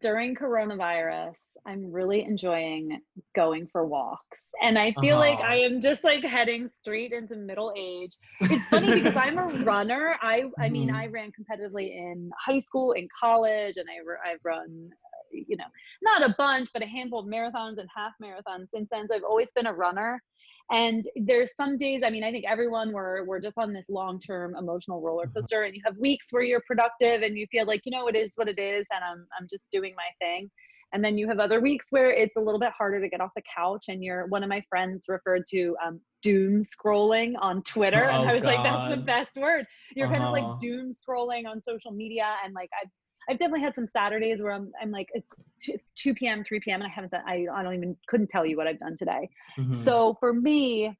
during 0.00 0.34
coronavirus, 0.34 1.34
I'm 1.66 1.90
really 1.92 2.22
enjoying 2.22 3.00
going 3.34 3.68
for 3.68 3.86
walks. 3.86 4.42
And 4.62 4.78
I 4.78 4.92
feel 5.00 5.18
like 5.18 5.40
Uh-huh. 5.40 5.52
I 5.52 5.56
am 5.58 5.80
just 5.80 6.04
like 6.04 6.24
heading 6.24 6.68
straight 6.80 7.12
into 7.12 7.36
middle 7.36 7.72
age. 7.76 8.16
It's 8.50 8.68
funny 8.68 8.92
because 8.92 9.16
I'm 9.16 9.38
a 9.38 9.44
runner. 9.64 10.16
I 10.20 10.44
I 10.60 10.68
mean, 10.68 10.90
Mhm. 10.90 10.94
I 10.94 11.06
ran 11.06 11.32
competitively 11.32 11.90
in 11.90 12.30
high 12.44 12.60
school, 12.60 12.92
in 12.92 13.08
college, 13.18 13.76
and 13.76 13.88
I've 13.90 14.40
run 14.44 14.90
you 15.32 15.56
know, 15.56 15.64
not 16.02 16.22
a 16.22 16.34
bunch, 16.38 16.70
but 16.72 16.82
a 16.82 16.86
handful 16.86 17.20
of 17.20 17.26
marathons 17.26 17.78
and 17.78 17.88
half 17.94 18.12
marathons 18.22 18.68
since 18.70 18.88
then. 18.90 19.06
So 19.08 19.14
I've 19.16 19.24
always 19.24 19.48
been 19.54 19.66
a 19.66 19.74
runner. 19.74 20.22
And 20.70 21.04
there's 21.14 21.54
some 21.54 21.76
days, 21.76 22.02
I 22.02 22.10
mean, 22.10 22.24
I 22.24 22.32
think 22.32 22.44
everyone 22.48 22.92
we're 22.92 23.24
we're 23.24 23.40
just 23.40 23.56
on 23.56 23.72
this 23.72 23.84
long-term 23.88 24.56
emotional 24.56 25.00
roller 25.00 25.26
Mhm. 25.26 25.34
coaster 25.34 25.62
and 25.62 25.74
you 25.76 25.82
have 25.84 25.96
weeks 25.98 26.26
where 26.32 26.42
you're 26.42 26.62
productive 26.66 27.22
and 27.22 27.36
you 27.38 27.46
feel 27.52 27.66
like, 27.66 27.82
you 27.84 27.92
know, 27.92 28.08
it 28.08 28.16
is 28.16 28.32
what 28.34 28.48
it 28.48 28.58
is 28.58 28.84
and 28.92 29.04
I'm 29.04 29.26
I'm 29.38 29.46
just 29.48 29.62
doing 29.70 29.94
my 29.96 30.08
thing. 30.20 30.50
And 30.92 31.04
then 31.04 31.18
you 31.18 31.28
have 31.28 31.40
other 31.40 31.60
weeks 31.60 31.86
where 31.90 32.10
it's 32.10 32.36
a 32.36 32.40
little 32.40 32.60
bit 32.60 32.70
harder 32.76 33.00
to 33.00 33.08
get 33.08 33.20
off 33.20 33.30
the 33.36 33.42
couch 33.54 33.84
and 33.88 34.02
you're 34.02 34.26
one 34.28 34.42
of 34.42 34.48
my 34.48 34.62
friends 34.68 35.04
referred 35.08 35.42
to 35.50 35.76
um, 35.84 36.00
doom 36.22 36.62
scrolling 36.62 37.34
on 37.40 37.62
Twitter. 37.62 38.08
and 38.08 38.22
Oh, 38.22 38.28
I 38.28 38.32
was 38.32 38.44
like, 38.44 38.62
that's 38.62 38.88
the 38.88 38.96
best 38.96 39.36
word. 39.36 39.66
You're 39.94 40.08
kind 40.08 40.22
of 40.22 40.32
Uh-huh. 40.32 40.48
like 40.48 40.58
doom 40.58 40.90
scrolling 40.90 41.46
on 41.46 41.60
social 41.60 41.92
media 41.92 42.36
and 42.44 42.54
like 42.54 42.70
I've 42.82 42.90
I've 43.28 43.38
definitely 43.38 43.62
had 43.62 43.74
some 43.74 43.86
Saturdays 43.86 44.40
where 44.42 44.52
I'm, 44.52 44.72
I'm 44.80 44.90
like, 44.90 45.08
it's 45.12 45.34
2, 45.64 45.76
2 45.96 46.14
p.m., 46.14 46.44
3 46.44 46.60
p.m. 46.60 46.80
and 46.80 46.90
I 46.90 46.94
haven't 46.94 47.12
done, 47.12 47.22
I, 47.26 47.46
I 47.52 47.62
don't 47.62 47.74
even, 47.74 47.96
couldn't 48.06 48.28
tell 48.28 48.46
you 48.46 48.56
what 48.56 48.66
I've 48.66 48.78
done 48.78 48.96
today. 48.96 49.28
Mhm. 49.58 49.74
So 49.74 50.16
for 50.20 50.32
me, 50.32 50.96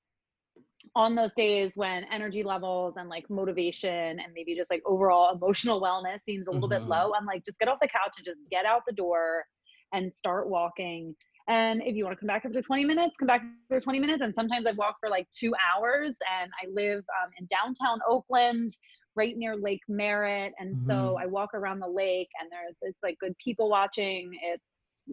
on 0.94 1.14
those 1.14 1.32
days 1.36 1.72
when 1.74 2.04
energy 2.12 2.42
levels 2.42 2.94
and 2.96 3.08
like 3.08 3.28
motivation 3.28 3.90
and 4.20 4.32
maybe 4.34 4.54
just 4.54 4.70
like 4.70 4.82
overall 4.86 5.34
emotional 5.34 5.80
wellness 5.80 6.20
seems 6.24 6.46
a 6.46 6.50
little 6.50 6.68
bit 6.68 6.82
Mhm. 6.82 6.88
low, 6.88 7.12
I'm 7.14 7.26
like, 7.26 7.44
just 7.44 7.58
get 7.58 7.68
off 7.68 7.78
the 7.80 7.88
couch 7.88 8.14
and 8.16 8.24
just 8.24 8.38
get 8.50 8.64
out 8.64 8.82
the 8.86 8.94
door 8.94 9.44
and 9.92 10.12
start 10.14 10.48
walking. 10.48 11.14
And 11.48 11.82
if 11.82 11.94
you 11.94 12.04
want 12.04 12.16
to 12.16 12.20
come 12.20 12.26
back 12.26 12.44
after 12.44 12.60
20 12.60 12.84
minutes, 12.84 13.16
come 13.18 13.26
back 13.26 13.42
after 13.70 13.80
20 13.80 14.00
minutes. 14.00 14.22
And 14.22 14.34
sometimes 14.34 14.66
I've 14.66 14.78
walked 14.78 14.98
for 15.00 15.08
like 15.08 15.28
two 15.30 15.54
hours 15.54 16.16
and 16.40 16.50
I 16.60 16.66
live 16.72 17.04
um, 17.22 17.30
in 17.38 17.46
downtown 17.46 18.00
Oakland, 18.08 18.70
right 19.16 19.36
near 19.36 19.56
Lake 19.56 19.80
Merritt. 19.88 20.52
And 20.58 20.76
so 20.86 21.16
Mhm. 21.16 21.22
I 21.22 21.26
walk 21.26 21.54
around 21.54 21.80
the 21.80 21.88
lake 21.88 22.28
and 22.40 22.50
there's, 22.52 22.76
it's 22.82 23.02
like 23.02 23.18
good 23.18 23.36
people 23.38 23.68
watching. 23.68 24.38
It's, 24.42 24.62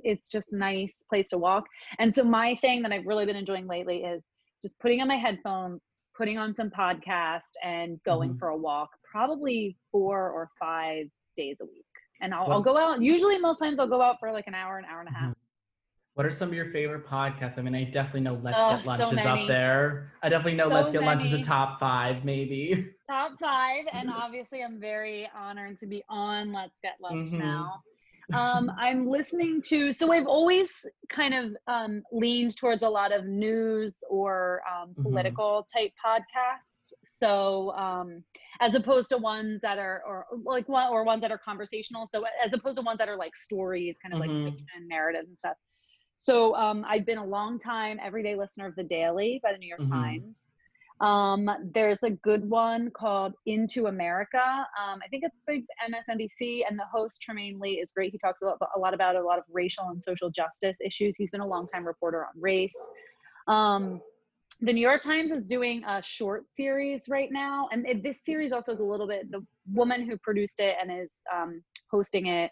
it's 0.04 0.30
just 0.30 0.52
a 0.52 0.58
nice 0.58 0.94
place 1.10 1.28
to 1.30 1.38
walk. 1.38 1.66
And 2.00 2.13
so 2.13 2.24
my 2.24 2.56
thing 2.56 2.82
that 2.84 2.92
I've 2.92 3.06
really 3.06 3.26
been 3.26 3.36
enjoying 3.36 3.68
lately 3.68 4.04
is 4.04 4.22
just 4.62 4.78
putting 4.80 5.02
on 5.02 5.08
my 5.08 5.16
headphones, 5.18 5.82
putting 6.16 6.38
on 6.38 6.56
some 6.56 6.70
podcast, 6.70 7.42
and 7.63 8.02
going 8.04 8.34
Mhm. 8.36 8.39
for 8.39 8.50
a 8.50 8.58
walk, 8.58 8.89
probably 9.10 9.78
four 9.92 10.30
or 10.32 10.50
five 10.60 11.08
days 11.36 11.58
a 11.62 11.66
week. 11.66 11.86
And 12.22 12.34
I'll, 12.34 12.52
I'll 12.52 12.62
go 12.62 12.78
out. 12.78 13.02
Usually, 13.02 13.38
most 13.38 13.58
times 13.60 13.80
I'll 13.80 13.88
go 13.88 14.02
out 14.02 14.20
for 14.20 14.32
like 14.32 14.48
an 14.48 14.56
hour, 14.56 14.78
an 14.78 14.86
hour 14.86 15.00
and 15.02 15.10
a 15.10 15.12
half. 15.13 15.36
What 16.15 16.28
are 16.28 16.32
some 16.32 16.49
of 16.49 16.54
your 16.54 16.67
favorite 16.71 17.06
podcasts? 17.08 17.58
I 17.58 17.63
mean, 17.63 17.73
I 17.73 17.86
definitely 17.86 18.21
know 18.21 18.36
Let's 18.36 18.60
Oh, 18.60 18.69
Get 18.69 18.86
Lunch 18.86 19.08
so 19.08 19.13
is 19.15 19.26
up 19.26 19.47
there. 19.47 20.12
I 20.21 20.30
definitely 20.30 20.56
know 20.56 20.69
So 20.69 20.76
Let's 20.76 20.91
Get 20.91 21.02
Lunch 21.04 21.23
is 21.23 21.34
a 21.34 21.39
top 21.39 21.80
five, 21.80 22.23
maybe. 22.23 22.91
Top 23.10 23.34
five, 23.39 23.84
and 23.93 24.10
obviously, 24.15 24.63
I'm 24.63 24.80
very 24.80 25.30
honored 25.36 25.78
to 25.80 25.86
be 25.88 26.04
on 26.08 26.54
Let's 26.54 26.80
Get 26.82 26.93
Lunch 27.02 27.34
Mhm. 27.34 27.39
now. 27.39 27.84
Um, 28.32 28.71
I'm 28.80 29.08
listening 29.08 29.62
to, 29.63 29.91
so 29.91 30.12
I've 30.12 30.26
always 30.26 30.86
kind 31.10 31.34
of 31.34 31.56
um, 31.67 32.02
leaned 32.12 32.56
towards 32.58 32.82
a 32.82 32.88
lot 32.89 33.12
of 33.12 33.26
news 33.26 33.93
or 34.10 34.62
um, 34.71 34.95
Mhm. 34.97 35.04
political 35.04 35.67
type 35.71 35.91
podcasts. 36.04 36.93
So 37.06 37.71
um, 37.73 38.23
as 38.62 38.73
opposed 38.73 39.10
to 39.10 39.17
ones 39.17 39.60
that 39.62 39.78
are, 39.78 40.02
or 40.08 40.26
like 40.43 40.69
one, 40.69 40.89
or 40.89 41.04
ones 41.04 41.21
that 41.21 41.32
are 41.32 41.38
conversational. 41.38 42.08
So 42.12 42.23
as 42.43 42.54
opposed 42.54 42.78
to 42.78 42.82
ones 42.84 42.99
that 42.99 43.10
are 43.10 43.17
like 43.17 43.36
stories, 43.36 43.97
kind 44.02 44.13
of 44.13 44.19
Mhm. 44.19 44.43
like 44.45 44.52
fiction 44.54 44.88
narratives 44.88 45.28
and 45.28 45.38
stuff. 45.38 45.58
So 46.24 46.56
um, 46.56 46.86
I've 46.88 47.06
been 47.06 47.18
a 47.18 47.26
long 47.26 47.60
time 47.60 48.00
everyday 48.02 48.36
listener 48.36 48.66
of 48.66 48.76
The 48.76 48.84
Daily 48.84 49.42
by 49.44 49.52
the 49.52 49.58
New 49.58 49.68
York 49.68 49.82
Mhm. 49.82 49.90
Times. 49.92 50.48
Um, 51.02 51.50
there's 51.74 52.02
a 52.04 52.12
good 52.12 52.50
one 52.50 52.90
called 52.92 53.34
Into 53.46 53.88
America. 53.88 54.42
Um, 54.82 55.02
I 55.04 55.08
think 55.10 55.24
it's 55.26 55.42
by 55.46 55.62
MSNBC, 55.86 56.64
and 56.70 56.80
the 56.80 56.86
host 56.86 57.22
Trymaine 57.22 57.60
Lee 57.60 57.82
is 57.82 57.92
great. 57.92 58.14
He 58.14 58.18
talks 58.18 58.42
a 58.42 58.46
lot, 58.46 58.58
a 58.74 58.80
lot 58.80 58.94
about 58.94 59.18
a 59.18 59.22
lot 59.22 59.38
of 59.38 59.44
racial 59.52 59.84
and 59.90 60.02
social 60.02 60.30
justice 60.30 60.78
issues. 60.80 61.18
He's 61.18 61.30
been 61.30 61.42
a 61.42 61.48
longtime 61.48 61.86
reporter 61.86 62.26
on 62.26 62.32
race. 62.40 62.78
Um, 63.48 64.02
the 64.62 64.72
New 64.72 64.82
York 64.82 65.02
Times 65.02 65.32
is 65.32 65.44
doing 65.44 65.84
a 65.84 66.02
short 66.02 66.46
series 66.54 67.10
right 67.10 67.32
now, 67.34 67.68
and 67.74 67.86
it, 67.86 68.02
this 68.02 68.24
series 68.24 68.54
also 68.54 68.72
is 68.72 68.80
a 68.80 68.84
little 68.84 69.08
bit. 69.08 69.30
The 69.30 69.46
woman 69.74 70.08
who 70.08 70.18
produced 70.20 70.62
it 70.62 70.78
and 70.82 70.90
is 70.90 71.10
um, 71.36 71.62
hosting 71.92 72.28
it 72.28 72.52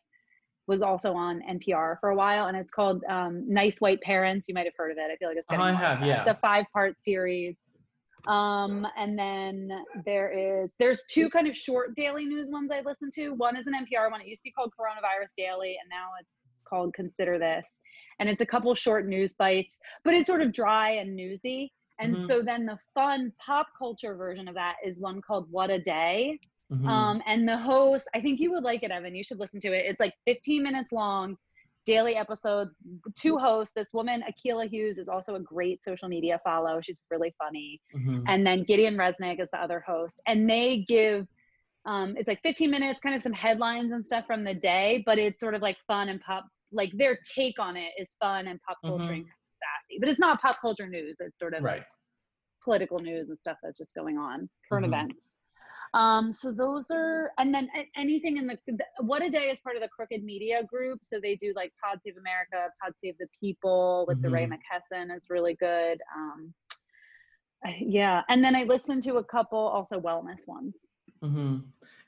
was 0.72 0.82
also 0.82 1.12
on 1.14 1.42
NPR 1.48 2.00
for 2.00 2.10
a 2.10 2.16
while, 2.16 2.48
and 2.48 2.56
it's 2.58 2.72
called 2.72 3.04
um, 3.10 3.44
"Nice 3.48 3.80
White 3.82 4.02
Parents." 4.02 4.48
You 4.48 4.56
might 4.56 4.66
have 4.66 4.74
heard 4.78 4.92
of 4.92 4.98
it. 4.98 5.12
I 5.12 5.16
feel 5.18 5.28
like 5.28 5.38
it's. 5.38 5.48
Oh, 5.52 5.56
I 5.56 5.58
a 5.58 5.60
lot 5.60 5.70
of 5.74 5.80
have, 5.80 6.06
yeah. 6.08 6.22
It's 6.22 6.30
a 6.32 6.40
five-part 6.42 6.98
series. 6.98 7.56
Um, 8.28 8.88
and 8.98 9.18
then 9.18 9.70
there 10.06 10.30
is 10.32 10.70
there's 10.80 11.04
two 11.10 11.30
kind 11.30 11.48
of 11.48 11.56
short 11.56 11.96
daily 11.96 12.26
news 12.26 12.50
ones 12.50 12.72
I 12.72 12.82
listen 12.82 13.10
to. 13.16 13.32
One 13.32 13.56
is 13.58 13.68
an 13.68 13.74
NPR 13.74 14.10
one. 14.10 14.22
It 14.22 14.28
used 14.28 14.42
to 14.42 14.46
be 14.46 14.52
called 14.52 14.72
Coronavirus 14.80 15.32
Daily, 15.36 15.78
and 15.82 15.90
now 15.90 16.08
it's 16.20 16.30
called 16.64 16.94
Consider 16.94 17.38
This. 17.38 17.68
And 18.20 18.30
it's 18.30 18.42
a 18.42 18.46
couple 18.46 18.74
short 18.76 19.08
news 19.08 19.34
bites, 19.34 19.78
but 20.06 20.14
it's 20.14 20.28
sort 20.28 20.42
of 20.42 20.54
dry 20.54 20.92
and 20.92 21.16
newsy. 21.16 21.74
And 22.00 22.16
Mhm. 22.16 22.28
so 22.28 22.42
then 22.42 22.66
the 22.66 22.78
fun 22.94 23.34
pop 23.46 23.68
culture 23.78 24.16
version 24.16 24.48
of 24.48 24.56
that 24.56 24.76
is 24.86 25.00
one 25.00 25.22
called 25.22 25.48
What 25.52 25.70
a 25.70 25.80
Day. 25.80 26.40
Mhm. 26.72 26.88
Um, 26.88 27.22
and 27.26 27.48
the 27.48 27.58
host, 27.58 28.08
I 28.16 28.22
think 28.22 28.40
you 28.40 28.52
would 28.54 28.64
like 28.64 28.84
it, 28.84 28.92
Evan. 28.92 29.14
You 29.16 29.24
should 29.24 29.40
listen 29.40 29.60
to 29.62 29.74
it. 29.74 29.86
It's 29.86 30.00
like 30.00 30.14
15 30.26 30.64
minutes 30.64 30.92
long, 30.92 31.38
daily 31.86 32.16
episodes. 32.16 32.72
Two 33.16 33.38
hosts. 33.38 33.74
This 33.76 33.90
woman, 33.94 34.24
Akilah 34.24 34.70
Hughes, 34.70 34.98
is 34.98 35.10
also 35.10 35.36
a 35.36 35.40
great 35.40 35.84
social 35.84 36.08
media 36.08 36.40
follow. 36.44 36.80
She's 36.82 37.00
really 37.10 37.36
funny. 37.38 37.82
Mhm. 37.94 38.24
And 38.28 38.46
then 38.48 38.64
Gideon 38.64 38.96
Resnick 38.96 39.42
is 39.42 39.50
the 39.52 39.62
other 39.62 39.82
host. 39.82 40.22
And 40.28 40.50
they 40.50 40.86
give, 40.88 41.28
um, 41.86 42.16
it's 42.18 42.28
like 42.28 42.42
15 42.42 42.72
minutes, 42.72 43.02
kind 43.02 43.16
of 43.16 43.22
some 43.22 43.34
headlines 43.34 43.92
and 43.92 44.06
stuff 44.06 44.26
from 44.26 44.44
the 44.44 44.54
day, 44.54 45.04
but 45.06 45.20
it's 45.20 45.40
sort 45.40 45.56
of 45.56 45.62
like 45.62 45.78
fun 45.88 46.10
and 46.10 46.22
pop. 46.22 46.46
Like 46.72 46.92
their 46.94 47.20
take 47.36 47.60
on 47.60 47.76
it 47.76 47.92
is 47.98 48.16
fun 48.20 48.48
and 48.48 48.62
pop 48.62 48.78
culture 48.86 49.12
and 49.12 49.26
Mhm. 49.26 49.30
sassy, 49.60 50.00
but 50.00 50.08
it's 50.08 50.20
not 50.20 50.40
pop 50.42 50.62
culture 50.62 50.88
news. 50.88 51.18
It's 51.20 51.38
sort 51.38 51.54
of 51.54 51.64
Right. 51.64 51.84
political 52.64 53.00
news 53.00 53.28
and 53.28 53.38
stuff 53.38 53.58
that's 53.62 53.78
just 53.80 53.94
going 53.94 54.18
on, 54.18 54.50
current 54.70 54.86
Mhm. 54.86 54.90
events. 54.90 55.32
Um, 55.94 56.32
so 56.32 56.52
those 56.52 56.90
are, 56.90 57.32
and 57.38 57.54
then 57.54 57.68
anything 57.98 58.38
in 58.38 58.48
the, 58.48 58.58
the 58.66 58.86
What 59.00 59.24
a 59.24 59.30
Day 59.30 59.50
is 59.50 59.60
part 59.60 59.76
of 59.76 59.82
the 59.82 59.90
Crooked 59.90 60.24
Media 60.24 60.64
Group. 60.64 61.00
So 61.04 61.20
they 61.22 61.36
do 61.36 61.52
like 61.56 61.74
Pod 61.84 62.00
Save 62.04 62.18
America, 62.18 62.70
Pod 62.82 62.94
Save 63.04 63.18
the 63.20 63.28
People 63.40 64.06
with 64.08 64.22
DeRay 64.22 64.46
Mhm. 64.48 64.54
McKesson 64.54 65.16
is 65.16 65.24
really 65.30 65.56
good. 65.56 66.00
Um, 66.16 66.54
yeah, 67.80 68.22
and 68.30 68.44
then 68.44 68.56
I 68.56 68.64
listen 68.64 69.02
to 69.02 69.18
a 69.18 69.24
couple 69.24 69.60
also 69.60 70.00
wellness 70.00 70.48
ones. 70.48 70.76
hmm 71.22 71.58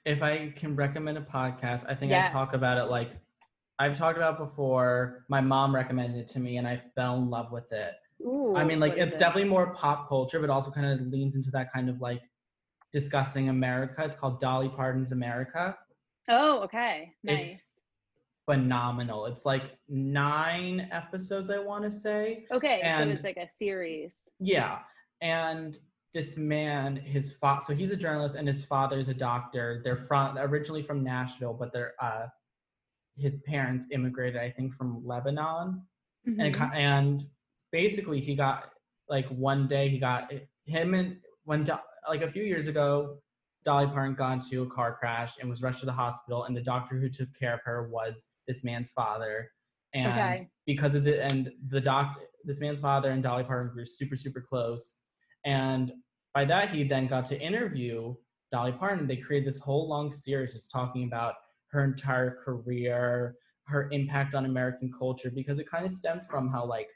If 0.06 0.24
I 0.24 0.50
can 0.56 0.76
recommend 0.76 1.18
a 1.18 1.22
podcast, 1.22 1.86
I 1.88 1.94
think 1.94 2.12
I 2.12 2.26
talk 2.28 2.54
about 2.54 2.78
it 2.78 2.86
like 2.90 3.12
I've 3.80 3.98
talked 3.98 4.18
about 4.18 4.38
before. 4.38 5.26
My 5.30 5.42
mom 5.42 5.76
recommended 5.76 6.20
it 6.20 6.28
to 6.30 6.40
me, 6.40 6.58
and 6.58 6.68
I 6.68 6.82
fell 6.96 7.18
in 7.18 7.30
love 7.30 7.52
with 7.52 7.72
it. 7.72 7.94
Ooh, 8.22 8.56
I 8.56 8.64
mean, 8.64 8.80
like 8.80 8.94
it's 8.94 9.16
it? 9.16 9.20
definitely 9.20 9.50
more 9.50 9.74
pop 9.74 10.08
culture, 10.08 10.40
but 10.40 10.50
also 10.50 10.72
kind 10.72 10.88
of 10.88 11.08
leans 11.08 11.36
into 11.36 11.52
that 11.52 11.72
kind 11.74 11.90
of 11.90 12.00
like 12.00 12.22
discussing 13.04 13.50
America. 13.50 14.04
It's 14.06 14.16
called 14.16 14.40
Dolly 14.40 14.70
Parton's 14.70 15.12
America. 15.12 15.76
Oh, 16.30 16.62
okay, 16.62 17.12
nice. 17.24 17.40
It's 17.50 17.64
phenomenal. 18.46 19.26
It's 19.26 19.46
like 19.46 19.78
nine 19.90 20.88
episodes, 20.92 21.50
I 21.50 21.58
want 21.60 21.84
to 21.84 21.92
say. 21.92 22.46
okay, 22.52 22.80
so 22.82 22.88
and- 22.88 23.12
it's 23.12 23.24
like 23.24 23.38
a 23.38 23.50
series. 23.60 24.20
Yeah. 24.40 24.80
And 25.22 25.78
this 26.14 26.38
man, 26.38 26.96
his 26.96 27.32
father, 27.34 27.62
so 27.66 27.74
he's 27.74 27.92
a 27.92 27.96
journalist 27.98 28.36
and 28.36 28.48
his 28.48 28.64
father 28.64 29.00
is 29.00 29.10
a 29.10 29.14
doctor. 29.14 29.82
They're 29.84 29.98
from 29.98 30.38
originally 30.38 30.84
from 30.84 31.04
Nashville, 31.04 31.54
but 31.54 31.74
they're 31.74 31.94
uh 32.00 32.28
his 33.16 33.38
parents 33.46 33.88
immigrated, 33.92 34.40
I 34.42 34.50
think, 34.52 34.74
from 34.74 35.06
Lebanon. 35.06 35.82
And 36.26 36.40
Mhm. 36.40 36.54
ki- 36.54 36.78
and 36.78 37.24
basically 37.72 38.20
he 38.20 38.36
got 38.36 38.74
like 39.10 39.28
one 39.30 39.68
day 39.68 39.88
he 39.90 39.98
got 40.00 40.32
him 40.66 40.94
and 40.94 41.18
when 41.46 41.64
Do- 41.64 41.78
like 42.08 42.22
a 42.22 42.32
few 42.32 42.44
years 42.44 42.68
ago 42.68 43.18
Dolly 43.64 43.88
Parton 43.88 44.14
got 44.16 44.34
into 44.34 44.64
a 44.64 44.70
car 44.70 44.98
crash 45.00 45.38
and 45.40 45.50
was 45.50 45.62
rushed 45.62 45.80
to 45.80 45.86
the 45.86 45.94
hospital 45.94 46.44
and 46.44 46.56
the 46.56 46.62
doctor 46.62 47.00
who 47.00 47.10
took 47.10 47.30
care 47.40 47.54
of 47.54 47.62
her 47.64 47.88
was 47.90 48.26
this 48.48 48.64
man's 48.64 48.92
father. 48.92 49.50
And 49.94 50.14
Okay. 50.18 50.50
because 50.66 50.96
of 50.96 51.04
the 51.04 51.24
and 51.24 51.52
the 51.70 51.80
doc 51.80 52.20
this 52.44 52.60
man's 52.60 52.80
father 52.80 53.12
and 53.12 53.24
Dolly 53.24 53.44
Parton 53.44 53.72
grew 53.74 53.86
super 53.86 54.16
super 54.16 54.42
close. 54.42 54.96
And 55.46 55.94
by 56.34 56.46
that 56.46 56.72
he 56.72 56.84
then 56.84 57.08
got 57.08 57.26
to 57.28 57.40
interview 57.40 58.16
Dolly 58.52 58.74
Parton. 58.74 59.08
They 59.08 59.18
created 59.18 59.48
this 59.48 59.60
whole 59.60 59.88
long 59.88 60.12
series 60.12 60.54
just 60.54 60.72
talking 60.72 61.06
about 61.06 61.36
her 61.72 61.84
entire 61.84 62.38
career 62.44 63.36
her 63.66 63.90
impact 63.92 64.36
on 64.36 64.46
American 64.46 64.92
culture 64.98 65.32
because 65.34 65.58
it 65.58 65.70
kind 65.70 65.86
of 65.86 65.92
stemmed 65.92 66.26
from 66.26 66.50
how 66.50 66.66
like 66.66 66.90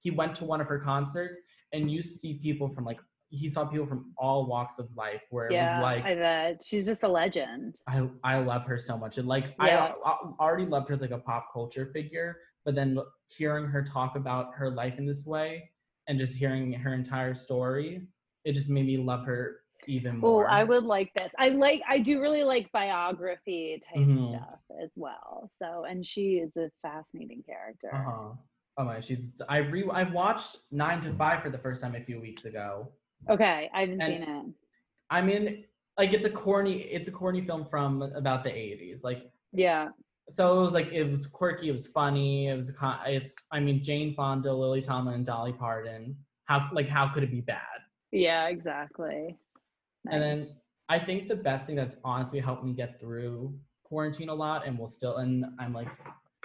he 0.00 0.10
went 0.10 0.34
to 0.36 0.44
one 0.44 0.60
of 0.60 0.66
her 0.66 0.78
concerts 0.78 1.38
and 1.72 1.90
you 1.90 2.02
see 2.02 2.38
people 2.38 2.68
from 2.68 2.84
like 2.84 3.00
he 3.34 3.48
saw 3.48 3.64
people 3.64 3.86
from 3.86 4.12
all 4.16 4.46
walks 4.46 4.78
of 4.78 4.88
life 4.96 5.22
where 5.30 5.48
it 5.48 5.52
yeah, 5.54 5.76
was 5.76 5.82
like 5.82 6.04
I 6.04 6.14
bet 6.14 6.60
she's 6.64 6.86
just 6.86 7.02
a 7.02 7.08
legend. 7.08 7.76
I 7.88 8.08
I 8.22 8.38
love 8.38 8.64
her 8.66 8.78
so 8.78 8.96
much 8.96 9.18
and 9.18 9.26
like 9.28 9.54
Yeah. 9.58 9.92
I, 10.04 10.10
I 10.10 10.16
already 10.40 10.66
loved 10.66 10.88
her 10.88 10.94
as 10.94 11.00
like 11.00 11.10
a 11.10 11.18
pop 11.18 11.48
culture 11.52 11.86
figure 11.92 12.36
but 12.64 12.74
then 12.74 12.98
hearing 13.28 13.66
her 13.66 13.82
talk 13.82 14.16
about 14.16 14.54
her 14.54 14.70
life 14.70 14.94
in 14.98 15.06
this 15.06 15.26
way 15.26 15.70
and 16.08 16.18
just 16.18 16.34
hearing 16.34 16.72
her 16.72 16.94
entire 16.94 17.34
story 17.34 18.06
it 18.44 18.52
just 18.52 18.70
made 18.70 18.86
me 18.86 18.98
love 18.98 19.24
her 19.26 19.60
even 19.86 20.18
more. 20.18 20.48
Oh. 20.48 20.50
I 20.52 20.64
would 20.64 20.84
like 20.84 21.10
this. 21.14 21.30
I 21.38 21.48
like. 21.50 21.82
I 21.88 21.98
do 21.98 22.20
really 22.22 22.42
like 22.42 22.70
biography 22.72 23.78
type 23.86 24.06
Mhm. 24.06 24.30
stuff 24.30 24.58
as 24.82 24.94
well. 24.96 25.50
So, 25.60 25.84
and 25.84 26.04
she 26.04 26.36
is 26.38 26.56
a 26.56 26.70
fascinating 26.82 27.42
character. 27.42 27.90
Uh-huh. 27.94 28.32
Oh 28.76 28.84
my, 28.84 29.00
she's 29.00 29.32
I 29.48 29.58
re 29.58 29.84
I 29.92 30.02
watched 30.04 30.56
Nine 30.70 31.00
to 31.02 31.12
Five 31.14 31.42
for 31.42 31.50
the 31.50 31.58
first 31.58 31.82
time 31.82 31.94
a 31.94 32.00
few 32.00 32.20
weeks 32.20 32.44
ago. 32.44 32.92
Okay, 33.28 33.70
I 33.72 33.80
haven't 33.80 34.00
And- 34.02 34.06
seen 34.06 34.22
it. 34.22 34.46
I 35.10 35.20
mean, 35.22 35.64
like 35.98 36.12
it's 36.12 36.24
a 36.24 36.30
corny 36.30 36.82
it's 36.82 37.08
a 37.08 37.12
corny 37.12 37.40
film 37.44 37.64
from 37.66 38.02
about 38.02 38.42
the 38.44 38.50
80s. 38.50 39.04
Like 39.04 39.30
Yeah. 39.52 39.90
so 40.28 40.58
it 40.58 40.62
was 40.62 40.74
like 40.74 40.92
it 40.92 41.04
was 41.04 41.26
quirky, 41.26 41.68
it 41.68 41.72
was 41.72 41.86
funny, 41.86 42.48
it 42.48 42.56
was 42.56 42.68
a 42.70 42.72
con- 42.72 43.00
it's 43.06 43.34
I 43.50 43.60
mean 43.60 43.82
Jane 43.82 44.14
Fonda, 44.14 44.52
Lily 44.52 44.82
Tomlin, 44.82 45.14
and 45.14 45.26
Dolly 45.26 45.52
Parton. 45.52 46.16
How 46.44 46.68
like 46.72 46.88
how 46.88 47.08
could 47.08 47.22
it 47.22 47.30
be 47.30 47.40
bad? 47.40 47.80
Yeah. 48.10 48.48
Exactly. 48.48 49.36
And 50.10 50.20
then 50.22 50.56
I 50.88 50.98
think 50.98 51.28
the 51.28 51.36
best 51.36 51.66
thing 51.66 51.76
that's 51.76 51.96
honestly 52.04 52.40
helped 52.40 52.64
me 52.64 52.72
get 52.72 53.00
through 53.00 53.58
quarantine 53.84 54.28
a 54.28 54.34
lot 54.34 54.66
and 54.66 54.78
will 54.78 54.86
still 54.86 55.16
and 55.18 55.44
I'm 55.58 55.72
like 55.72 55.88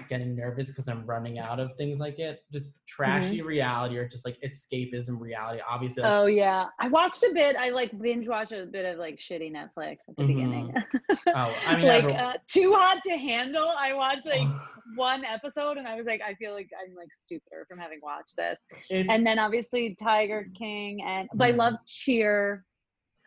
getting 0.08 0.36
nervous 0.36 0.68
because 0.68 0.88
I'm 0.88 1.06
running 1.06 1.40
out 1.40 1.60
of 1.60 1.74
things 1.74 2.00
like 2.00 2.20
it. 2.20 2.44
Just 2.52 2.74
trashy 2.88 3.42
reality 3.42 3.98
or 3.98 4.08
just 4.08 4.24
like 4.26 4.38
escapism 4.46 5.20
reality. 5.20 5.62
Obviously 5.70 6.04
like, 6.04 6.14
Oh 6.14 6.26
yeah, 6.28 6.68
I 6.80 6.88
watched 6.88 7.24
a 7.24 7.32
bit. 7.34 7.56
I 7.56 7.70
like 7.70 7.92
binge 8.00 8.28
watched 8.28 8.52
a 8.52 8.66
bit 8.66 8.86
of 8.86 8.98
like 9.00 9.18
shitty 9.18 9.52
Netflix 9.52 9.98
at 10.08 10.16
the 10.18 10.26
beginning. 10.28 10.74
oh, 11.36 11.54
I 11.66 11.76
mean 11.76 11.88
like 11.88 12.06
uh, 12.06 12.34
too 12.48 12.74
hot 12.74 13.02
to 13.06 13.18
handle. 13.18 13.68
I 13.78 13.94
watched 13.94 14.26
like 14.28 14.48
one 14.96 15.26
episode 15.26 15.78
and 15.78 15.88
I 15.88 15.96
was 15.96 16.06
like, 16.06 16.22
I 16.26 16.34
feel 16.36 16.54
like 16.54 16.70
I'm 16.82 16.96
like 16.96 17.10
stupider 17.22 17.66
from 17.68 17.80
having 17.80 18.00
watched 18.02 18.36
this. 18.38 18.58
And 18.92 19.26
then 19.26 19.40
obviously 19.40 19.96
Tiger 20.02 20.48
King 20.58 21.02
and 21.04 21.28
but 21.34 21.50
I 21.50 21.52
Mhm. 21.54 21.58
love 21.58 21.74
Cheer. 21.86 22.66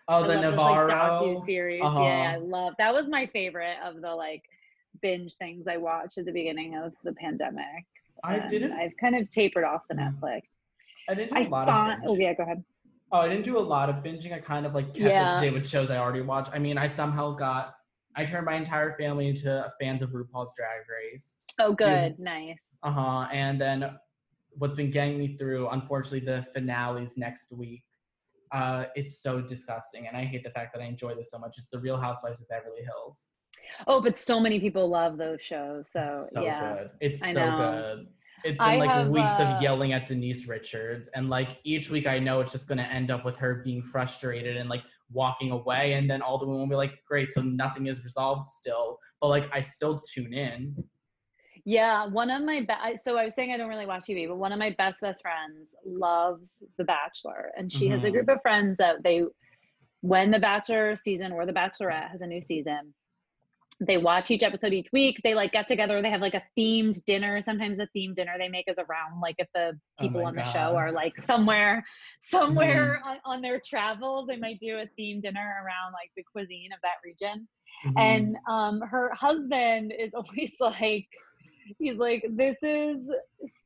oh 0.08 0.24
I 0.24 0.26
the 0.26 0.40
Navarro. 0.50 1.28
This, 1.28 1.38
like, 1.38 1.46
series. 1.46 1.80
Yeah, 1.80 1.86
Uh-huh. 1.88 2.00
I 2.02 2.36
love 2.36 2.74
that 2.78 2.92
was 2.92 3.08
my 3.08 3.26
favorite 3.26 3.76
of 3.84 4.00
the 4.00 4.14
like 4.14 4.42
binge 5.02 5.34
things 5.36 5.66
I 5.66 5.76
watched 5.76 6.16
at 6.16 6.24
the 6.24 6.32
beginning 6.32 6.76
of 6.76 6.92
the 7.04 7.12
pandemic. 7.12 7.84
I 8.24 8.38
didn't 8.46 8.72
I've 8.72 8.96
kind 8.98 9.16
of 9.16 9.28
tapered 9.28 9.64
off 9.64 9.82
the 9.88 9.94
Mhm. 9.94 10.18
Netflix. 10.20 10.42
I 11.08 11.14
didn't 11.14 11.30
do 11.34 11.36
a 11.36 11.44
I 11.44 11.48
lot 11.48 11.66
thought. 11.66 11.98
of 11.98 12.10
Oh 12.10 12.16
yeah, 12.16 12.32
go 12.32 12.44
ahead. 12.44 12.64
Oh, 13.10 13.18
I 13.20 13.28
didn't 13.28 13.44
do 13.44 13.58
a 13.58 13.60
lot 13.60 13.90
of 13.90 13.96
binging. 13.96 14.32
I 14.32 14.38
kind 14.38 14.64
of 14.64 14.74
like 14.74 14.86
kept 14.94 15.00
Yeah. 15.00 15.30
up 15.30 15.34
to 15.34 15.40
date 15.46 15.52
with 15.52 15.68
shows 15.68 15.90
I 15.90 15.98
already 15.98 16.22
watched. 16.22 16.52
I 16.54 16.58
mean, 16.58 16.78
I 16.78 16.86
somehow 16.86 17.32
got 17.34 17.74
I 18.14 18.24
turned 18.26 18.44
my 18.44 18.54
entire 18.54 18.94
family 18.98 19.28
into 19.28 19.72
fans 19.80 20.02
of 20.02 20.10
RuPaul's 20.10 20.52
Drag 20.54 20.82
Race. 20.88 21.40
Oh, 21.58 21.72
good, 21.72 22.18
nice. 22.18 22.58
Uh 22.82 22.90
huh. 22.90 23.28
And 23.32 23.58
then 23.60 23.98
what's 24.58 24.74
been 24.74 24.90
getting 24.90 25.18
me 25.18 25.36
through, 25.36 25.68
unfortunately, 25.70 26.20
the 26.20 26.46
finales 26.52 27.16
next 27.16 27.52
week. 27.52 27.82
Uh, 28.50 28.84
it's 28.94 29.22
so 29.22 29.40
disgusting, 29.40 30.08
and 30.08 30.14
I 30.14 30.24
hate 30.24 30.44
the 30.44 30.50
fact 30.50 30.74
that 30.74 30.82
I 30.82 30.84
enjoy 30.84 31.14
this 31.14 31.30
so 31.30 31.38
much. 31.38 31.56
It's 31.56 31.70
the 31.70 31.80
Real 31.80 31.96
Housewives 31.98 32.42
of 32.42 32.48
Beverly 32.48 32.82
Hills. 32.84 33.30
Oh, 33.86 34.00
but 34.00 34.16
so 34.18 34.38
many 34.40 34.60
people 34.60 34.88
love 34.88 35.16
those 35.18 35.40
shows. 35.40 35.84
So, 35.92 36.00
It's 36.04 36.32
so 36.32 36.42
yeah. 36.42 36.74
good. 36.76 36.90
It's 37.00 37.22
I 37.24 37.32
so 37.32 37.50
know. 37.50 37.56
good. 37.56 38.06
It's 38.44 38.60
been 38.60 38.70
I 38.70 38.76
like 38.76 38.90
have, 38.90 39.08
weeks 39.08 39.38
uh, 39.38 39.44
of 39.44 39.62
yelling 39.62 39.92
at 39.92 40.06
Denise 40.06 40.48
Richards, 40.48 41.06
and 41.14 41.30
like 41.30 41.58
each 41.62 41.90
week 41.90 42.08
I 42.08 42.18
know 42.18 42.40
it's 42.40 42.50
just 42.50 42.66
gonna 42.66 42.82
end 42.82 43.10
up 43.12 43.24
with 43.24 43.36
her 43.36 43.62
being 43.64 43.82
frustrated 43.82 44.56
and 44.56 44.68
like 44.68 44.82
walking 45.12 45.52
away, 45.52 45.92
and 45.92 46.10
then 46.10 46.22
all 46.22 46.38
the 46.38 46.46
women 46.46 46.62
will 46.62 46.68
be 46.68 46.74
like, 46.74 46.94
"Great, 47.06 47.30
so 47.30 47.40
nothing 47.40 47.86
is 47.86 48.02
resolved 48.02 48.48
still," 48.48 48.98
but 49.20 49.28
like 49.28 49.48
I 49.52 49.60
still 49.60 49.96
tune 49.96 50.34
in. 50.34 50.74
Yeah, 51.64 52.06
one 52.06 52.30
of 52.30 52.42
my 52.42 52.60
be- 52.60 52.98
so 53.04 53.16
I 53.16 53.24
was 53.24 53.34
saying 53.34 53.52
I 53.52 53.56
don't 53.56 53.68
really 53.68 53.86
watch 53.86 54.04
TV, 54.06 54.26
but 54.26 54.36
one 54.36 54.50
of 54.50 54.58
my 54.58 54.70
best 54.76 55.00
best 55.02 55.22
friends 55.22 55.68
loves 55.86 56.56
The 56.78 56.84
Bachelor, 56.84 57.52
and 57.56 57.70
she 57.72 57.86
has 57.88 58.02
a 58.02 58.08
Mhm. 58.08 58.12
group 58.12 58.28
of 58.28 58.42
friends 58.42 58.76
that 58.78 59.04
they, 59.04 59.22
when 60.00 60.32
the 60.32 60.40
Bachelor 60.40 60.96
season 60.96 61.30
or 61.30 61.46
the 61.46 61.52
Bachelorette 61.52 62.10
has 62.10 62.20
a 62.22 62.26
new 62.26 62.42
season, 62.42 62.92
they 63.80 63.96
watch 63.98 64.30
each 64.30 64.42
episode 64.42 64.72
each 64.72 64.88
week. 64.92 65.20
They 65.24 65.34
like 65.34 65.52
get 65.52 65.66
together. 65.66 66.00
They 66.02 66.10
have 66.10 66.20
like 66.20 66.34
a 66.34 66.42
themed 66.58 67.02
dinner. 67.04 67.40
Sometimes 67.40 67.78
the 67.78 67.88
themed 67.96 68.14
dinner 68.14 68.34
they 68.38 68.48
make 68.48 68.66
is 68.68 68.76
around 68.78 69.20
like 69.20 69.36
if 69.38 69.48
the 69.54 69.72
Oh 69.98 70.02
people 70.02 70.22
my 70.22 70.28
on 70.28 70.36
the 70.36 70.44
show 70.44 70.76
are 70.76 70.92
like 70.92 71.18
somewhere, 71.18 71.82
somewhere 72.20 73.00
on, 73.04 73.18
on 73.24 73.42
their 73.42 73.60
travels, 73.64 74.26
they 74.28 74.36
might 74.36 74.58
do 74.60 74.78
a 74.78 74.86
themed 75.00 75.22
dinner 75.22 75.54
around 75.64 75.92
like 75.92 76.10
the 76.16 76.22
cuisine 76.32 76.72
of 76.72 76.78
that 76.82 76.94
region 77.04 77.48
Mhm. 77.86 77.92
and 77.98 78.36
um 78.48 78.80
her 78.82 79.10
husband 79.12 79.92
is 79.98 80.12
always 80.14 80.54
like 80.60 81.08
he's 81.78 81.96
like 81.96 82.24
this 82.30 82.56
is 82.62 83.10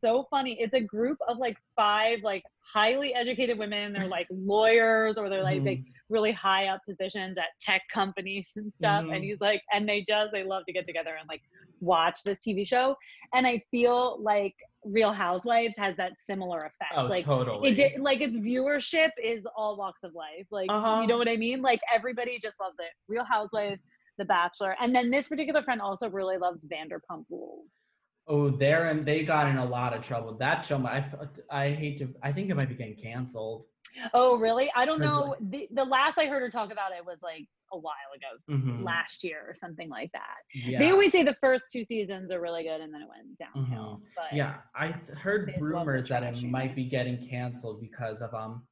so 0.01 0.27
funny 0.31 0.57
it's 0.59 0.73
a 0.75 0.81
group 0.81 1.19
of 1.29 1.37
like 1.39 1.57
five 1.75 2.21
like 2.23 2.43
highly 2.61 3.13
educated 3.15 3.59
women 3.59 3.93
they're 3.93 4.09
like 4.09 4.27
lawyers 4.31 5.19
or 5.19 5.29
they're 5.29 5.43
like 5.43 5.63
like 5.65 5.79
Mhm. 5.81 5.85
Really 6.09 6.33
high 6.33 6.67
up 6.69 6.81
positions 6.89 7.37
at 7.39 7.47
tech 7.61 7.83
companies 7.93 8.51
and 8.57 8.73
stuff 8.73 9.05
Mhm. 9.05 9.15
and 9.17 9.25
he's 9.25 9.41
like 9.41 9.63
and 9.73 9.89
they 9.89 10.05
just 10.07 10.31
they 10.33 10.45
love 10.45 10.65
to 10.67 10.73
get 10.73 10.87
together 10.87 11.17
and 11.19 11.29
like 11.29 11.43
watch 11.81 12.21
this 12.25 12.39
tv 12.47 12.67
show 12.67 12.95
and 13.35 13.47
i 13.47 13.61
feel 13.71 14.23
like 14.23 14.55
real 14.85 15.13
housewives 15.13 15.75
has 15.77 15.97
that 15.97 16.13
similar 16.29 16.59
effect 16.61 16.93
oh, 16.97 17.05
like 17.07 17.25
totally. 17.25 17.71
it 17.71 17.75
did 17.77 18.01
like 18.01 18.21
its 18.21 18.37
viewership 18.39 19.11
is 19.23 19.45
all 19.57 19.77
walks 19.77 20.03
of 20.05 20.15
life 20.15 20.47
like 20.51 20.71
Uh-huh. 20.71 21.01
you 21.01 21.07
know 21.07 21.19
what 21.19 21.29
i 21.29 21.37
mean 21.37 21.61
like 21.63 21.81
everybody 21.93 22.39
just 22.39 22.57
loves 22.61 22.77
it 22.79 22.93
real 23.09 23.25
housewives 23.25 23.83
the 24.19 24.25
bachelor 24.25 24.77
and 24.81 24.95
then 24.95 25.11
this 25.11 25.29
particular 25.29 25.63
friend 25.63 25.81
also 25.81 26.09
really 26.09 26.39
loves 26.39 26.67
vanderpump 26.69 27.25
rules 27.31 27.81
Oh, 28.29 28.51
they're 28.51 28.91
in, 28.91 29.05
they 29.05 29.23
got 29.23 29.47
in 29.49 29.57
a 29.59 29.65
lot 29.65 29.95
of 29.95 30.03
trouble. 30.03 30.35
That 30.37 30.65
show, 30.65 30.85
I, 30.85 31.09
I 31.49 31.71
hate 31.71 31.99
to, 31.99 32.13
I 32.25 32.33
think 32.33 32.51
it 32.51 32.57
might 32.57 32.69
be 32.69 32.75
getting 32.75 32.97
canceled. 32.97 33.67
Oh 34.15 34.37
really 34.37 34.71
i 34.77 34.85
don't 34.85 35.01
know 35.01 35.37
like- 35.41 35.51
the, 35.51 35.69
the 35.73 35.85
last 35.85 36.19
i 36.19 36.27
heard 36.27 36.43
her 36.43 36.51
talk 36.51 36.71
about 36.73 36.93
it 36.93 37.05
was 37.05 37.19
like 37.23 37.47
a 37.73 37.79
while 37.79 37.95
ago 38.15 38.55
Mhm. 38.57 38.85
last 38.85 39.25
year 39.25 39.43
or 39.49 39.53
something 39.55 39.89
like 39.89 40.13
that 40.13 40.37
Yeah. 40.55 40.79
they 40.79 40.91
always 40.91 41.11
say 41.13 41.23
the 41.25 41.35
first 41.35 41.65
two 41.73 41.83
seasons 41.83 42.31
are 42.31 42.41
really 42.41 42.63
good 42.63 42.81
and 42.81 42.93
then 42.95 43.03
it 43.03 43.09
went 43.09 43.37
downhill 43.37 44.03
but 44.15 44.33
Yeah, 44.37 44.59
I 44.75 44.89
heard 45.21 45.49
They 45.49 45.53
love 45.53 45.59
the 45.61 45.65
rumors 45.65 46.09
that 46.09 46.23
it 46.23 46.43
might 46.45 46.77
be 46.77 46.85
getting 46.85 47.27
canceled 47.29 47.81
because 47.81 48.23
of 48.23 48.33
um, 48.35 48.67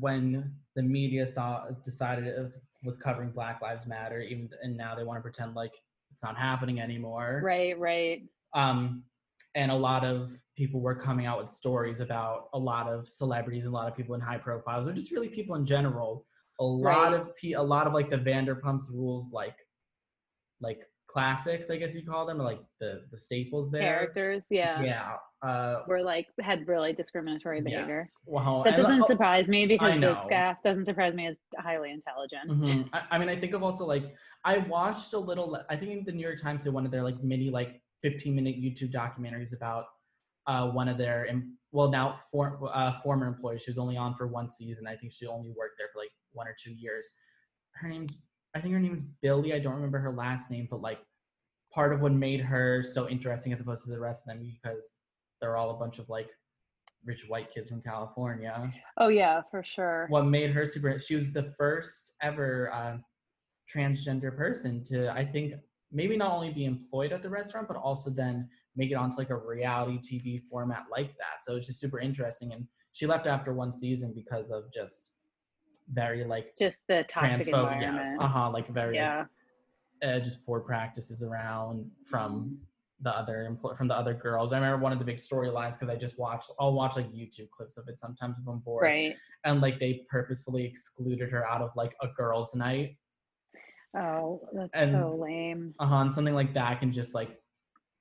when 0.00 0.54
the 0.74 0.82
media 0.82 1.26
thought 1.26 1.84
decided 1.84 2.26
it 2.26 2.54
was 2.82 2.96
covering 2.96 3.30
Black 3.30 3.60
Lives 3.62 3.86
Matter, 3.86 4.20
even 4.20 4.48
and 4.62 4.76
now 4.76 4.94
they 4.94 5.04
want 5.04 5.18
to 5.18 5.22
pretend 5.22 5.54
like 5.54 5.72
it's 6.10 6.22
not 6.22 6.36
happening 6.38 6.80
anymore. 6.80 7.40
Right, 7.44 7.78
right. 7.78 8.22
Um, 8.52 9.04
and 9.54 9.70
a 9.70 9.74
lot 9.76 10.04
of 10.04 10.36
people 10.56 10.80
were 10.80 10.94
coming 10.94 11.26
out 11.26 11.40
with 11.40 11.50
stories 11.50 12.00
about 12.00 12.48
a 12.54 12.58
lot 12.58 12.86
of 12.88 13.08
celebrities, 13.08 13.64
and 13.64 13.72
a 13.74 13.76
lot 13.76 13.88
of 13.90 13.96
people 13.96 14.14
in 14.14 14.20
high 14.20 14.38
profiles, 14.38 14.86
or 14.88 14.92
just 14.92 15.10
really 15.10 15.28
people 15.28 15.56
in 15.56 15.66
general. 15.66 16.26
A 16.60 16.64
lot 16.64 17.12
Right. 17.12 17.20
of 17.20 17.36
pe- 17.36 17.52
a 17.52 17.62
lot 17.62 17.86
of 17.88 17.92
like 17.92 18.10
the 18.10 18.18
Vanderpumps 18.18 18.88
rules, 18.90 19.30
like 19.32 19.56
like 20.60 20.80
classics, 21.08 21.68
I 21.70 21.76
guess 21.76 21.94
you 21.94 22.04
call 22.06 22.26
them, 22.26 22.40
or 22.40 22.44
like 22.44 22.60
the 22.80 23.02
the 23.10 23.18
staples 23.18 23.70
there. 23.70 23.82
Characters, 23.82 24.42
yeah. 24.50 24.80
Yeah. 24.82 25.16
Uh, 25.42 25.82
Were 25.86 26.02
like 26.02 26.28
had 26.40 26.66
really 26.66 26.92
discriminatory 26.94 27.60
behavior. 27.60 27.96
yes. 27.96 28.14
Wow. 28.24 28.62
That 28.64 28.76
doesn't 28.78 29.06
surprise 29.06 29.46
me 29.48 29.66
because 29.66 30.00
the 30.00 30.22
staff 30.22 30.62
doesn't 30.62 30.86
surprise 30.86 31.12
me 31.12 31.26
as 31.26 31.36
highly 31.58 31.90
intelligent. 31.90 32.48
Mhm. 32.50 32.88
I, 32.94 33.02
I 33.10 33.18
mean, 33.18 33.28
I 33.28 33.36
think 33.36 33.52
of 33.52 33.62
also 33.62 33.84
like 33.84 34.14
I 34.44 34.58
watched 34.58 35.12
a 35.12 35.18
little. 35.18 35.58
I 35.68 35.76
think 35.76 35.90
in 35.90 36.04
the 36.04 36.12
New 36.12 36.22
York 36.22 36.40
Times 36.40 36.64
they 36.64 36.70
of 36.70 36.90
their 36.90 37.02
like 37.02 37.22
mini 37.22 37.50
like 37.50 37.82
15 38.02 38.34
minute 38.34 38.56
YouTube 38.56 38.92
documentaries 38.92 39.54
about 39.54 39.86
uh, 40.46 40.68
one 40.70 40.88
of 40.88 40.98
their 40.98 41.28
well 41.72 41.90
now 41.90 42.20
for, 42.30 42.58
uh, 42.72 43.00
former 43.02 43.26
employees. 43.26 43.62
She 43.62 43.70
was 43.70 43.78
only 43.78 43.96
on 43.96 44.14
for 44.14 44.26
one 44.26 44.48
season. 44.50 44.86
I 44.86 44.94
think 44.96 45.12
she 45.12 45.26
only 45.26 45.50
worked 45.56 45.74
there 45.78 45.88
for 45.92 46.00
like 46.00 46.12
one 46.32 46.46
or 46.46 46.54
two 46.62 46.72
years. 46.72 47.10
Her 47.72 47.88
name's 47.88 48.16
I 48.54 48.60
think 48.60 48.72
her 48.74 48.80
name's 48.80 49.02
Billie. 49.02 49.52
I 49.52 49.58
don't 49.58 49.74
remember 49.74 49.98
her 49.98 50.12
last 50.12 50.50
name, 50.50 50.68
but 50.70 50.80
like 50.80 51.00
part 51.72 51.92
of 51.92 52.00
what 52.00 52.12
made 52.12 52.40
her 52.40 52.84
so 52.84 53.08
interesting 53.08 53.52
as 53.52 53.60
opposed 53.60 53.84
to 53.84 53.90
the 53.90 53.98
rest 53.98 54.22
of 54.22 54.28
them 54.36 54.44
because 54.62 54.94
they're 55.40 55.56
all 55.56 55.70
a 55.70 55.74
bunch 55.74 55.98
of 55.98 56.08
like 56.08 56.30
rich 57.04 57.28
white 57.28 57.52
kids 57.52 57.68
from 57.68 57.82
California 57.82 58.70
Oh 58.96 59.08
yeah, 59.08 59.42
for 59.50 59.62
sure. 59.64 60.06
what 60.08 60.24
made 60.24 60.52
her 60.52 60.64
super 60.66 60.98
she 61.00 61.16
was 61.16 61.32
the 61.32 61.52
first 61.58 62.12
ever 62.22 62.72
uh, 62.72 62.96
transgender 63.72 64.34
person 64.36 64.82
to 64.84 65.10
i 65.12 65.24
think 65.24 65.54
maybe 65.90 66.16
not 66.16 66.32
only 66.32 66.50
be 66.50 66.64
employed 66.64 67.12
at 67.12 67.22
the 67.22 67.28
restaurant 67.28 67.66
but 67.66 67.76
also 67.76 68.10
then 68.10 68.48
make 68.76 68.90
it 68.90 68.94
onto 68.94 69.16
like 69.18 69.30
a 69.30 69.36
reality 69.36 69.98
tv 69.98 70.42
format 70.50 70.84
like 70.90 71.08
that 71.18 71.42
so 71.42 71.56
it's 71.56 71.66
just 71.66 71.78
super 71.80 71.98
interesting 72.00 72.52
and 72.52 72.66
she 72.92 73.06
left 73.06 73.26
after 73.26 73.52
one 73.54 73.72
season 73.72 74.12
because 74.14 74.50
of 74.50 74.64
just 74.72 75.16
very 75.92 76.24
like 76.24 76.54
Just 76.58 76.86
the 76.88 77.04
toxic 77.08 77.52
transphobic 77.54 77.80
yes 77.80 78.14
uh-huh 78.20 78.50
like 78.50 78.68
very 78.68 78.96
Yeah. 78.96 79.26
uh, 80.02 80.18
just 80.20 80.44
poor 80.46 80.60
practices 80.60 81.22
around 81.22 81.90
from 82.08 82.58
the 83.00 83.10
other 83.10 83.44
employ 83.44 83.74
from 83.74 83.88
the 83.88 83.94
other 83.94 84.14
girls. 84.14 84.52
I 84.52 84.56
remember 84.56 84.78
one 84.82 84.92
of 84.92 84.98
the 84.98 85.04
big 85.04 85.16
storylines 85.18 85.72
because 85.72 85.90
I 85.90 85.96
just 85.96 86.18
watched. 86.18 86.50
I'll 86.58 86.72
watch 86.72 86.96
like 86.96 87.10
YouTube 87.12 87.50
clips 87.50 87.76
of 87.76 87.86
it 87.88 87.98
sometimes 87.98 88.36
if 88.40 88.48
I'm 88.48 88.60
bored 88.60 88.84
Right. 88.84 89.14
and 89.44 89.60
like 89.60 89.78
they 89.78 90.04
purposefully 90.08 90.64
excluded 90.64 91.28
her 91.30 91.46
out 91.46 91.60
of 91.60 91.70
like 91.76 91.94
a 92.00 92.06
girls' 92.16 92.54
night. 92.54 92.96
Oh, 93.96 94.40
that's 94.54 94.70
And- 94.72 94.92
so 94.92 95.10
lame. 95.20 95.74
Uh 95.78 95.86
huh. 95.86 95.96
And 95.96 96.14
something 96.14 96.34
like 96.34 96.54
that 96.54 96.80
can 96.80 96.92
just 96.92 97.14
like, 97.14 97.38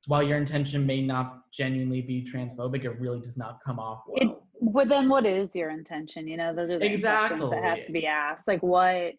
while 0.07 0.23
your 0.23 0.37
intention 0.37 0.85
may 0.85 1.01
not 1.01 1.51
genuinely 1.51 2.01
be 2.01 2.23
transphobic, 2.23 2.83
it 2.83 2.99
really 2.99 3.19
does 3.19 3.37
not 3.37 3.59
come 3.65 3.79
off 3.79 4.03
well. 4.07 4.21
It, 4.21 4.37
but 4.73 4.89
then 4.89 5.09
what 5.09 5.25
is 5.25 5.49
your 5.55 5.69
intention? 5.69 6.27
You 6.27 6.37
know, 6.37 6.53
those 6.55 6.69
are 6.71 6.79
the 6.79 6.99
questions 6.99 7.41
that 7.49 7.63
have 7.63 7.83
to 7.85 7.91
be 7.91 8.05
asked. 8.05 8.43
Like 8.47 8.61
what 8.63 9.13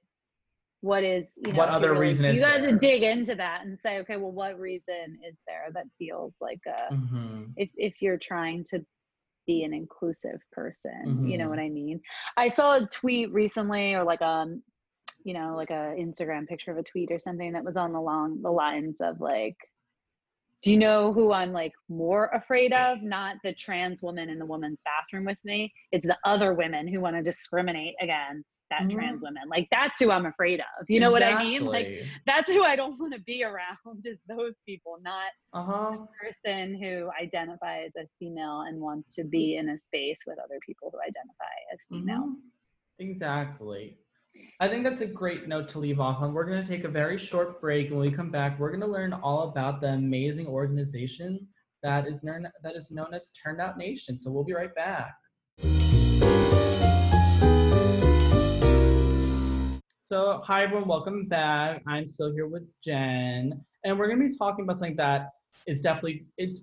what 0.81 1.03
is 1.03 1.25
you 1.37 1.53
know 1.53 1.59
What 1.59 1.71
other 1.71 1.93
really- 1.93 2.09
reason 2.09 2.27
is 2.27 2.37
you 2.37 2.43
got 2.43 2.59
to 2.59 2.77
dig 2.77 3.03
into 3.03 3.35
that 3.37 3.63
and 3.65 3.79
say, 3.81 3.99
okay, 4.01 4.17
well 4.19 4.33
what 4.33 4.59
reason 4.61 5.19
is 5.27 5.35
there 5.47 5.69
that 5.73 5.87
feels 5.99 6.35
like 6.41 6.61
a 6.67 6.95
hmm 6.95 7.45
if 7.57 7.71
if 7.77 8.03
you're 8.03 8.19
trying 8.19 8.65
to 8.65 8.85
be 9.47 9.63
an 9.65 9.73
inclusive 9.75 10.41
person 10.53 11.27
you 11.27 11.37
know 11.39 11.45
Mhm. 11.47 11.51
what 11.51 11.59
i 11.59 11.69
mean 11.69 12.01
i 12.39 12.49
saw 12.49 12.77
a 12.77 12.87
tweet 12.87 13.31
recently 13.33 13.93
or 13.95 14.03
like 14.03 14.23
um 14.23 14.63
you 15.25 15.35
know 15.35 15.55
like 15.55 15.69
a 15.71 15.95
instagram 15.99 16.47
picture 16.49 16.71
of 16.73 16.79
a 16.79 16.83
tweet 16.83 17.11
or 17.13 17.19
something 17.19 17.53
that 17.53 17.63
was 17.63 17.77
on 17.77 17.93
the 17.93 18.01
long 18.01 18.41
the 18.43 18.51
lines 18.51 18.97
of 19.01 19.21
like 19.21 19.57
do 20.65 20.71
you 20.73 20.77
know 20.79 21.13
who 21.13 21.33
i'm 21.33 21.53
like 21.53 21.73
more 21.89 22.27
afraid 22.29 22.73
of 22.73 23.03
not 23.03 23.37
the 23.45 23.53
trans 23.55 24.03
woman 24.03 24.29
in 24.29 24.39
the 24.39 24.47
woman's 24.47 24.81
bathroom 24.85 25.25
with 25.27 25.39
me 25.45 25.73
it's 25.93 26.07
the 26.07 26.17
other 26.25 26.55
women 26.55 26.89
who 26.89 27.01
want 27.01 27.15
to 27.15 27.23
discriminate 27.23 27.95
against 28.01 28.47
that 28.71 28.89
trans 28.91 29.19
Mhm. 29.21 29.25
women 29.25 29.43
like 29.49 29.69
that's 29.71 30.01
who 30.01 30.11
i'm 30.11 30.27
afraid 30.27 30.59
of 30.61 30.85
you 30.89 30.99
know 30.99 31.11
what 31.13 31.23
i 31.23 31.43
mean 31.43 31.65
like 31.65 31.89
that's 32.27 32.51
who 32.51 32.65
i 32.65 32.75
don't 32.75 32.99
want 32.99 33.13
to 33.13 33.21
be 33.21 33.45
around 33.45 34.03
just 34.03 34.21
those 34.27 34.55
people 34.67 34.97
not 35.03 35.31
uh 35.53 35.63
huh. 35.63 35.99
person 36.21 36.75
who 36.83 37.11
identifies 37.21 37.91
as 38.01 38.09
female 38.19 38.63
and 38.63 38.81
wants 38.81 39.15
to 39.15 39.23
be 39.25 39.57
in 39.57 39.69
a 39.69 39.79
space 39.79 40.21
with 40.27 40.39
other 40.39 40.59
people 40.67 40.91
who 40.93 40.99
identify 41.01 41.55
as 41.73 41.79
female. 41.91 42.29
Mhm. 42.29 42.35
Exactly. 42.99 43.99
I 44.61 44.69
think 44.69 44.83
that's 44.83 45.01
a 45.01 45.07
great 45.07 45.47
note 45.47 45.69
to 45.69 45.79
leave 45.79 46.01
off 46.01 46.21
on. 46.21 46.33
We're 46.33 46.45
going 46.45 46.63
to 46.63 46.69
take 46.69 46.85
a 46.85 46.89
very 46.89 47.19
short 47.19 47.61
break. 47.61 47.91
When 47.91 48.01
we 48.01 48.11
come 48.11 48.31
back, 48.31 48.59
we're 48.59 48.71
going 48.71 48.81
to 48.81 48.87
learn 48.87 49.13
all 49.13 49.49
about 49.49 49.81
the 49.81 49.89
amazing 49.89 50.47
organization 50.47 51.47
that 51.83 52.07
is 52.09 52.25
known 52.25 52.49
that 52.63 52.75
is 52.75 52.91
known 52.91 53.15
as 53.15 53.31
Turnout 53.31 53.77
Nation. 53.77 54.19
So 54.19 54.31
we'll 54.31 54.45
be 54.45 54.55
right 54.55 54.75
back. 54.75 55.15
So, 60.03 60.41
hi 60.45 60.65
everyone, 60.65 60.89
welcome 60.89 61.27
back. 61.27 61.83
I'm 61.87 62.07
still 62.07 62.33
here 62.33 62.47
with 62.47 62.65
Jenn, 62.83 63.65
and 63.85 63.99
we're 63.99 64.07
going 64.07 64.21
to 64.21 64.29
be 64.29 64.37
talking 64.37 64.65
about 64.65 64.79
something 64.79 64.97
that 64.97 65.31
is 65.67 65.81
definitely 65.81 66.27
it's 66.37 66.63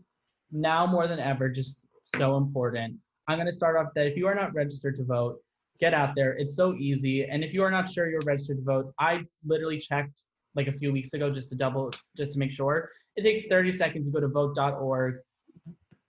now 0.52 0.86
more 0.86 1.08
than 1.08 1.20
ever 1.20 1.50
just 1.50 1.86
so 2.16 2.38
important. 2.38 2.98
I'm 3.28 3.38
going 3.38 3.48
to 3.48 3.56
start 3.56 3.78
off 3.78 3.94
that 3.96 4.08
if 4.08 4.18
you 4.18 4.28
are 4.28 4.36
not 4.36 4.54
registered 4.54 4.96
to 4.98 5.04
vote, 5.04 5.40
get 5.82 5.94
out 5.94 6.14
there. 6.16 6.34
It's 6.34 6.56
so 6.56 6.76
easy. 6.76 7.26
And 7.26 7.44
if 7.44 7.54
you 7.54 7.64
are 7.64 7.72
not 7.72 7.90
sure 7.90 8.10
you're 8.10 8.22
registered 8.24 8.58
to 8.58 8.64
vote, 8.64 8.94
I 9.00 9.22
literally 9.46 9.80
checked 9.80 10.24
like 10.56 10.68
a 10.68 10.74
few 10.74 10.92
weeks 10.92 11.14
ago 11.14 11.32
just 11.32 11.50
to 11.50 11.56
double, 11.56 11.92
just 12.16 12.34
to 12.34 12.40
make 12.40 12.52
sure. 12.52 12.90
It 13.16 13.24
takes 13.24 13.46
30 13.48 13.72
seconds 13.72 14.08
to 14.08 14.12
go 14.12 14.20
to 14.20 14.28
vote.org. 14.28 15.16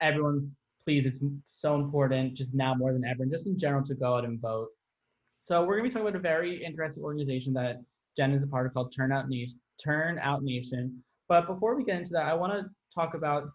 Everyone, 0.01 0.51
please, 0.85 1.07
it's 1.07 1.21
so 1.51 1.75
important 1.75 2.35
just 2.35 2.55
now 2.55 2.75
more 2.75 2.93
than 2.93 3.05
ever, 3.05 3.23
and 3.23 3.33
just 3.33 3.47
in 3.47 3.59
general 3.59 3.85
to 3.85 3.95
go 3.95 4.17
out 4.17 4.25
and 4.25 4.41
vote. 4.41 4.69
So 5.41 5.65
we're 5.65 5.77
gonna 5.77 5.89
be 5.89 5.91
talking 5.91 6.07
about 6.07 6.19
a 6.19 6.23
very 6.23 6.63
interesting 6.63 7.03
organization 7.03 7.53
that 7.55 7.81
Jenn 8.17 8.33
is 8.33 8.45
a 8.45 8.47
part 8.47 8.67
of 8.67 8.75
called 8.75 8.93
Turnout 8.95 9.29
Nation. 9.29 9.59
Turnout 9.83 10.43
Nation. 10.43 11.03
But 11.29 11.47
before 11.47 11.77
we 11.77 11.85
get 11.85 11.99
into 11.99 12.13
that, 12.13 12.27
I 12.27 12.35
want 12.35 12.53
to 12.53 12.69
talk 12.95 13.15
about 13.15 13.49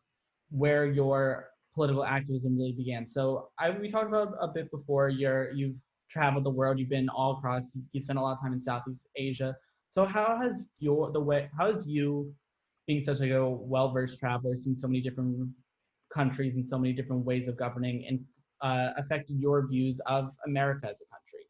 where 0.50 0.86
your 0.86 1.50
political 1.76 2.04
activism 2.04 2.58
really 2.58 2.74
began. 2.74 3.06
So 3.06 3.50
I 3.60 3.70
we 3.70 3.88
talked 3.90 4.08
about 4.08 4.34
a 4.42 4.48
bit 4.48 4.72
before. 4.72 5.10
You're 5.10 5.52
you've 5.52 5.76
traveled 6.10 6.46
the 6.46 6.50
world. 6.50 6.80
You've 6.80 6.90
been 6.90 7.10
all 7.10 7.38
across. 7.38 7.78
You 7.92 8.02
spent 8.02 8.20
a 8.20 8.22
lot 8.22 8.34
of 8.34 8.42
time 8.42 8.54
in 8.54 8.62
Southeast 8.62 9.08
Asia. 9.16 9.56
So 9.94 10.06
how 10.06 10.40
has 10.42 10.68
your 10.80 11.12
the 11.12 11.20
way 11.20 11.50
how 11.58 11.72
has 11.72 11.88
you 11.88 12.34
being 12.88 13.02
such 13.02 13.20
like 13.20 13.32
a 13.32 13.50
well 13.50 13.92
versed 13.92 14.20
traveler, 14.20 14.56
seeing 14.56 14.76
so 14.76 14.88
many 14.88 15.02
different 15.02 15.50
countries 16.14 16.56
and 16.56 16.66
so 16.66 16.78
many 16.78 16.94
different 16.94 17.26
ways 17.26 17.48
of 17.48 17.58
governing, 17.58 18.06
and 18.08 18.20
uh, 18.62 18.94
affected 18.98 19.40
your 19.40 19.68
views 19.68 20.00
of 20.06 20.32
America 20.46 20.88
as 20.90 21.02
a 21.02 21.06
country? 21.14 21.48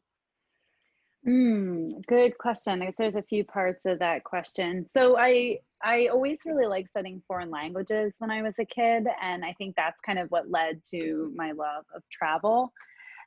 Mm, 1.26 2.06
good 2.06 2.36
question. 2.38 2.92
There's 2.96 3.16
a 3.16 3.22
few 3.22 3.44
parts 3.44 3.86
of 3.86 3.98
that 3.98 4.24
question. 4.24 4.88
So 4.94 5.18
I 5.18 5.58
I 5.82 6.08
always 6.08 6.38
really 6.44 6.66
liked 6.66 6.88
studying 6.88 7.22
foreign 7.28 7.50
languages 7.50 8.14
when 8.18 8.30
I 8.30 8.42
was 8.42 8.58
a 8.58 8.64
kid, 8.64 9.06
and 9.22 9.44
I 9.44 9.52
think 9.58 9.76
that's 9.76 10.00
kind 10.00 10.18
of 10.18 10.28
what 10.30 10.50
led 10.50 10.82
to 10.90 11.32
my 11.36 11.52
love 11.52 11.84
of 11.94 12.02
travel. 12.10 12.72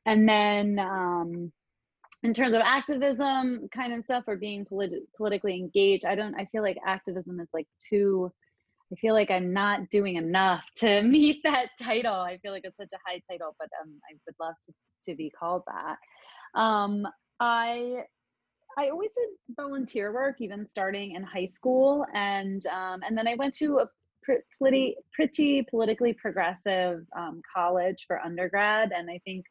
And 0.06 0.28
then 0.28 0.80
um, 0.80 1.52
in 2.24 2.34
terms 2.34 2.54
of 2.54 2.62
activism 2.62 3.68
kind 3.74 3.94
of 3.94 4.04
stuff 4.04 4.24
or 4.28 4.36
being 4.36 4.66
polit- 4.66 5.08
politically 5.16 5.56
engaged, 5.56 6.06
I 6.06 6.16
don't. 6.16 6.36
I 6.36 6.46
feel 6.52 6.64
like 6.64 6.78
activism 6.86 7.40
is 7.40 7.50
like 7.54 7.68
too. 7.90 8.32
I 8.92 8.96
feel 8.96 9.14
like 9.14 9.32
I'm 9.32 9.54
not 9.54 9.90
doing 9.90 10.16
enough 10.18 10.64
to 10.78 11.02
meet 11.04 11.42
that 11.44 11.68
title. 11.82 12.14
I 12.14 12.38
feel 12.38 12.52
like 12.52 12.64
it's 12.66 12.78
such 12.78 12.92
a 12.94 13.10
high 13.10 13.22
title, 13.30 13.56
but 13.60 13.70
um, 13.82 13.94
I 14.10 14.16
would 14.26 14.36
love 14.40 14.56
to 14.68 14.74
to 15.12 15.16
be 15.16 15.32
called 15.32 15.64
that. 15.68 16.60
Um, 16.60 17.08
I 17.40 18.04
I 18.78 18.90
always 18.90 19.10
did 19.18 19.56
volunteer 19.56 20.14
work, 20.14 20.38
even 20.40 20.68
starting 20.70 21.16
in 21.16 21.24
high 21.24 21.48
school, 21.48 22.06
and 22.14 22.66
um, 22.68 23.02
and 23.06 23.18
then 23.18 23.28
I 23.28 23.36
went 23.36 23.56
to 23.56 23.80
a 23.80 23.90
pretty 24.60 24.96
pretty 25.14 25.66
politically 25.70 26.14
progressive 26.14 27.04
um, 27.18 27.42
college 27.56 28.06
for 28.08 28.20
undergrad, 28.20 28.92
and 28.96 29.10
I 29.10 29.20
think 29.26 29.46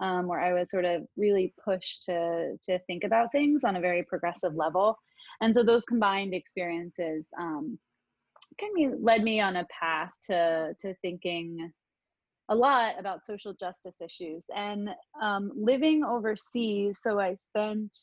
um, 0.00 0.26
where 0.26 0.40
I 0.40 0.52
was 0.52 0.70
sort 0.70 0.84
of 0.84 1.02
really 1.16 1.54
pushed 1.62 2.04
to 2.04 2.56
to 2.66 2.78
think 2.86 3.04
about 3.04 3.32
things 3.32 3.64
on 3.64 3.76
a 3.76 3.80
very 3.80 4.02
progressive 4.02 4.54
level, 4.54 4.96
and 5.40 5.54
so 5.54 5.62
those 5.62 5.84
combined 5.84 6.34
experiences 6.34 7.24
um, 7.38 7.78
kind 8.60 8.92
of 8.92 9.00
led 9.00 9.22
me 9.22 9.40
on 9.40 9.56
a 9.56 9.66
path 9.78 10.12
to 10.28 10.74
to 10.80 10.94
thinking 11.02 11.72
a 12.50 12.54
lot 12.54 12.98
about 12.98 13.24
social 13.24 13.54
justice 13.54 13.94
issues 14.04 14.44
and 14.54 14.88
um, 15.22 15.52
living 15.54 16.02
overseas. 16.02 16.98
So 17.00 17.20
I 17.20 17.36
spent 17.36 17.96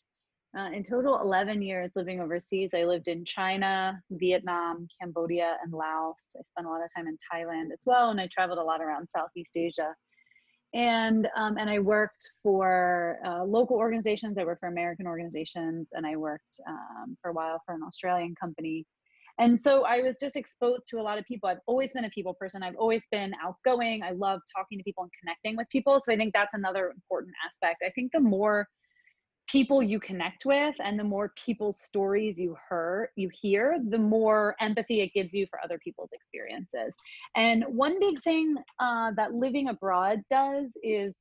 uh, 0.57 0.69
in 0.71 0.83
total 0.83 1.19
11 1.21 1.62
years 1.62 1.91
living 1.95 2.21
overseas. 2.21 2.71
I 2.73 2.86
lived 2.86 3.10
in 3.10 3.25
China, 3.25 4.01
Vietnam, 4.12 4.88
Cambodia, 4.99 5.57
and 5.63 5.73
Laos. 5.73 6.25
I 6.36 6.41
spent 6.51 6.67
a 6.67 6.69
lot 6.69 6.83
of 6.83 6.89
time 6.95 7.07
in 7.07 7.17
Thailand 7.31 7.73
as 7.73 7.81
well, 7.86 8.10
and 8.10 8.21
I 8.21 8.29
traveled 8.33 8.60
a 8.60 8.63
lot 8.63 8.81
around 8.81 9.07
Southeast 9.15 9.55
Asia. 9.55 9.93
And 10.78 11.28
um, 11.36 11.58
and 11.58 11.70
I 11.70 11.80
worked 11.80 12.30
for 12.44 13.18
uh, 13.26 13.44
local 13.44 13.78
organizations. 13.78 14.38
I 14.38 14.46
worked 14.46 14.60
for 14.60 14.70
American 14.70 15.08
organizations, 15.08 15.88
and 15.94 16.06
I 16.06 16.16
worked 16.16 16.62
um, 16.70 17.18
for 17.20 17.32
a 17.32 17.34
while 17.34 17.60
for 17.66 17.74
an 17.74 17.82
Australian 17.82 18.36
company. 18.40 18.86
And 19.40 19.60
so 19.63 19.86
I 19.86 20.02
was 20.02 20.16
just 20.20 20.36
exposed 20.36 20.84
to 20.90 21.00
a 21.00 21.02
lot 21.02 21.18
of 21.18 21.26
people. 21.26 21.50
I've 21.50 21.60
always 21.66 21.94
been 21.94 22.06
a 22.06 22.10
people 22.10 22.36
person. 22.36 22.62
I've 22.62 22.76
always 22.76 23.04
been 23.12 23.34
outgoing. 23.44 24.04
I 24.04 24.12
love 24.12 24.40
talking 24.56 24.78
to 24.78 24.84
people 24.84 25.04
and 25.04 25.12
connecting 25.20 25.58
with 25.58 25.68
people. 25.70 26.00
So 26.04 26.13
I 26.13 26.16
think 26.16 26.34
that's 26.34 26.54
another 26.54 26.90
important 26.90 27.34
aspect. 27.48 27.84
I 27.86 27.90
think 27.92 28.12
the 28.13 28.20
more 28.20 28.68
people 29.47 29.81
you 29.81 29.99
connect 29.99 30.45
with 30.45 30.75
and 30.83 30.99
the 30.99 31.03
more 31.03 31.31
people's 31.43 31.79
stories 31.79 32.38
you 32.38 32.55
hear 32.69 33.12
you 33.15 33.29
hear 33.41 33.77
the 33.89 33.97
more 33.97 34.55
empathy 34.60 35.01
it 35.01 35.13
gives 35.13 35.33
you 35.33 35.47
for 35.49 35.60
other 35.63 35.79
people's 35.79 36.10
experiences. 36.13 36.93
And 37.36 37.63
one 37.67 37.99
big 37.99 38.21
thing 38.21 38.55
uh, 38.79 39.12
that 39.15 39.33
living 39.33 39.69
abroad 39.69 40.21
does 40.29 40.71
is 40.83 41.15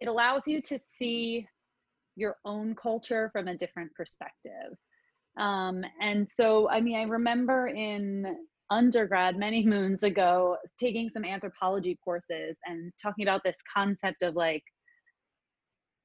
it 0.00 0.08
allows 0.08 0.42
you 0.46 0.60
to 0.62 0.78
see 0.98 1.46
your 2.16 2.36
own 2.44 2.74
culture 2.74 3.30
from 3.32 3.48
a 3.48 3.56
different 3.56 3.92
perspective. 3.94 4.76
Um, 5.38 5.84
and 6.00 6.26
so 6.36 6.68
i 6.68 6.80
mean 6.80 6.96
i 6.96 7.02
remember 7.02 7.68
in 7.68 8.36
undergrad 8.70 9.36
many 9.36 9.64
moons 9.74 10.02
ago 10.02 10.56
taking 10.78 11.10
some 11.10 11.24
anthropology 11.24 11.98
courses 12.04 12.56
and 12.66 12.92
talking 13.00 13.24
about 13.24 13.42
this 13.44 13.56
concept 13.74 14.22
of 14.22 14.34
like 14.34 14.62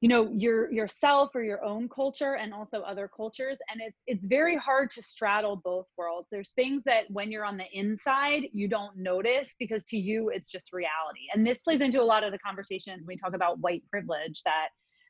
you 0.03 0.09
know 0.09 0.29
your 0.35 0.69
yourself 0.69 1.33
or 1.33 1.43
your 1.43 1.63
own 1.63 1.87
culture 1.87 2.35
and 2.35 2.53
also 2.53 2.81
other 2.81 3.09
cultures 3.15 3.57
and 3.71 3.79
it's 3.81 3.97
it's 4.05 4.25
very 4.25 4.57
hard 4.57 4.91
to 4.91 5.01
straddle 5.01 5.55
both 5.55 5.85
worlds. 5.97 6.27
There's 6.29 6.51
things 6.57 6.83
that 6.85 7.05
when 7.07 7.31
you're 7.31 7.45
on 7.45 7.55
the 7.55 7.71
inside 7.71 8.49
you 8.51 8.67
don't 8.67 8.97
notice 8.97 9.55
because 9.57 9.81
to 9.85 9.97
you 9.97 10.27
it's 10.27 10.49
just 10.49 10.73
reality. 10.73 11.21
And 11.33 11.47
this 11.47 11.59
plays 11.59 11.79
into 11.79 12.01
a 12.01 12.03
lot 12.03 12.25
of 12.25 12.33
the 12.33 12.39
conversations 12.39 12.97
when 12.97 13.07
we 13.07 13.15
talk 13.15 13.33
about 13.33 13.59
white 13.59 13.83
privilege 13.89 14.41
that 14.43 14.67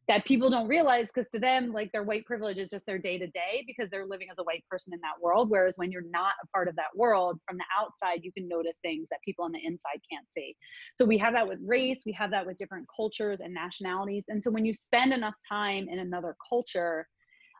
that 0.08 0.26
people 0.26 0.50
don't 0.50 0.68
realize 0.68 1.10
because 1.13 1.30
to 1.32 1.39
them 1.39 1.72
like 1.72 1.92
their 1.92 2.04
white 2.04 2.26
privilege 2.26 2.58
is 2.58 2.70
just 2.70 2.86
their 2.86 2.98
day 2.98 3.18
to 3.18 3.28
day 3.28 3.63
because 3.66 3.89
they're 3.89 4.06
living 4.06 4.28
as 4.30 4.38
a 4.39 4.44
white 4.44 4.63
person 4.70 4.94
in 4.94 5.00
that 5.02 5.22
world 5.22 5.50
whereas 5.50 5.76
when 5.78 5.92
you're 5.92 6.10
not 6.10 6.34
a 6.44 6.48
part 6.48 6.68
of 6.68 6.76
that 6.76 6.96
world 6.96 7.39
from 7.48 7.58
the 7.58 7.63
outside 7.80 8.20
you 8.24 8.32
can 8.32 8.48
notice 8.48 8.74
things 8.82 9.08
that 9.10 9.20
people 9.24 9.46
on 9.46 9.52
the 9.52 9.60
inside 9.63 10.00
can't 10.10 10.26
see. 10.34 10.56
So 10.98 11.06
we 11.06 11.18
have 11.20 11.34
that 11.34 11.48
with 11.48 11.60
race 11.66 12.04
we 12.06 12.12
have 12.13 12.32
that 12.32 12.46
with 12.46 12.58
different 12.58 12.88
cultures 12.94 13.42
and 13.42 13.54
nationalities 13.54 14.26
and 14.28 14.44
so 14.44 14.52
when 14.52 14.66
you 14.66 14.74
spend 14.74 15.13
enough 15.13 15.36
time 15.48 15.88
in 15.89 16.00
another 16.00 16.36
culture 16.50 17.08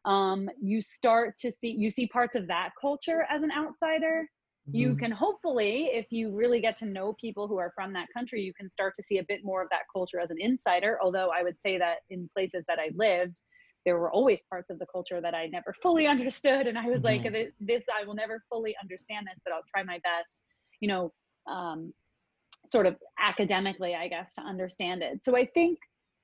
um, 0.06 0.50
you 0.62 0.82
start 0.82 1.38
to 1.38 1.52
see 1.52 1.70
you 1.72 1.90
see 1.90 2.08
parts 2.08 2.36
of 2.36 2.48
that 2.48 2.72
culture 2.80 3.26
as 3.30 3.42
an 3.42 3.52
outsider 3.52 4.28
you 4.72 4.90
mm-hmm. 4.90 5.00
can 5.00 5.12
hopefully 5.12 5.90
if 5.92 6.08
you 6.10 6.32
really 6.32 6.62
get 6.62 6.78
to 6.78 6.86
know 6.86 7.14
people 7.20 7.48
who 7.48 7.58
are 7.58 7.72
from 7.76 7.92
that 7.92 8.08
country 8.16 8.42
you 8.42 8.54
can 8.54 8.70
start 8.70 8.94
to 8.96 9.04
see 9.06 9.18
a 9.18 9.24
bit 9.28 9.42
more 9.44 9.62
of 9.62 9.68
that 9.70 9.82
culture 9.94 10.20
as 10.20 10.30
an 10.30 10.38
insider 10.40 10.98
although 11.04 11.30
i 11.38 11.44
would 11.44 11.60
say 11.62 11.78
that 11.78 11.98
in 12.10 12.30
places 12.34 12.64
that 12.68 12.80
i 12.80 12.90
lived 12.96 13.42
there 13.86 13.98
were 13.98 14.12
always 14.12 14.42
parts 14.50 14.70
of 14.70 14.80
the 14.80 14.86
culture 14.92 15.20
that 15.20 15.36
i 15.36 15.48
never 15.48 15.74
fully 15.82 16.08
understood 16.14 16.68
and 16.68 16.78
i 16.78 16.86
was 16.86 17.02
mm-hmm. 17.02 17.26
like 17.26 17.54
this 17.60 17.84
i 18.00 18.06
will 18.06 18.16
never 18.16 18.42
fully 18.50 18.76
understand 18.82 19.28
this 19.28 19.40
but 19.44 19.54
i'll 19.54 19.64
try 19.74 19.84
my 19.84 20.00
best 20.04 20.42
you 20.80 20.88
know 20.88 21.12
um, 21.52 21.94
sort 22.72 22.86
of 22.86 22.96
academically 23.20 23.96
i 23.96 24.08
guess 24.08 24.32
to 24.34 24.42
understand 24.42 25.04
it 25.04 25.20
so 25.24 25.36
i 25.36 25.46
think 25.54 25.78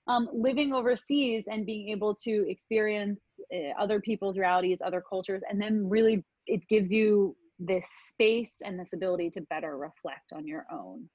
um, 0.08 0.28
living 0.34 0.74
overseas 0.74 1.44
and 1.48 1.68
being 1.68 1.90
able 1.90 2.16
to 2.16 2.50
experience 2.50 3.20
uh, 3.54 3.80
other 3.80 4.00
people's 4.00 4.38
realities 4.38 4.78
other 4.84 5.04
cultures 5.08 5.44
and 5.50 5.62
then 5.62 5.88
really 5.90 6.24
it 6.48 6.62
gives 6.70 6.92
you 6.92 7.36
this 7.60 7.88
space 8.08 8.56
and 8.64 8.80
this 8.80 8.94
ability 8.94 9.30
to 9.32 9.42
better 9.42 9.78
reflect 9.78 10.32
on 10.34 10.48
your 10.48 10.66
own. 10.72 11.10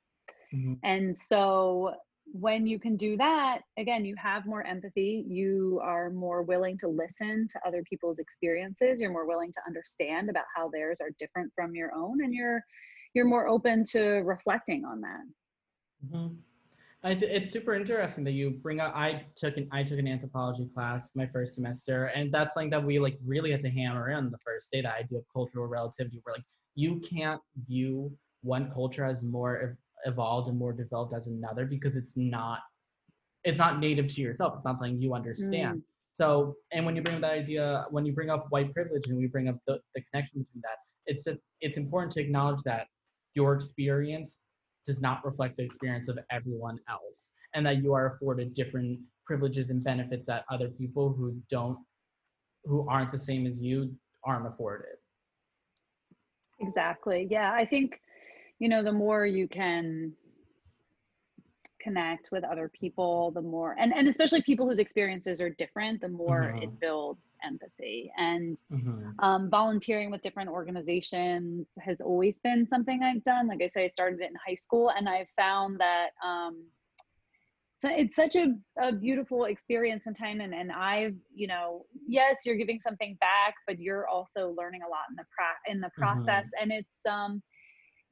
Mm-hmm. 0.54 0.74
And 0.82 1.16
so 1.16 1.94
when 2.32 2.66
you 2.66 2.78
can 2.78 2.96
do 2.96 3.16
that, 3.16 3.60
again, 3.78 4.04
you 4.04 4.14
have 4.16 4.46
more 4.46 4.64
empathy, 4.66 5.24
you 5.26 5.80
are 5.82 6.10
more 6.10 6.42
willing 6.42 6.78
to 6.78 6.88
listen 6.88 7.46
to 7.50 7.60
other 7.66 7.82
people's 7.88 8.18
experiences, 8.18 9.00
you're 9.00 9.12
more 9.12 9.26
willing 9.26 9.52
to 9.52 9.60
understand 9.66 10.30
about 10.30 10.44
how 10.54 10.70
theirs 10.70 11.00
are 11.00 11.10
different 11.18 11.52
from 11.54 11.74
your 11.74 11.94
own 11.94 12.22
and 12.24 12.32
you're 12.32 12.62
you're 13.14 13.26
more 13.26 13.46
open 13.46 13.84
to 13.84 14.02
reflecting 14.02 14.84
on 14.84 15.00
that. 15.02 15.20
Mm-hmm. 16.04 16.34
Th- 17.04 17.22
it's 17.22 17.52
super 17.52 17.74
interesting 17.74 18.24
that 18.24 18.32
you 18.32 18.50
bring 18.50 18.80
up. 18.80 18.94
I 18.96 19.26
took 19.36 19.58
an 19.58 19.68
I 19.72 19.82
took 19.82 19.98
an 19.98 20.08
anthropology 20.08 20.68
class 20.74 21.10
my 21.14 21.26
first 21.26 21.54
semester, 21.54 22.06
and 22.06 22.32
that's 22.32 22.54
something 22.54 22.70
that 22.70 22.82
we 22.82 22.98
like 22.98 23.18
really 23.24 23.50
had 23.50 23.60
to 23.62 23.70
hammer 23.70 24.10
in 24.10 24.30
the 24.30 24.38
first 24.38 24.70
day. 24.72 24.80
That 24.80 24.94
idea 24.94 25.18
of 25.18 25.24
cultural 25.32 25.66
relativity, 25.66 26.20
where 26.24 26.36
like 26.36 26.44
you 26.74 27.00
can't 27.00 27.42
view 27.68 28.10
one 28.42 28.70
culture 28.72 29.04
as 29.04 29.22
more 29.22 29.76
evolved 30.06 30.48
and 30.48 30.58
more 30.58 30.72
developed 30.72 31.14
as 31.14 31.26
another 31.26 31.66
because 31.66 31.94
it's 31.94 32.16
not 32.16 32.60
it's 33.44 33.58
not 33.58 33.80
native 33.80 34.08
to 34.08 34.22
yourself. 34.22 34.54
It's 34.56 34.64
not 34.64 34.78
something 34.78 35.00
you 35.00 35.14
understand. 35.14 35.80
Mm. 35.80 35.82
So, 36.12 36.54
and 36.72 36.86
when 36.86 36.96
you 36.96 37.02
bring 37.02 37.16
up 37.16 37.20
that 37.22 37.32
idea, 37.32 37.84
when 37.90 38.06
you 38.06 38.12
bring 38.12 38.30
up 38.30 38.46
white 38.48 38.72
privilege 38.72 39.08
and 39.08 39.18
we 39.18 39.26
bring 39.26 39.48
up 39.48 39.56
the, 39.66 39.78
the 39.94 40.02
connection 40.10 40.40
between 40.40 40.62
that, 40.62 40.78
it's 41.06 41.24
just 41.24 41.38
it's 41.60 41.76
important 41.76 42.12
to 42.12 42.20
acknowledge 42.20 42.62
that 42.64 42.86
your 43.34 43.54
experience 43.54 44.38
does 44.84 45.00
not 45.00 45.24
reflect 45.24 45.56
the 45.56 45.62
experience 45.62 46.08
of 46.08 46.18
everyone 46.30 46.78
else 46.88 47.30
and 47.54 47.64
that 47.64 47.82
you 47.82 47.92
are 47.92 48.14
afforded 48.14 48.52
different 48.52 48.98
privileges 49.24 49.70
and 49.70 49.82
benefits 49.82 50.26
that 50.26 50.44
other 50.50 50.68
people 50.68 51.12
who 51.12 51.36
don't 51.50 51.78
who 52.64 52.86
aren't 52.88 53.12
the 53.12 53.18
same 53.18 53.46
as 53.46 53.60
you 53.60 53.94
aren't 54.24 54.46
afforded 54.46 54.96
exactly 56.60 57.26
yeah 57.30 57.52
i 57.52 57.64
think 57.64 58.00
you 58.58 58.68
know 58.68 58.82
the 58.82 58.92
more 58.92 59.26
you 59.26 59.48
can 59.48 60.12
connect 61.80 62.30
with 62.32 62.44
other 62.44 62.70
people 62.72 63.30
the 63.32 63.42
more 63.42 63.76
and 63.78 63.92
and 63.92 64.08
especially 64.08 64.40
people 64.40 64.66
whose 64.66 64.78
experiences 64.78 65.40
are 65.40 65.50
different 65.50 66.00
the 66.00 66.08
more 66.08 66.52
mm-hmm. 66.54 66.62
it 66.62 66.80
builds 66.80 67.20
empathy 67.44 68.10
and 68.16 68.60
mm-hmm. 68.72 69.08
um, 69.20 69.50
volunteering 69.50 70.10
with 70.10 70.22
different 70.22 70.48
organizations 70.48 71.66
has 71.78 72.00
always 72.00 72.38
been 72.40 72.66
something 72.66 73.02
i've 73.02 73.22
done 73.22 73.46
like 73.46 73.60
i 73.62 73.68
say 73.68 73.84
i 73.84 73.88
started 73.88 74.20
it 74.20 74.30
in 74.30 74.36
high 74.46 74.58
school 74.62 74.90
and 74.96 75.08
i've 75.08 75.28
found 75.36 75.78
that 75.78 76.08
um, 76.24 76.64
so 77.76 77.90
it's 77.90 78.16
such 78.16 78.34
a, 78.36 78.54
a 78.80 78.92
beautiful 78.92 79.44
experience 79.44 80.04
and 80.06 80.16
time 80.16 80.40
and, 80.40 80.54
and 80.54 80.72
i've 80.72 81.16
you 81.34 81.46
know 81.46 81.84
yes 82.06 82.36
you're 82.44 82.56
giving 82.56 82.80
something 82.80 83.16
back 83.20 83.54
but 83.66 83.78
you're 83.78 84.08
also 84.08 84.54
learning 84.56 84.80
a 84.86 84.88
lot 84.88 85.04
in 85.10 85.16
the 85.16 85.24
pra- 85.36 85.72
in 85.72 85.80
the 85.80 85.90
process 85.96 86.46
mm-hmm. 86.46 86.62
and 86.62 86.72
it's 86.72 87.06
um 87.08 87.42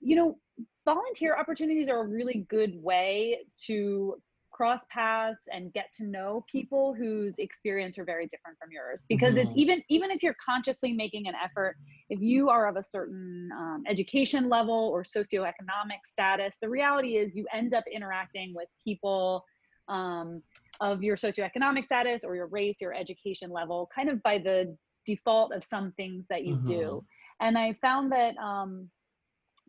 you 0.00 0.16
know 0.16 0.36
volunteer 0.84 1.36
opportunities 1.36 1.88
are 1.88 2.00
a 2.00 2.06
really 2.06 2.44
good 2.48 2.74
way 2.82 3.38
to 3.66 4.16
cross 4.52 4.82
paths 4.90 5.40
and 5.52 5.72
get 5.72 5.86
to 5.94 6.04
know 6.06 6.44
people 6.50 6.94
whose 6.94 7.34
experience 7.38 7.98
are 7.98 8.04
very 8.04 8.26
different 8.26 8.56
from 8.58 8.70
yours 8.70 9.04
because 9.08 9.30
mm-hmm. 9.30 9.46
it's 9.46 9.54
even 9.56 9.82
even 9.88 10.10
if 10.10 10.22
you're 10.22 10.36
consciously 10.44 10.92
making 10.92 11.26
an 11.26 11.34
effort 11.42 11.76
if 12.10 12.20
you 12.20 12.50
are 12.50 12.68
of 12.68 12.76
a 12.76 12.82
certain 12.82 13.48
um, 13.56 13.82
education 13.88 14.48
level 14.48 14.90
or 14.92 15.02
socioeconomic 15.02 16.00
status 16.04 16.56
the 16.60 16.68
reality 16.68 17.16
is 17.16 17.34
you 17.34 17.46
end 17.52 17.74
up 17.74 17.84
interacting 17.92 18.52
with 18.54 18.68
people 18.84 19.42
um, 19.88 20.42
of 20.80 21.02
your 21.02 21.16
socioeconomic 21.16 21.84
status 21.84 22.22
or 22.22 22.36
your 22.36 22.46
race 22.48 22.76
your 22.80 22.94
education 22.94 23.50
level 23.50 23.88
kind 23.94 24.08
of 24.08 24.22
by 24.22 24.38
the 24.38 24.76
default 25.06 25.52
of 25.54 25.64
some 25.64 25.92
things 25.92 26.24
that 26.28 26.44
you 26.44 26.56
mm-hmm. 26.56 26.66
do 26.66 27.04
and 27.40 27.56
i 27.56 27.74
found 27.80 28.12
that 28.12 28.36
um, 28.36 28.88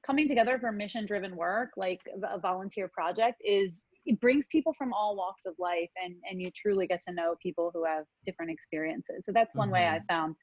coming 0.06 0.28
together 0.28 0.60
for 0.60 0.72
mission 0.72 1.06
driven 1.06 1.36
work 1.36 1.70
like 1.78 2.02
a 2.30 2.38
volunteer 2.38 2.90
project 2.94 3.42
is 3.44 3.72
it 4.06 4.20
brings 4.20 4.48
people 4.48 4.74
from 4.74 4.94
all 4.94 5.16
walks 5.16 5.44
of 5.46 5.54
life 5.60 5.90
and 6.04 6.16
and 6.30 6.42
you 6.42 6.52
truly 6.52 6.88
get 6.88 7.02
to 7.02 7.14
know 7.14 7.36
people 7.42 7.72
who 7.74 7.86
have 7.86 8.06
different 8.26 8.52
experiences 8.52 9.24
so 9.24 9.32
that's 9.32 9.56
one 9.56 9.68
mm-hmm. 9.68 9.76
way 9.76 9.88
i 9.88 9.98
mm-hmm. 9.98 10.06
found 10.14 10.36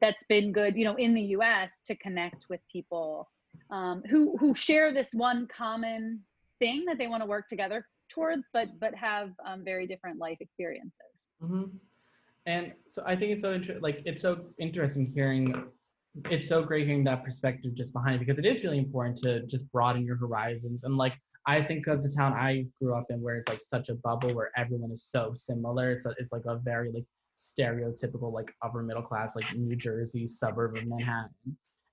that's 0.00 0.24
been 0.28 0.52
good 0.52 0.76
you 0.76 0.84
know 0.84 0.94
in 0.96 1.14
the 1.14 1.22
us 1.22 1.80
to 1.84 1.94
connect 1.96 2.46
with 2.48 2.60
people 2.70 3.30
um, 3.70 4.02
who 4.10 4.36
who 4.36 4.54
share 4.54 4.92
this 4.92 5.08
one 5.12 5.46
common 5.46 6.20
thing 6.58 6.84
that 6.86 6.98
they 6.98 7.06
want 7.06 7.22
to 7.22 7.26
work 7.26 7.46
together 7.48 7.86
towards 8.10 8.44
but 8.52 8.68
but 8.80 8.94
have 8.94 9.30
um, 9.46 9.64
very 9.64 9.86
different 9.86 10.18
life 10.18 10.38
experiences 10.40 10.92
mm-hmm. 11.42 11.64
and 12.46 12.72
so 12.88 13.02
i 13.06 13.14
think 13.14 13.32
it's 13.32 13.42
so 13.42 13.52
inter- 13.52 13.78
like 13.80 14.02
it's 14.04 14.22
so 14.22 14.46
interesting 14.58 15.06
hearing 15.06 15.64
it's 16.30 16.46
so 16.46 16.62
great 16.62 16.86
hearing 16.86 17.02
that 17.04 17.24
perspective 17.24 17.74
just 17.74 17.92
behind 17.92 18.16
it 18.16 18.26
because 18.26 18.38
it 18.38 18.46
is 18.46 18.62
really 18.62 18.78
important 18.78 19.16
to 19.16 19.44
just 19.46 19.70
broaden 19.72 20.04
your 20.04 20.16
horizons 20.16 20.84
and 20.84 20.96
like 20.96 21.14
I 21.46 21.62
think 21.62 21.86
of 21.86 22.02
the 22.02 22.08
town 22.08 22.32
I 22.32 22.66
grew 22.80 22.94
up 22.94 23.06
in 23.10 23.20
where 23.20 23.36
it's 23.36 23.48
like 23.48 23.60
such 23.60 23.88
a 23.90 23.94
bubble 23.94 24.34
where 24.34 24.50
everyone 24.56 24.90
is 24.90 25.04
so 25.04 25.32
similar. 25.36 25.92
It's 25.92 26.06
a, 26.06 26.14
it's 26.18 26.32
like 26.32 26.46
a 26.46 26.56
very 26.56 26.90
like 26.90 27.04
stereotypical 27.36 28.32
like 28.32 28.52
upper 28.62 28.82
middle 28.82 29.02
class 29.02 29.36
like 29.36 29.54
New 29.54 29.76
Jersey 29.76 30.26
suburb 30.26 30.76
of 30.76 30.86
Manhattan. 30.86 31.30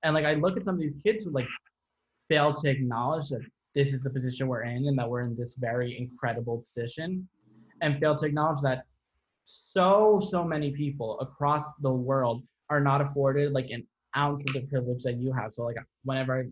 And 0.04 0.16
like 0.16 0.26
I 0.26 0.36
look 0.36 0.58
at 0.58 0.66
some 0.66 0.76
of 0.76 0.82
these 0.82 0.96
kids 0.96 1.24
who 1.24 1.32
like 1.32 1.48
fail 2.30 2.54
to 2.54 2.70
acknowledge 2.70 3.30
that 3.30 3.42
this 3.76 3.94
is 3.94 4.04
the 4.04 4.10
position 4.10 4.48
we're 4.48 4.64
in 4.64 4.88
and 4.88 4.98
that 4.98 5.10
we're 5.10 5.22
in 5.22 5.36
this 5.36 5.56
very 5.56 5.98
incredible 5.98 6.60
position 6.60 7.28
and 7.82 8.00
fail 8.00 8.16
to 8.16 8.26
acknowledge 8.26 8.62
that 8.62 8.86
so 9.46 10.22
so 10.30 10.44
many 10.44 10.72
people 10.72 11.20
across 11.20 11.74
the 11.82 11.92
world 11.92 12.44
are 12.70 12.80
not 12.80 13.02
afforded 13.02 13.52
like 13.52 13.70
an 13.70 13.86
ounce 14.16 14.46
of 14.48 14.54
the 14.54 14.62
privilege 14.62 15.04
that 15.04 15.18
you 15.18 15.34
have. 15.34 15.52
So 15.52 15.64
like 15.64 15.76
whenever 16.04 16.48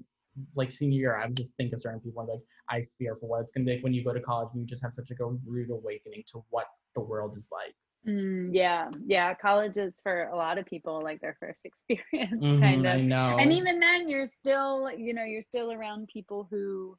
like 0.56 0.72
senior 0.72 0.98
year, 1.00 1.18
I 1.18 1.26
would 1.26 1.38
just 1.38 1.56
think 1.56 1.74
of 1.74 1.80
certain 1.82 2.00
people 2.00 2.22
and 2.22 2.30
like 2.30 2.42
I 2.70 2.86
fear 2.98 3.16
for 3.16 3.28
what 3.28 3.42
it's 3.42 3.52
gonna 3.52 3.66
be 3.66 3.76
like 3.76 3.84
when 3.84 3.94
you 3.94 4.04
go 4.04 4.14
to 4.14 4.22
college 4.22 4.50
and 4.54 4.62
you 4.62 4.68
just 4.68 4.84
have 4.84 4.94
such 4.94 5.10
like 5.10 5.20
a 5.20 5.26
rude 5.46 5.70
awakening 5.72 6.24
to 6.28 6.44
what 6.50 6.68
the 6.96 7.02
world 7.02 7.36
is 7.36 7.50
like. 7.52 7.76
Mm, 8.08 8.52
yeah, 8.54 8.90
yeah. 9.06 9.34
College 9.34 9.78
is 9.78 9.94
for 10.02 10.24
a 10.30 10.36
lot 10.36 10.58
of 10.58 10.66
people 10.66 11.02
like 11.04 11.20
their 11.20 11.36
first 11.40 11.62
experience, 11.90 12.42
Mhm, 12.42 12.62
kind 12.62 12.88
I 12.88 12.96
of. 12.96 13.02
know. 13.02 13.38
And 13.40 13.52
even 13.52 13.80
then, 13.80 14.08
you're 14.08 14.30
still, 14.40 14.90
you 14.98 15.14
know, 15.14 15.24
you're 15.24 15.42
still 15.42 15.72
around 15.74 16.08
people 16.08 16.48
who, 16.50 16.98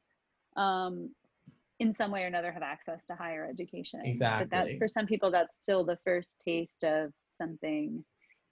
um, 0.55 1.13
in 1.79 1.95
some 1.95 2.11
way 2.11 2.23
or 2.23 2.27
another, 2.27 2.51
have 2.51 2.61
access 2.61 3.03
to 3.07 3.15
higher 3.15 3.47
education. 3.49 4.01
Exactly. 4.05 4.45
But 4.45 4.51
that 4.51 4.77
for 4.77 4.87
some 4.87 5.07
people, 5.07 5.31
that's 5.31 5.57
still 5.63 5.83
the 5.83 5.97
first 6.03 6.39
taste 6.45 6.83
of 6.83 7.11
something 7.23 8.05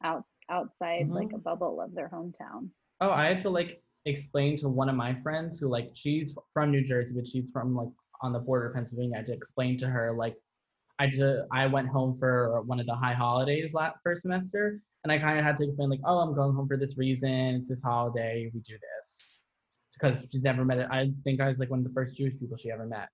out 0.03 0.23
outside 0.49 1.07
like 1.09 1.32
a 1.34 1.38
bubble 1.38 1.80
of 1.80 1.93
their 1.93 2.09
hometown. 2.09 2.71
Oh, 3.01 3.11
I 3.11 3.27
had 3.27 3.41
to 3.41 3.49
like 3.51 3.84
explain 4.06 4.56
to 4.58 4.70
one 4.70 4.89
of 4.89 4.95
my 4.95 5.14
friends 5.22 5.60
who 5.60 5.68
like 5.68 5.91
she's 5.93 6.36
from 6.54 6.72
New 6.72 6.84
Jersey, 6.84 7.16
but 7.16 7.28
she's 7.28 7.52
from 7.52 7.76
like 7.76 7.89
on 8.22 8.34
the 8.34 8.39
border 8.39 8.68
of 8.68 8.76
Pennsylvania. 8.76 9.16
I 9.16 9.18
had 9.18 9.26
to 9.28 9.34
explain 9.34 9.78
to 9.80 9.88
her 9.88 10.14
like 10.14 10.36
I 11.00 11.08
just 11.08 11.45
I 11.52 11.66
went 11.68 11.88
home 11.88 12.18
for 12.20 12.62
one 12.64 12.80
of 12.80 12.86
the 12.86 12.95
high 12.95 13.14
holidays 13.14 13.74
last 13.74 13.97
first 14.04 14.24
semester, 14.24 14.82
and 15.04 15.12
I 15.12 15.18
kind 15.18 15.39
of 15.39 15.45
had 15.45 15.56
to 15.58 15.64
explain 15.66 15.89
like, 15.89 16.02
oh, 16.06 16.20
I'm 16.20 16.36
going 16.36 16.54
home 16.54 16.68
for 16.68 16.78
this 16.78 16.97
reason. 16.97 17.56
It's 17.56 17.70
this 17.70 17.82
holiday. 17.82 18.50
We 18.54 18.60
do 18.60 18.74
this 18.74 19.38
because 19.93 20.28
she's 20.32 20.41
never 20.41 20.66
met 20.66 20.80
it. 20.80 20.88
I 20.91 21.12
think 21.24 21.39
I 21.41 21.47
was 21.47 21.60
like 21.60 21.70
one 21.70 21.80
of 21.80 21.86
the 21.86 21.93
first 21.93 22.18
Jewish 22.18 22.38
people 22.38 22.58
she 22.58 22.72
ever 22.72 22.86
met. 22.86 23.10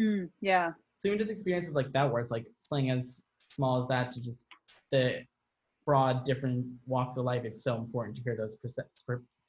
Mm, 0.00 0.30
yeah. 0.40 0.72
So 0.98 1.08
even 1.08 1.18
just 1.18 1.30
experiences 1.30 1.74
like 1.74 1.92
that, 1.92 2.10
where 2.10 2.22
it's 2.22 2.30
like 2.30 2.46
something 2.62 2.90
as 2.90 3.22
small 3.50 3.82
as 3.82 3.88
that 3.88 4.12
to 4.12 4.22
just 4.22 4.44
the 4.90 5.20
broad 5.84 6.24
different 6.24 6.66
walks 6.86 7.16
of 7.16 7.24
life. 7.24 7.44
It's 7.44 7.62
so 7.62 7.76
important 7.76 8.16
to 8.16 8.22
hear 8.22 8.36
those 8.36 8.56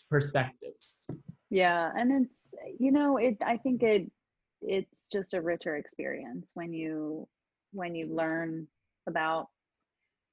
perspectives. 0.10 1.06
Yeah, 1.50 1.92
and 1.96 2.26
it's 2.26 2.80
you 2.80 2.92
know, 2.92 3.18
it 3.18 3.38
I 3.46 3.58
think 3.58 3.84
it 3.84 4.10
it's 4.62 4.94
just 5.12 5.34
a 5.34 5.42
richer 5.42 5.78
experience 5.78 6.52
when 6.56 6.74
you 6.74 7.28
when 7.72 7.96
you 7.96 8.08
learn 8.08 8.68
about 9.08 9.48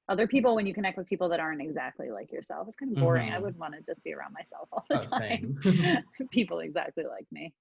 other 0.07 0.27
people 0.27 0.55
when 0.55 0.65
you 0.65 0.73
connect 0.73 0.97
with 0.97 1.07
people 1.07 1.29
that 1.29 1.39
aren't 1.39 1.61
exactly 1.61 2.11
like 2.11 2.31
yourself. 2.31 2.67
It's 2.67 2.77
kind 2.77 2.91
of 2.91 2.99
boring. 2.99 3.29
I 3.31 3.37
Mhm. 3.37 3.41
wouldn't 3.41 3.59
want 3.59 3.73
to 3.73 3.81
just 3.81 4.03
be 4.03 4.13
around 4.13 4.33
myself 4.33 4.67
all 4.71 4.85
the 4.89 4.97
Oh, 4.97 5.01
time. 5.01 6.03
people 6.31 6.59
exactly 6.59 7.05
like 7.05 7.25
me. 7.31 7.53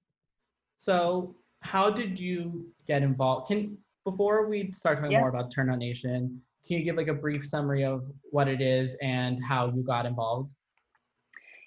So, 0.75 1.37
how 1.61 1.89
did 1.91 2.19
you 2.21 2.71
get 2.87 3.03
involved? 3.03 3.49
Can 3.49 3.79
before 4.05 4.47
we 4.47 4.71
start 4.73 4.99
talking 4.99 5.13
Yeah. 5.13 5.21
more 5.21 5.31
about 5.31 5.51
Turnout 5.51 5.79
Nation, 5.79 6.43
can 6.67 6.79
you 6.79 6.85
give 6.85 6.97
like 6.97 7.09
a 7.09 7.15
brief 7.15 7.47
summary 7.47 7.85
of 7.85 8.05
what 8.31 8.49
it 8.49 8.61
is 8.61 8.95
and 9.03 9.43
how 9.43 9.73
you 9.75 9.83
got 9.83 10.05
involved? 10.05 10.51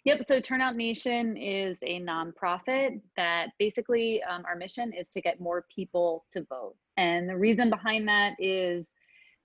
Yep. 0.08 0.24
So 0.24 0.40
Turnout 0.40 0.78
Nation 0.78 1.36
is 1.36 1.76
a 1.84 2.00
nonprofit 2.00 3.02
that 3.18 3.48
basically 3.60 4.24
um, 4.24 4.46
our 4.46 4.56
mission 4.56 4.94
is 4.94 5.10
to 5.10 5.20
get 5.20 5.42
more 5.42 5.66
people 5.76 6.24
to 6.32 6.46
vote. 6.46 6.76
And 6.96 7.28
the 7.28 7.36
reason 7.36 7.70
behind 7.70 8.08
that 8.08 8.36
is 8.40 8.88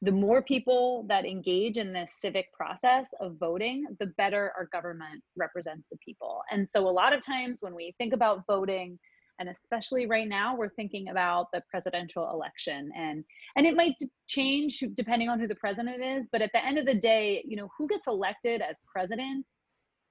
the 0.02 0.12
more 0.12 0.40
people 0.40 1.04
that 1.08 1.26
engage 1.26 1.78
in 1.78 1.92
this 1.92 2.14
civic 2.20 2.52
process 2.52 3.08
of 3.20 3.38
voting, 3.40 3.86
the 3.98 4.06
better 4.16 4.52
our 4.56 4.66
government 4.66 5.24
represents 5.36 5.88
the 5.90 5.98
people. 5.98 6.42
And 6.52 6.68
so 6.72 6.88
a 6.88 6.90
lot 6.90 7.12
of 7.12 7.26
times 7.26 7.58
when 7.60 7.74
we 7.74 7.92
think 7.98 8.12
about 8.12 8.44
voting, 8.46 9.00
and 9.40 9.48
especially 9.48 10.06
right 10.06 10.28
now, 10.28 10.54
we're 10.54 10.68
thinking 10.68 11.08
about 11.08 11.46
the 11.52 11.64
presidential 11.68 12.30
election 12.30 12.92
and 12.96 13.24
and 13.56 13.66
it 13.66 13.74
might 13.74 13.96
change 14.28 14.84
depending 14.94 15.28
on 15.28 15.40
who 15.40 15.48
the 15.48 15.56
president 15.56 16.04
is 16.04 16.28
but 16.30 16.40
at 16.40 16.50
the 16.54 16.64
end 16.64 16.78
of 16.78 16.86
the 16.86 16.94
day 16.94 17.42
you 17.44 17.56
know 17.56 17.68
who 17.76 17.88
gets 17.88 18.06
elected 18.06 18.60
as 18.62 18.82
president 18.86 19.50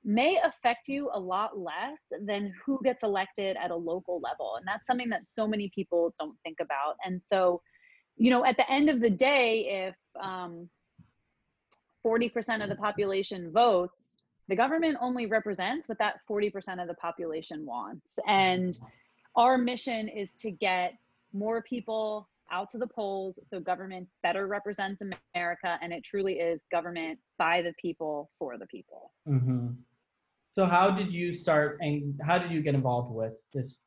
may 0.04 0.40
affect 0.44 0.88
you 0.88 1.10
a 1.14 1.20
lot 1.20 1.58
less 1.58 2.06
than 2.26 2.54
who 2.66 2.80
gets 2.84 3.04
elected 3.04 3.56
at 3.62 3.72
a 3.72 3.76
local 3.76 4.20
level. 4.20 4.56
And 4.58 4.68
that's 4.68 4.88
something 4.88 5.10
that 5.10 5.22
so 5.34 5.48
many 5.48 5.72
people 5.74 6.14
don't 6.20 6.36
think 6.44 6.58
about. 6.60 6.96
And 7.06 7.22
so, 7.28 7.62
you 8.18 8.32
know, 8.32 8.44
at 8.46 8.58
the 8.58 8.70
end 8.70 8.90
of 8.90 9.00
the 9.00 9.10
day, 9.10 9.88
if 9.88 9.96
um, 10.22 10.70
40% 12.06 12.64
of 12.64 12.70
the 12.70 12.76
population 12.76 13.52
votes, 13.52 13.96
the 14.48 14.56
government 14.56 14.98
only 15.02 15.28
represents 15.28 15.88
what 15.88 16.00
that 16.00 16.16
40% 16.30 16.82
of 16.82 16.88
the 16.88 16.96
population 16.96 17.66
wants. 17.66 18.18
And 18.28 18.78
our 19.36 19.58
mission 19.58 20.08
is 20.08 20.32
to 20.42 20.52
get 20.52 20.94
more 21.32 21.62
people 21.62 22.28
out 22.52 22.70
to 22.70 22.78
the 22.78 22.88
polls 22.88 23.40
so 23.44 23.62
government 23.62 24.10
better 24.24 24.48
represents 24.48 25.02
America. 25.02 25.78
And 25.82 25.94
it 25.94 26.04
truly 26.04 26.34
is 26.34 26.60
government 26.70 27.20
by 27.38 27.62
the 27.62 27.74
people 27.82 28.30
for 28.38 28.58
the 28.58 28.66
people. 28.66 29.12
hmm 29.26 29.70
So, 30.52 30.66
how 30.66 30.92
did 30.92 31.14
you 31.14 31.34
start 31.34 31.78
and 31.82 32.20
how 32.26 32.38
did 32.38 32.52
you 32.52 32.62
get 32.62 32.76
involved 32.76 33.14
with 33.14 33.34
this 33.54 33.80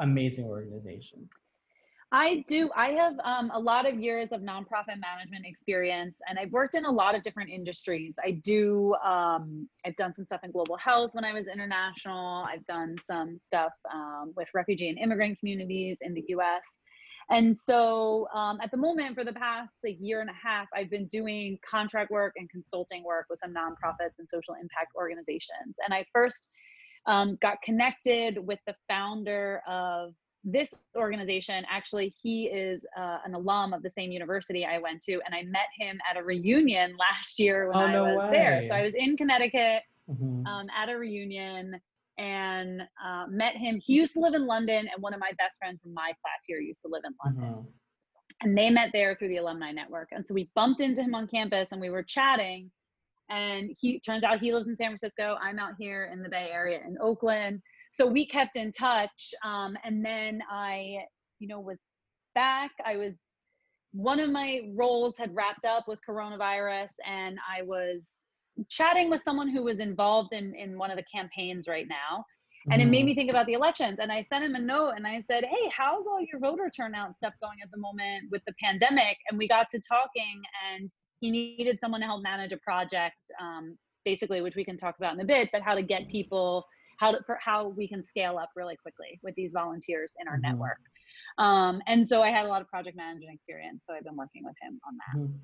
amazing 0.00 0.46
organization? 0.46 1.28
I 2.10 2.42
do. 2.48 2.70
I 2.74 2.92
have 2.92 3.18
um, 3.22 3.50
a 3.52 3.60
lot 3.60 3.86
of 3.86 4.00
years 4.00 4.30
of 4.32 4.40
nonprofit 4.40 4.98
management 4.98 5.44
experience, 5.44 6.16
and 6.26 6.38
I've 6.38 6.50
worked 6.50 6.74
in 6.74 6.86
a 6.86 6.90
lot 6.90 7.14
of 7.14 7.22
different 7.22 7.50
industries. 7.50 8.14
I 8.24 8.30
do. 8.42 8.94
Um, 9.04 9.68
I've 9.84 9.96
done 9.96 10.14
some 10.14 10.24
stuff 10.24 10.40
in 10.42 10.50
global 10.50 10.78
health 10.78 11.10
when 11.14 11.24
I 11.24 11.34
was 11.34 11.46
international. 11.46 12.46
I've 12.48 12.64
done 12.64 12.96
some 13.06 13.38
stuff 13.38 13.72
um, 13.92 14.32
with 14.36 14.48
refugee 14.54 14.88
and 14.88 14.98
immigrant 14.98 15.38
communities 15.38 15.98
in 16.00 16.14
the 16.14 16.24
U.S. 16.28 16.62
And 17.30 17.56
so, 17.68 18.26
um, 18.34 18.58
at 18.62 18.70
the 18.70 18.76
moment, 18.76 19.14
for 19.14 19.24
the 19.24 19.32
past 19.34 19.70
like 19.84 19.98
year 20.00 20.20
and 20.20 20.30
a 20.30 20.48
half, 20.48 20.66
I've 20.74 20.90
been 20.90 21.06
doing 21.08 21.58
contract 21.68 22.10
work 22.10 22.32
and 22.36 22.48
consulting 22.48 23.04
work 23.04 23.26
with 23.28 23.38
some 23.40 23.52
nonprofits 23.52 24.18
and 24.18 24.28
social 24.28 24.54
impact 24.54 24.92
organizations. 24.96 25.74
And 25.84 25.92
I 25.92 26.06
first 26.14 26.46
um, 27.06 27.36
got 27.40 27.60
connected 27.62 28.38
with 28.46 28.58
the 28.66 28.74
founder 28.88 29.62
of 29.68 30.14
this 30.44 30.72
organization 30.96 31.64
actually 31.70 32.14
he 32.22 32.44
is 32.44 32.80
uh, 32.96 33.18
an 33.26 33.34
alum 33.34 33.72
of 33.72 33.82
the 33.82 33.90
same 33.90 34.12
university 34.12 34.64
i 34.64 34.78
went 34.78 35.02
to 35.02 35.14
and 35.26 35.34
i 35.34 35.42
met 35.42 35.66
him 35.78 35.98
at 36.08 36.16
a 36.16 36.22
reunion 36.22 36.96
last 36.96 37.40
year 37.40 37.68
when 37.68 37.76
Oh, 37.76 37.84
i 37.86 37.92
no 37.92 38.04
was 38.14 38.28
there 38.30 38.62
so 38.68 38.74
way. 38.74 38.80
i 38.80 38.82
was 38.84 38.94
in 38.96 39.16
connecticut 39.16 39.82
Mhm. 40.08 40.46
um, 40.46 40.66
at 40.74 40.88
a 40.88 40.96
reunion 40.96 41.78
and 42.18 42.82
uh, 43.04 43.26
met 43.28 43.56
him. 43.56 43.80
He 43.82 43.94
used 43.94 44.12
to 44.14 44.20
live 44.20 44.34
in 44.34 44.46
london 44.46 44.88
and 44.92 45.00
one 45.02 45.14
of 45.14 45.20
my 45.20 45.30
best 45.38 45.56
friends 45.58 45.80
from 45.82 45.94
my 45.94 46.12
class 46.20 46.40
here 46.46 46.60
used 46.60 46.82
to 46.82 46.88
live 46.88 47.02
in 47.06 47.14
london. 47.24 47.54
Mhm. 47.62 47.66
and 48.42 48.56
they 48.56 48.70
met 48.70 48.90
there 48.92 49.14
through 49.16 49.28
the 49.28 49.38
alumni 49.38 49.72
network. 49.72 50.08
And 50.12 50.24
so 50.26 50.32
we 50.34 50.50
bumped 50.54 50.80
into 50.80 51.02
him 51.02 51.14
on 51.14 51.26
campus 51.26 51.68
and 51.72 51.80
we 51.80 51.90
were 51.90 52.02
chatting. 52.04 52.70
And 53.30 53.70
he 53.80 53.98
turns 54.00 54.22
out 54.24 54.40
he 54.40 54.52
lives 54.52 54.68
in 54.68 54.76
san 54.76 54.88
francisco. 54.88 55.36
I'm 55.40 55.58
out 55.58 55.74
here 55.78 56.10
in 56.12 56.22
the 56.22 56.28
bay 56.28 56.50
area 56.52 56.80
in 56.86 56.96
oakland. 57.00 57.60
So 57.92 58.06
we 58.06 58.26
kept 58.26 58.56
in 58.56 58.70
touch 58.72 59.34
um, 59.44 59.76
and 59.84 60.04
then 60.04 60.40
i 60.50 60.98
you 61.40 61.48
know 61.48 61.60
was 61.60 61.78
back. 62.34 62.72
I 62.84 62.96
was 62.96 63.14
one 63.92 64.20
of 64.20 64.30
my 64.30 64.60
roles 64.74 65.14
had 65.16 65.34
wrapped 65.34 65.64
up 65.64 65.84
with 65.88 65.98
coronavirus 66.08 66.90
and 67.06 67.38
i 67.56 67.62
was 67.62 68.06
chatting 68.68 69.08
with 69.10 69.22
someone 69.22 69.48
who 69.48 69.62
was 69.62 69.78
involved 69.78 70.32
in 70.32 70.54
in 70.54 70.76
one 70.78 70.90
of 70.90 70.96
the 70.96 71.04
campaigns 71.12 71.68
right 71.68 71.86
now 71.88 72.24
and 72.70 72.82
it 72.82 72.86
made 72.88 73.02
Mhm. 73.02 73.06
me 73.06 73.14
think 73.14 73.30
about 73.30 73.46
the 73.46 73.52
elections 73.52 73.98
and 74.00 74.10
i 74.10 74.20
sent 74.22 74.44
him 74.44 74.54
a 74.54 74.58
note 74.58 74.90
and 74.96 75.06
i 75.06 75.20
said 75.20 75.44
hey 75.44 75.68
how's 75.70 76.06
all 76.06 76.20
your 76.20 76.40
voter 76.40 76.68
turnout 76.74 77.14
stuff 77.16 77.34
going 77.40 77.58
at 77.62 77.70
the 77.70 77.78
moment 77.78 78.24
with 78.30 78.42
the 78.46 78.52
pandemic 78.62 79.16
and 79.30 79.38
we 79.38 79.46
got 79.48 79.68
to 79.70 79.80
talking 79.80 80.42
and 80.72 80.90
he 81.20 81.30
needed 81.30 81.78
someone 81.80 82.00
to 82.00 82.06
help 82.06 82.22
manage 82.22 82.52
a 82.52 82.58
project 82.58 83.16
um, 83.40 83.76
basically 84.04 84.40
which 84.40 84.56
we 84.56 84.64
can 84.64 84.76
talk 84.76 84.96
about 84.98 85.14
in 85.14 85.20
a 85.20 85.24
bit 85.24 85.48
but 85.52 85.62
how 85.62 85.74
to 85.74 85.82
get 85.82 86.08
people 86.08 86.64
how 86.98 87.12
to 87.12 87.18
for 87.26 87.38
how 87.40 87.68
we 87.68 87.86
can 87.88 88.02
scale 88.02 88.38
up 88.38 88.50
really 88.56 88.76
quickly 88.76 89.18
with 89.22 89.34
these 89.36 89.52
volunteers 89.52 90.12
in 90.20 90.26
our 90.28 90.36
Mhm. 90.38 90.42
network 90.42 90.78
um, 91.38 91.80
and 91.86 92.08
so 92.08 92.22
i 92.22 92.30
had 92.30 92.44
a 92.44 92.48
lot 92.48 92.60
of 92.60 92.68
project 92.68 92.96
management 92.96 93.32
experience 93.34 93.82
so 93.86 93.94
i've 93.94 94.04
been 94.04 94.16
working 94.16 94.42
with 94.44 94.56
him 94.60 94.80
on 94.86 94.96
that 94.96 95.16
Mhm. 95.20 95.38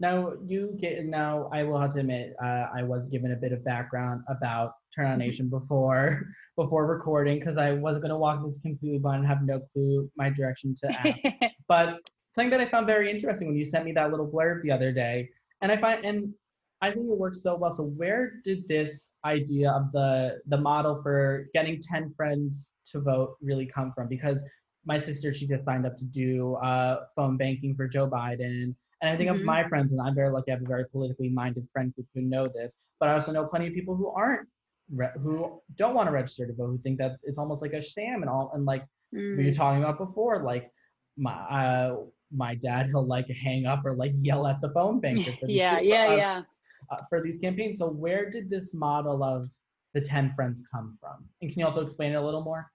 Now 0.00 0.32
you 0.46 0.76
get 0.80 1.04
now. 1.04 1.50
I 1.52 1.62
will 1.62 1.78
have 1.78 1.92
to 1.92 2.00
admit, 2.00 2.32
uh, 2.42 2.66
I 2.74 2.82
was 2.82 3.06
given 3.08 3.32
a 3.32 3.36
bit 3.36 3.52
of 3.52 3.62
background 3.64 4.22
about 4.28 4.72
Turnout 4.94 5.16
Mhm. 5.16 5.18
Nation 5.18 5.48
before 5.50 6.22
before 6.56 6.86
recording 6.86 7.38
because 7.38 7.58
I 7.58 7.72
wasn't 7.72 8.02
going 8.02 8.10
to 8.10 8.16
walk 8.16 8.44
this 8.44 8.58
completely 8.58 8.98
blind 8.98 9.20
and 9.20 9.28
have 9.28 9.42
no 9.42 9.60
clue 9.72 10.10
my 10.16 10.30
direction 10.30 10.74
to 10.76 10.86
ask. 10.88 11.22
but 11.68 11.98
something 12.34 12.50
that 12.50 12.60
I 12.60 12.68
found 12.70 12.86
very 12.86 13.10
interesting 13.10 13.48
when 13.48 13.56
you 13.56 13.64
sent 13.64 13.84
me 13.84 13.92
that 13.92 14.10
little 14.10 14.26
blurb 14.26 14.62
the 14.62 14.70
other 14.72 14.90
day, 14.90 15.28
and 15.60 15.70
I 15.70 15.76
find 15.76 16.04
and 16.04 16.32
I 16.80 16.90
think 16.90 17.10
it 17.10 17.18
works 17.18 17.42
so 17.42 17.56
well. 17.56 17.70
So 17.70 17.84
where 17.84 18.32
did 18.42 18.66
this 18.68 19.10
idea 19.26 19.70
of 19.70 19.92
the 19.92 20.40
the 20.46 20.56
model 20.56 21.02
for 21.02 21.46
getting 21.52 21.78
ten 21.78 22.14
friends 22.16 22.72
to 22.86 23.00
vote 23.00 23.36
really 23.42 23.66
come 23.66 23.92
from? 23.94 24.08
Because 24.08 24.42
my 24.86 24.96
sister 24.96 25.30
she 25.34 25.46
just 25.46 25.66
signed 25.66 25.84
up 25.84 25.94
to 25.96 26.06
do 26.06 26.54
uh, 26.54 27.04
phone 27.14 27.36
banking 27.36 27.74
for 27.74 27.86
Joe 27.86 28.08
Biden, 28.08 28.74
and 29.00 29.10
I 29.10 29.16
think 29.16 29.30
of 29.30 29.38
Mhm. 29.38 29.44
my 29.44 29.68
friends, 29.68 29.92
and 29.92 30.00
I'm 30.00 30.14
very 30.14 30.30
lucky. 30.30 30.50
I 30.50 30.54
have 30.54 30.62
a 30.62 30.66
very 30.66 30.86
politically 30.88 31.28
minded 31.28 31.66
friend 31.72 31.94
group 31.94 32.06
who 32.14 32.22
know 32.22 32.48
this, 32.48 32.76
but 32.98 33.08
I 33.08 33.14
also 33.14 33.32
know 33.32 33.46
plenty 33.46 33.68
of 33.68 33.74
people 33.74 33.96
who 33.96 34.08
aren't 34.08 34.48
re- 34.94 35.12
who 35.22 35.60
don't 35.76 35.94
want 35.94 36.08
to 36.08 36.12
register 36.12 36.46
to 36.46 36.52
vote, 36.52 36.66
who 36.68 36.78
think 36.78 36.98
that 36.98 37.16
it's 37.22 37.38
almost 37.38 37.62
like 37.62 37.72
a 37.72 37.80
sham 37.82 38.22
and 38.22 38.30
all, 38.30 38.50
and 38.54 38.64
like 38.64 38.84
we 39.12 39.44
were 39.44 39.50
Mm. 39.50 39.54
talking 39.54 39.82
about 39.82 39.98
before, 39.98 40.42
like 40.42 40.70
my 41.16 41.32
uh, 41.32 41.96
my 42.32 42.54
dad, 42.54 42.86
he'll 42.86 43.06
like 43.06 43.28
hang 43.28 43.66
up 43.66 43.84
or 43.84 43.94
like 43.94 44.12
yell 44.20 44.46
at 44.46 44.60
the 44.60 44.70
phone 44.70 45.00
bankers 45.04 45.38
for 45.38 45.46
these 45.46 45.60
yeah 45.62 45.78
people, 45.80 45.88
yeah 45.88 46.06
uh, 46.08 46.16
yeah 46.16 46.42
uh, 46.90 46.96
for 47.08 47.22
these 47.22 47.38
campaigns. 47.38 47.78
So 47.78 47.88
where 47.88 48.30
did 48.30 48.48
this 48.50 48.72
model 48.74 49.22
of 49.24 49.48
the 49.94 50.00
10 50.00 50.32
friends 50.34 50.62
come 50.72 50.96
from. 51.00 51.28
And 51.42 51.50
can 51.50 51.58
you 51.58 51.66
also 51.66 51.80
explain 51.80 52.12
it 52.12 52.14
a 52.14 52.22
little 52.24 52.44
more? 52.44 52.70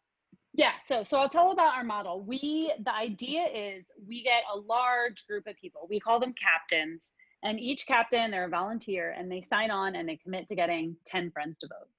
Yeah, 0.57 0.71
so 0.85 1.03
so 1.03 1.19
I'll 1.19 1.29
tell 1.29 1.51
about 1.51 1.75
our 1.75 1.83
model. 1.83 2.23
We 2.23 2.71
the 2.81 2.93
idea 2.93 3.45
is 3.53 3.85
we 4.07 4.23
get 4.23 4.43
a 4.53 4.57
large 4.57 5.27
group 5.27 5.47
of 5.47 5.57
people. 5.57 5.85
We 5.89 5.99
call 5.99 6.19
them 6.19 6.33
captains, 6.33 7.03
and 7.43 7.59
each 7.59 7.85
captain 7.85 8.31
they're 8.31 8.45
a 8.45 8.49
volunteer 8.49 9.13
and 9.17 9.29
they 9.29 9.41
sign 9.41 9.69
on 9.69 9.95
and 9.95 10.07
they 10.07 10.15
commit 10.15 10.47
to 10.47 10.55
getting 10.55 10.95
10 11.05 11.31
friends 11.31 11.57
to 11.59 11.67
vote. 11.67 11.89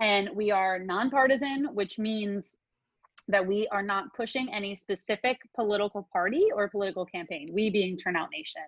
And 0.00 0.30
we 0.34 0.52
are 0.52 0.78
nonpartisan, 0.78 1.74
which 1.74 1.98
means 1.98 2.56
that 3.26 3.46
we 3.46 3.66
are 3.68 3.82
not 3.82 4.14
pushing 4.14 4.52
any 4.52 4.76
specific 4.76 5.38
political 5.54 6.08
party 6.12 6.46
or 6.54 6.68
political 6.68 7.04
campaign, 7.04 7.50
we 7.52 7.70
being 7.70 7.96
Turnout 7.96 8.28
Nation. 8.32 8.62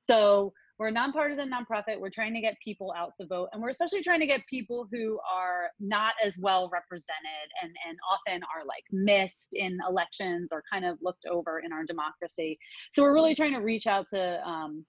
So 0.00 0.52
we're 0.82 0.88
a 0.88 0.90
nonpartisan 0.90 1.48
nonprofit. 1.48 2.00
We're 2.00 2.10
trying 2.10 2.34
to 2.34 2.40
get 2.40 2.56
people 2.58 2.92
out 2.96 3.12
to 3.20 3.26
vote, 3.26 3.50
and 3.52 3.62
we're 3.62 3.68
especially 3.68 4.02
trying 4.02 4.18
to 4.18 4.26
get 4.26 4.40
people 4.50 4.88
who 4.90 5.20
are 5.32 5.68
not 5.78 6.14
as 6.24 6.36
well 6.36 6.68
represented 6.72 7.46
and, 7.62 7.70
and 7.88 7.96
often 8.10 8.42
are 8.42 8.66
like 8.66 8.82
missed 8.90 9.54
in 9.54 9.78
elections 9.88 10.48
or 10.50 10.64
kind 10.68 10.84
of 10.84 10.98
looked 11.00 11.24
over 11.26 11.60
in 11.64 11.72
our 11.72 11.84
democracy. 11.84 12.58
So 12.92 13.04
we're 13.04 13.14
really 13.14 13.36
trying 13.36 13.52
to 13.52 13.60
reach 13.60 13.86
out 13.86 14.08
to 14.08 14.44
um, 14.44 14.84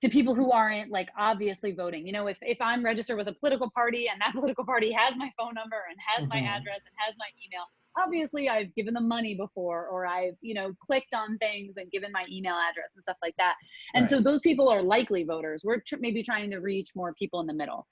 to 0.00 0.08
people 0.08 0.34
who 0.34 0.50
aren't 0.50 0.90
like 0.90 1.10
obviously 1.18 1.72
voting. 1.72 2.06
You 2.06 2.14
know, 2.14 2.26
if, 2.26 2.38
if 2.40 2.56
I'm 2.62 2.82
registered 2.82 3.18
with 3.18 3.28
a 3.28 3.34
political 3.34 3.70
party 3.70 4.08
and 4.10 4.18
that 4.22 4.32
political 4.34 4.64
party 4.64 4.92
has 4.92 5.14
my 5.18 5.30
phone 5.38 5.52
number 5.52 5.76
and 5.90 5.98
has 6.16 6.26
my 6.26 6.36
Mhm. 6.36 6.48
address 6.56 6.80
and 6.86 6.94
has 7.06 7.14
my 7.18 7.28
email, 7.44 7.64
obviously 7.96 8.48
I've 8.48 8.74
given 8.74 8.94
them 8.94 9.08
money 9.08 9.34
before 9.34 9.86
or 9.86 10.06
I've, 10.06 10.34
you 10.40 10.54
know, 10.54 10.72
clicked 10.80 11.14
on 11.14 11.38
things 11.38 11.74
and 11.76 11.90
given 11.90 12.12
my 12.12 12.24
email 12.30 12.54
address 12.54 12.90
and 12.94 13.04
stuff 13.04 13.16
like 13.22 13.34
that. 13.38 13.54
And 13.94 14.10
so 14.10 14.20
those 14.20 14.40
people 14.40 14.68
are 14.68 14.82
likely 14.82 15.24
voters. 15.24 15.62
We're 15.64 15.80
tr- 15.80 15.96
maybe 16.00 16.22
trying 16.22 16.50
to 16.50 16.58
reach 16.58 16.90
more 16.94 17.14
people 17.14 17.40
in 17.40 17.46
the 17.46 17.54
middle. 17.54 17.86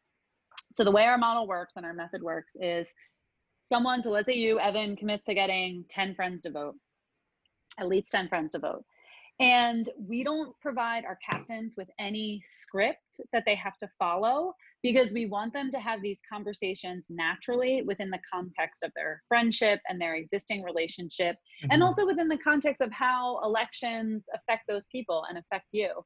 So 0.74 0.84
the 0.84 0.90
way 0.90 1.04
our 1.04 1.18
model 1.18 1.46
works 1.46 1.74
and 1.76 1.84
our 1.84 1.92
method 1.92 2.22
works 2.22 2.52
is 2.60 2.86
someone, 3.64 4.02
so 4.02 4.10
let's 4.10 4.26
say 4.26 4.34
you, 4.34 4.58
Evan, 4.58 4.96
commits 4.96 5.24
to 5.24 5.34
getting 5.34 5.84
10 5.88 6.14
friends 6.14 6.42
to 6.42 6.50
vote, 6.50 6.74
at 7.78 7.88
least 7.88 8.10
10 8.10 8.28
friends 8.28 8.52
to 8.52 8.58
vote. 8.58 8.84
And 9.40 9.88
we 9.98 10.22
don't 10.22 10.54
provide 10.60 11.04
our 11.04 11.18
captains 11.28 11.74
with 11.76 11.88
any 11.98 12.42
script 12.44 13.20
that 13.32 13.44
they 13.44 13.54
have 13.56 13.76
to 13.78 13.88
follow 13.98 14.54
because 14.82 15.12
we 15.12 15.26
want 15.26 15.52
them 15.52 15.70
to 15.70 15.80
have 15.80 16.02
these 16.02 16.20
conversations 16.30 17.06
naturally 17.08 17.82
within 17.82 18.10
the 18.10 18.20
context 18.32 18.82
of 18.82 18.92
their 18.94 19.22
friendship 19.28 19.80
and 19.88 20.00
their 20.00 20.14
existing 20.14 20.62
relationship, 20.62 21.36
and 21.70 21.82
Mhm. 21.82 21.86
also 21.86 22.04
within 22.06 22.28
the 22.28 22.38
context 22.38 22.80
of 22.80 22.92
how 22.92 23.40
elections 23.42 24.24
affect 24.34 24.66
those 24.68 24.86
people 24.88 25.24
and 25.28 25.38
affect 25.38 25.68
you. 25.72 26.04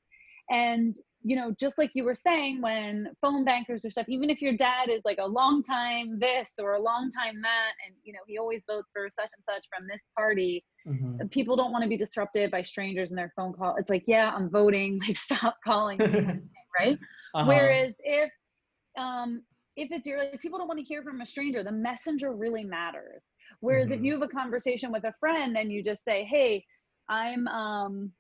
And, 0.51 0.95
you 1.27 1.37
know, 1.37 1.53
just 1.59 1.79
like 1.79 1.91
you 1.95 2.05
were 2.05 2.15
saying, 2.15 2.63
when 2.63 3.09
phone 3.21 3.45
bankers 3.45 3.85
or 3.85 3.91
stuff, 3.91 4.07
even 4.09 4.31
if 4.31 4.41
your 4.41 4.57
dad 4.57 4.89
is 4.89 5.03
like 5.05 5.19
a 5.21 5.27
long 5.27 5.63
time 5.63 6.19
this 6.21 6.53
or 6.61 6.75
a 6.75 6.81
long 6.83 7.11
time 7.11 7.43
that, 7.43 7.73
and, 7.87 7.97
you 8.05 8.13
know, 8.13 8.21
he 8.29 8.39
always 8.39 8.65
votes 8.69 8.91
for 8.95 9.09
such 9.11 9.31
and 9.37 9.45
such 9.45 9.67
from 9.75 9.87
this 9.89 10.03
party, 10.17 10.65
Mhm. 10.85 11.27
people 11.31 11.57
don't 11.57 11.73
want 11.73 11.83
to 11.83 11.89
be 11.89 11.97
disrupted 11.97 12.51
by 12.51 12.63
strangers 12.63 13.11
in 13.11 13.17
their 13.17 13.33
phone 13.37 13.53
call. 13.55 13.77
It's 13.77 13.91
like, 13.91 14.05
yeah, 14.07 14.31
I'm 14.35 14.51
voting. 14.51 15.01
Like, 15.07 15.17
stop 15.17 15.57
calling, 15.65 16.05
me," 16.07 16.29
right? 16.79 16.99
Uh-huh. 17.35 17.77
Whereas 17.77 17.95
if, 18.01 18.31
um, 18.99 19.45
if 19.77 19.91
it's 19.93 20.07
your 20.07 20.19
like, 20.19 20.41
people 20.41 20.59
don't 20.59 20.69
want 20.69 20.81
to 20.81 20.85
hear 20.85 21.03
from 21.03 21.21
a 21.21 21.27
stranger, 21.27 21.63
the 21.63 21.73
messenger 21.73 22.33
really 22.35 22.65
matters. 22.65 23.25
Whereas 23.61 23.91
if 23.91 24.01
Mhm. 24.01 24.03
you 24.03 24.15
have 24.15 24.23
a 24.23 24.29
conversation 24.29 24.93
with 24.93 25.05
a 25.05 25.15
friend 25.21 25.57
and 25.57 25.71
you 25.73 25.83
just 25.83 26.03
say, 26.05 26.25
hey, 26.25 26.65
I'm 27.09 27.47
um, 27.49 28.13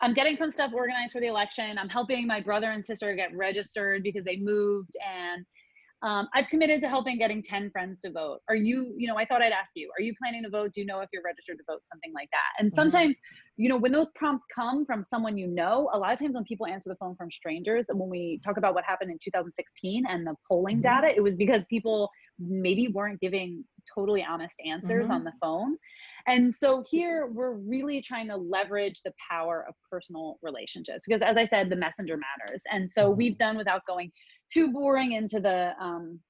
I'm 0.00 0.12
getting 0.14 0.36
some 0.36 0.50
stuff 0.50 0.72
organized 0.74 1.12
for 1.12 1.20
the 1.20 1.26
election. 1.26 1.78
I'm 1.78 1.88
helping 1.88 2.26
my 2.26 2.40
brother 2.40 2.70
and 2.70 2.84
sister 2.84 3.14
get 3.14 3.34
registered 3.34 4.02
because 4.02 4.24
they 4.24 4.36
moved 4.36 4.92
and 5.06 5.44
um, 6.02 6.28
I've 6.34 6.48
committed 6.48 6.82
to 6.82 6.88
helping 6.88 7.16
getting 7.16 7.42
10 7.42 7.70
friends 7.70 8.00
to 8.00 8.10
vote. 8.12 8.40
Are 8.50 8.54
you, 8.54 8.94
you 8.98 9.08
know, 9.08 9.16
I 9.16 9.24
thought 9.24 9.40
I'd 9.40 9.52
ask 9.52 9.70
you, 9.74 9.90
are 9.98 10.02
you 10.02 10.12
planning 10.22 10.42
to 10.42 10.50
vote? 10.50 10.72
Do 10.74 10.82
you 10.82 10.86
know 10.86 11.00
if 11.00 11.08
you're 11.10 11.22
registered 11.22 11.56
to 11.56 11.64
vote? 11.66 11.80
Something 11.90 12.12
like 12.14 12.28
that. 12.32 12.62
And 12.62 12.72
Mhm. 12.72 12.74
sometimes, 12.74 13.16
you 13.56 13.70
know, 13.70 13.78
when 13.78 13.92
those 13.92 14.08
prompts 14.14 14.44
come 14.54 14.84
from 14.84 15.02
someone 15.02 15.38
you 15.38 15.46
know, 15.46 15.88
a 15.94 15.98
lot 15.98 16.12
of 16.12 16.18
times 16.18 16.34
when 16.34 16.44
people 16.44 16.66
answer 16.66 16.90
the 16.90 16.96
phone 16.96 17.16
from 17.16 17.30
strangers, 17.30 17.86
and 17.88 17.98
when 17.98 18.10
we 18.10 18.38
talk 18.44 18.58
about 18.58 18.74
what 18.74 18.84
happened 18.84 19.10
in 19.10 19.18
2016 19.24 20.04
and 20.06 20.26
the 20.26 20.34
polling 20.46 20.80
Mhm. 20.80 20.82
data, 20.82 21.08
it 21.08 21.22
was 21.22 21.34
because 21.34 21.64
people 21.70 22.10
maybe 22.38 22.88
weren't 22.88 23.18
giving 23.20 23.64
totally 23.94 24.22
honest 24.22 24.56
answers 24.66 25.08
Mhm. 25.08 25.10
on 25.10 25.24
the 25.24 25.32
phone. 25.40 25.78
And 26.26 26.54
so 26.54 26.84
here 26.90 27.26
we're 27.26 27.54
really 27.54 28.00
trying 28.00 28.28
to 28.28 28.36
leverage 28.36 29.00
the 29.04 29.12
power 29.30 29.64
of 29.68 29.74
personal 29.90 30.38
relationships 30.42 31.00
because, 31.06 31.22
as 31.22 31.36
I 31.36 31.44
said, 31.44 31.70
the 31.70 31.76
messenger 31.76 32.16
matters. 32.16 32.62
And 32.70 32.90
so 32.92 33.12
Mhm. 33.12 33.16
we've 33.16 33.38
done 33.38 33.56
without 33.56 33.86
going 33.86 34.10
too 34.52 34.72
boring 34.72 35.12
into 35.12 35.40
the 35.40 35.72
um, 35.80 36.20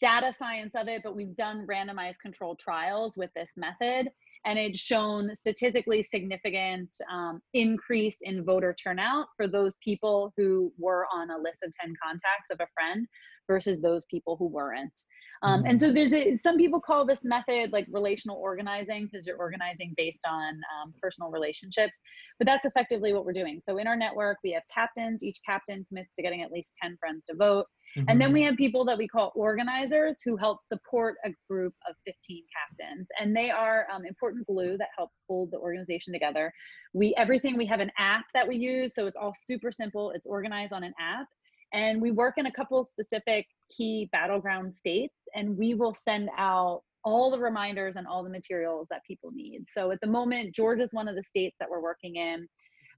data 0.00 0.32
science 0.32 0.74
of 0.74 0.88
it, 0.88 1.02
but 1.02 1.14
we've 1.14 1.36
done 1.36 1.66
randomized 1.66 2.18
controlled 2.20 2.58
trials 2.58 3.16
with 3.16 3.30
this 3.34 3.50
method, 3.56 4.10
and 4.46 4.58
it's 4.58 4.78
shown 4.78 5.34
statistically 5.36 6.02
significant 6.02 6.88
um, 7.10 7.42
increase 7.52 8.16
in 8.22 8.42
voter 8.42 8.74
turnout 8.74 9.26
for 9.36 9.46
those 9.46 9.76
people 9.84 10.32
who 10.36 10.72
were 10.78 11.06
on 11.12 11.30
a 11.30 11.36
list 11.36 11.62
of 11.62 11.70
10 11.78 11.94
contacts 12.02 12.48
of 12.50 12.60
a 12.60 12.68
friend 12.72 13.06
versus 13.46 13.80
those 13.82 14.04
people 14.10 14.36
who 14.36 14.46
weren't. 14.46 14.98
Um, 15.42 15.64
And 15.66 15.80
so 15.80 15.90
there's 15.92 16.12
a, 16.12 16.36
some 16.36 16.56
people 16.58 16.80
call 16.80 17.06
this 17.06 17.24
method 17.24 17.72
like 17.72 17.86
relational 17.90 18.36
organizing 18.36 19.08
because 19.10 19.26
you're 19.26 19.38
organizing 19.38 19.94
based 19.96 20.26
on 20.28 20.60
um, 20.82 20.92
personal 21.00 21.30
relationships, 21.30 21.98
but 22.38 22.46
that's 22.46 22.66
effectively 22.66 23.12
what 23.14 23.24
we're 23.24 23.32
doing. 23.32 23.58
So 23.58 23.78
in 23.78 23.86
our 23.86 23.96
network, 23.96 24.38
we 24.44 24.52
have 24.52 24.62
captains. 24.72 25.24
Each 25.24 25.38
captain 25.44 25.84
commits 25.88 26.12
to 26.16 26.22
getting 26.22 26.42
at 26.42 26.52
least 26.52 26.72
10 26.82 26.96
friends 26.98 27.24
to 27.30 27.36
vote. 27.36 27.66
And 28.08 28.20
then 28.20 28.32
we 28.32 28.42
Mhm. 28.42 28.46
have 28.46 28.56
people 28.56 28.84
that 28.84 28.98
we 28.98 29.08
call 29.08 29.32
organizers 29.34 30.18
who 30.24 30.36
help 30.36 30.62
support 30.62 31.16
a 31.24 31.30
group 31.48 31.74
of 31.88 31.96
15 32.04 32.44
captains. 32.56 33.08
And 33.18 33.34
they 33.34 33.50
are 33.50 33.86
um, 33.90 34.04
important 34.04 34.46
glue 34.46 34.76
that 34.78 34.88
helps 34.96 35.22
hold 35.28 35.50
the 35.50 35.58
organization 35.58 36.12
together. 36.12 36.52
We 36.92 37.14
everything 37.16 37.56
we 37.56 37.66
have 37.66 37.80
an 37.80 37.90
app 37.98 38.26
that 38.34 38.46
we 38.46 38.56
use, 38.56 38.92
so 38.94 39.06
it's 39.06 39.16
all 39.16 39.34
super 39.34 39.72
simple. 39.72 40.10
It's 40.12 40.26
organized 40.26 40.72
on 40.72 40.84
an 40.84 40.94
app. 41.00 41.26
And 41.72 42.00
we 42.02 42.10
work 42.10 42.34
in 42.36 42.46
a 42.46 42.52
couple 42.52 42.82
specific 42.82 43.46
key 43.74 44.08
battleground 44.12 44.74
states, 44.74 45.14
and 45.34 45.56
we 45.56 45.74
will 45.74 45.94
send 45.94 46.28
out 46.36 46.82
all 47.04 47.30
the 47.30 47.38
reminders 47.38 47.96
and 47.96 48.06
all 48.06 48.22
the 48.22 48.30
materials 48.30 48.86
that 48.90 49.02
people 49.06 49.30
need. 49.32 49.64
So 49.70 49.90
at 49.90 50.00
the 50.00 50.06
moment, 50.06 50.54
Georgia 50.54 50.82
is 50.82 50.92
one 50.92 51.08
of 51.08 51.14
the 51.14 51.22
states 51.22 51.56
that 51.60 51.70
we're 51.70 51.80
working 51.82 52.16
in. 52.16 52.46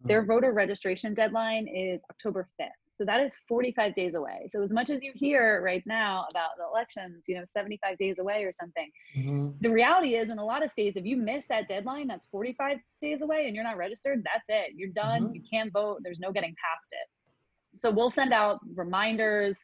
Their 0.04 0.24
voter 0.24 0.52
registration 0.52 1.14
deadline 1.14 1.68
is 1.68 2.00
October 2.10 2.48
5th. 2.60 2.70
So 2.94 3.04
that 3.04 3.20
is 3.20 3.32
45 3.48 3.94
days 3.94 4.16
away. 4.16 4.48
So 4.50 4.62
as 4.62 4.72
much 4.72 4.90
as 4.90 5.00
you 5.00 5.12
hear 5.14 5.62
right 5.62 5.82
now 5.86 6.26
about 6.30 6.50
the 6.58 6.64
elections, 6.64 7.24
you 7.28 7.36
know, 7.36 7.44
75 7.52 7.96
days 7.98 8.16
away 8.18 8.44
or 8.44 8.52
something, 8.52 8.90
Mhm. 9.16 9.58
the 9.60 9.70
reality 9.70 10.16
is 10.16 10.28
in 10.28 10.38
a 10.38 10.44
lot 10.44 10.64
of 10.64 10.70
states, 10.70 10.96
if 10.96 11.06
you 11.06 11.16
miss 11.16 11.46
that 11.46 11.68
deadline, 11.68 12.08
that's 12.08 12.26
45 12.26 12.80
days 13.00 13.22
away 13.22 13.46
and 13.46 13.54
you're 13.54 13.64
not 13.64 13.76
registered, 13.76 14.24
that's 14.24 14.48
it. 14.48 14.74
You're 14.74 14.90
done. 14.90 15.28
Mhm. 15.28 15.34
You 15.36 15.42
can't 15.42 15.72
vote. 15.72 16.00
There's 16.02 16.20
no 16.20 16.32
getting 16.32 16.54
past 16.62 16.86
it. 16.90 17.08
So 17.76 17.90
we'll 17.90 18.10
send 18.10 18.32
out 18.32 18.58
reminders 18.74 19.56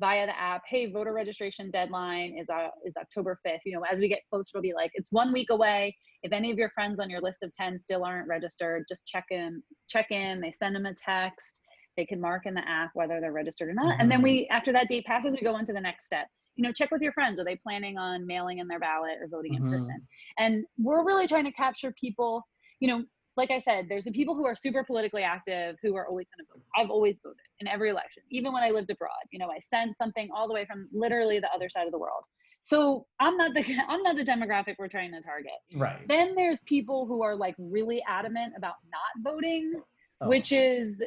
via 0.00 0.26
the 0.26 0.38
app. 0.38 0.62
Hey, 0.68 0.90
voter 0.90 1.12
registration 1.12 1.70
deadline 1.70 2.36
is 2.38 2.48
uh, 2.52 2.68
is 2.84 2.94
October 2.98 3.38
5th. 3.46 3.60
You 3.64 3.74
know, 3.76 3.84
as 3.90 4.00
we 4.00 4.08
get 4.08 4.20
closer, 4.30 4.50
it'll 4.54 4.62
be 4.62 4.74
like 4.74 4.90
it's 4.94 5.08
one 5.10 5.32
week 5.32 5.50
away. 5.50 5.96
If 6.22 6.32
any 6.32 6.50
of 6.50 6.58
your 6.58 6.70
friends 6.70 7.00
on 7.00 7.10
your 7.10 7.20
list 7.20 7.42
of 7.42 7.52
10 7.52 7.78
still 7.80 8.04
aren't 8.04 8.28
registered, 8.28 8.84
just 8.88 9.06
check 9.06 9.26
in. 9.30 9.62
Check 9.88 10.06
in. 10.10 10.40
They 10.40 10.52
send 10.52 10.74
them 10.74 10.86
a 10.86 10.94
text. 10.94 11.60
They 11.96 12.06
can 12.06 12.20
mark 12.20 12.46
in 12.46 12.54
the 12.54 12.68
app 12.68 12.90
whether 12.94 13.20
they're 13.20 13.32
registered 13.32 13.68
or 13.68 13.74
not. 13.74 13.96
And 14.00 14.10
then 14.10 14.20
Mhm. 14.20 14.22
we, 14.22 14.48
after 14.50 14.72
that 14.72 14.88
date 14.88 15.04
passes, 15.04 15.34
we 15.34 15.42
go 15.42 15.54
on 15.54 15.64
to 15.66 15.72
the 15.72 15.80
next 15.80 16.06
step. 16.06 16.26
You 16.56 16.64
know, 16.64 16.72
check 16.72 16.90
with 16.90 17.02
your 17.02 17.12
friends. 17.12 17.38
Are 17.38 17.44
they 17.44 17.56
planning 17.56 17.98
on 17.98 18.26
mailing 18.26 18.58
in 18.58 18.66
their 18.68 18.80
ballot 18.80 19.18
or 19.20 19.28
voting 19.28 19.54
in 19.54 19.62
Mhm. 19.62 19.70
person? 19.70 20.08
And 20.38 20.64
we're 20.78 21.04
really 21.04 21.28
trying 21.28 21.44
to 21.44 21.52
capture 21.52 21.92
people. 21.92 22.42
You 22.80 22.88
know, 22.88 23.04
like 23.36 23.50
I 23.50 23.58
said, 23.58 23.86
there's 23.88 24.04
the 24.04 24.12
people 24.12 24.34
who 24.34 24.46
are 24.46 24.54
super 24.54 24.82
politically 24.84 25.22
active 25.22 25.76
who 25.82 25.94
are 25.96 26.06
always 26.08 26.26
going 26.36 26.44
to 26.46 26.52
vote. 26.52 26.62
I've 26.76 26.90
always 26.90 27.16
voted 27.22 27.43
in 27.60 27.68
every 27.68 27.90
election, 27.90 28.22
even 28.30 28.52
when 28.52 28.62
I 28.62 28.70
lived 28.70 28.90
abroad. 28.90 29.10
You 29.30 29.38
know, 29.38 29.50
I 29.50 29.58
sent 29.72 29.96
something 29.96 30.28
all 30.34 30.48
the 30.48 30.54
way 30.54 30.64
from 30.64 30.88
literally 30.92 31.38
the 31.40 31.50
other 31.54 31.68
side 31.68 31.86
of 31.86 31.92
the 31.92 31.98
world. 31.98 32.24
So 32.62 33.06
I'm 33.20 33.36
not 33.36 33.54
the 33.54 33.62
I'm 33.88 34.02
not 34.02 34.16
the 34.16 34.24
demographic 34.24 34.76
we're 34.78 34.88
trying 34.88 35.12
to 35.12 35.20
target. 35.20 35.52
Right. 35.74 36.06
Then 36.08 36.34
there's 36.34 36.58
people 36.66 37.06
who 37.06 37.22
are 37.22 37.36
like 37.36 37.54
really 37.58 38.02
adamant 38.08 38.54
about 38.56 38.74
not 38.90 39.32
voting, 39.32 39.72
Oh. 40.20 40.28
which 40.28 40.52
is 40.52 41.02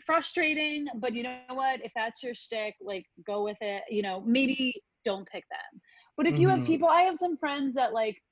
frustrating. 0.00 0.88
But 0.96 1.14
you 1.14 1.22
know 1.22 1.38
what? 1.50 1.84
If 1.84 1.92
that's 1.94 2.22
your 2.22 2.34
shtick, 2.34 2.74
like 2.80 3.06
go 3.26 3.42
with 3.44 3.58
it. 3.60 3.82
You 3.90 4.02
know, 4.02 4.22
maybe 4.26 4.74
don't 5.04 5.26
pick 5.28 5.44
them. 5.50 5.80
But 6.16 6.26
if 6.26 6.38
you 6.38 6.48
have 6.48 6.60
Mhm. 6.60 6.66
people, 6.66 6.88
I 6.88 7.02
have 7.02 7.16
some 7.16 7.36
friends 7.36 7.74
that 7.76 7.92
like 7.92 8.22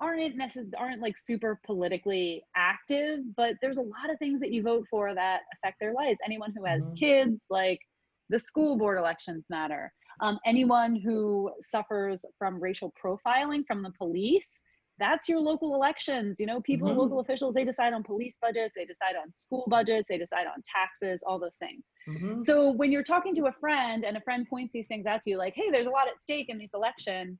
aren't 0.00 0.36
necessarily 0.36 0.72
aren't 0.78 1.02
like 1.02 1.16
super 1.16 1.60
politically 1.64 2.42
active, 2.56 3.20
but 3.36 3.56
there's 3.60 3.78
a 3.78 3.82
lot 3.82 4.10
of 4.10 4.18
things 4.18 4.40
that 4.40 4.52
you 4.52 4.62
vote 4.62 4.86
for 4.90 5.14
that 5.14 5.42
affect 5.54 5.78
their 5.80 5.92
lives. 5.92 6.18
Anyone 6.24 6.52
who 6.56 6.64
has 6.64 6.82
Mhm. 6.82 6.98
kids, 6.98 7.40
like 7.50 7.80
the 8.28 8.38
school 8.38 8.76
board 8.76 8.98
elections 8.98 9.44
matter. 9.50 9.92
Um, 10.20 10.38
anyone 10.46 10.96
who 10.96 11.52
suffers 11.60 12.24
from 12.38 12.60
racial 12.60 12.92
profiling 13.02 13.64
from 13.66 13.82
the 13.82 13.92
police, 13.98 14.62
that's 14.98 15.28
your 15.28 15.40
local 15.40 15.74
elections. 15.74 16.38
You 16.40 16.46
know, 16.46 16.60
people, 16.60 16.94
Mhm. 16.94 16.96
local 16.96 17.20
officials, 17.20 17.54
they 17.54 17.64
decide 17.64 17.92
on 17.92 18.02
police 18.02 18.36
budgets, 18.40 18.74
they 18.76 18.84
decide 18.84 19.16
on 19.16 19.32
school 19.32 19.64
budgets, 19.68 20.06
they 20.08 20.18
decide 20.18 20.46
on 20.46 20.60
taxes, 20.64 21.22
all 21.26 21.38
those 21.38 21.56
things. 21.56 21.90
Mhm. 22.06 22.42
So 22.42 22.70
when 22.70 22.92
you're 22.92 23.04
talking 23.04 23.34
to 23.36 23.46
a 23.46 23.52
friend 23.52 24.04
and 24.04 24.16
a 24.16 24.20
friend 24.20 24.46
points 24.48 24.72
these 24.72 24.86
things 24.88 25.06
out 25.06 25.22
to 25.22 25.30
you, 25.30 25.38
like, 25.38 25.54
hey, 25.54 25.70
there's 25.70 25.86
a 25.86 25.90
lot 25.90 26.08
at 26.08 26.22
stake 26.22 26.48
in 26.48 26.58
this 26.58 26.74
election, 26.74 27.38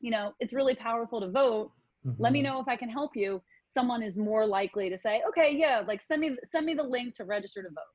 you 0.00 0.10
know, 0.10 0.34
it's 0.40 0.52
really 0.52 0.74
powerful 0.76 1.20
to 1.20 1.30
vote. 1.30 1.72
Let 2.18 2.32
me 2.32 2.40
Mhm. 2.40 2.44
know 2.44 2.60
if 2.60 2.68
I 2.68 2.76
can 2.76 2.88
help 2.88 3.16
you. 3.16 3.42
Someone 3.66 4.02
is 4.02 4.16
more 4.16 4.46
likely 4.46 4.88
to 4.90 4.98
say, 4.98 5.22
okay, 5.28 5.52
yeah, 5.54 5.82
like 5.86 6.02
send 6.02 6.20
me 6.20 6.36
send 6.44 6.66
me 6.66 6.74
the 6.74 6.82
link 6.82 7.14
to 7.16 7.24
register 7.24 7.62
to 7.62 7.68
vote. 7.68 7.94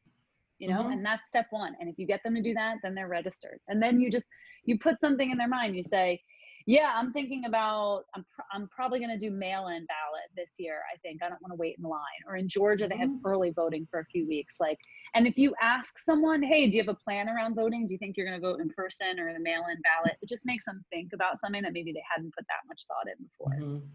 You 0.59 0.69
know, 0.69 0.83
Mhm. 0.83 0.93
and 0.93 1.05
that's 1.05 1.27
step 1.27 1.47
one. 1.49 1.75
And 1.79 1.89
if 1.89 1.97
you 1.97 2.05
get 2.05 2.21
them 2.23 2.35
to 2.35 2.41
do 2.41 2.53
that, 2.53 2.77
then 2.83 2.95
they're 2.95 3.07
registered. 3.07 3.59
And 3.67 3.81
then 3.81 3.99
you 3.99 4.11
just 4.11 4.25
you 4.65 4.77
put 4.77 5.01
something 5.01 5.29
in 5.31 5.37
their 5.37 5.47
mind. 5.47 5.75
You 5.75 5.83
say, 5.83 6.21
yeah, 6.65 6.93
I'm 6.95 7.11
thinking 7.11 7.45
about 7.45 8.05
I'm 8.15 8.25
pr- 8.33 8.41
I'm 8.53 8.67
probably 8.69 8.99
going 8.99 9.11
to 9.11 9.17
do 9.17 9.31
mail-in 9.31 9.85
ballot 9.85 10.29
this 10.35 10.51
year. 10.57 10.81
I 10.93 10.97
think 10.97 11.21
I 11.21 11.29
don't 11.29 11.41
want 11.41 11.51
to 11.51 11.57
wait 11.57 11.77
in 11.77 11.83
line. 11.83 12.21
Or 12.27 12.35
in 12.37 12.47
Georgia, 12.47 12.87
they 12.87 12.97
have 12.97 13.09
Mhm. 13.09 13.21
early 13.25 13.51
voting 13.51 13.85
for 13.89 13.99
a 13.99 14.05
few 14.05 14.27
weeks. 14.27 14.55
Like, 14.59 14.79
and 15.15 15.27
if 15.27 15.37
you 15.37 15.53
ask 15.61 15.97
someone, 15.99 16.41
hey, 16.41 16.69
do 16.69 16.77
you 16.77 16.83
have 16.83 16.95
a 16.95 16.97
plan 16.97 17.27
around 17.29 17.55
voting? 17.55 17.85
Do 17.85 17.93
you 17.93 17.97
think 17.97 18.15
you're 18.15 18.27
going 18.27 18.39
to 18.39 18.47
vote 18.47 18.61
in 18.61 18.69
person 18.69 19.19
or 19.19 19.33
the 19.33 19.39
mail-in 19.39 19.77
ballot? 19.81 20.17
It 20.21 20.29
just 20.29 20.45
makes 20.45 20.65
them 20.65 20.83
think 20.89 21.11
about 21.13 21.39
something 21.39 21.61
that 21.63 21.73
maybe 21.73 21.91
they 21.91 22.03
hadn't 22.13 22.33
put 22.33 22.45
that 22.47 22.67
much 22.67 22.85
thought 22.87 23.07
in 23.07 23.25
before. 23.25 23.53
Mhm. 23.55 23.89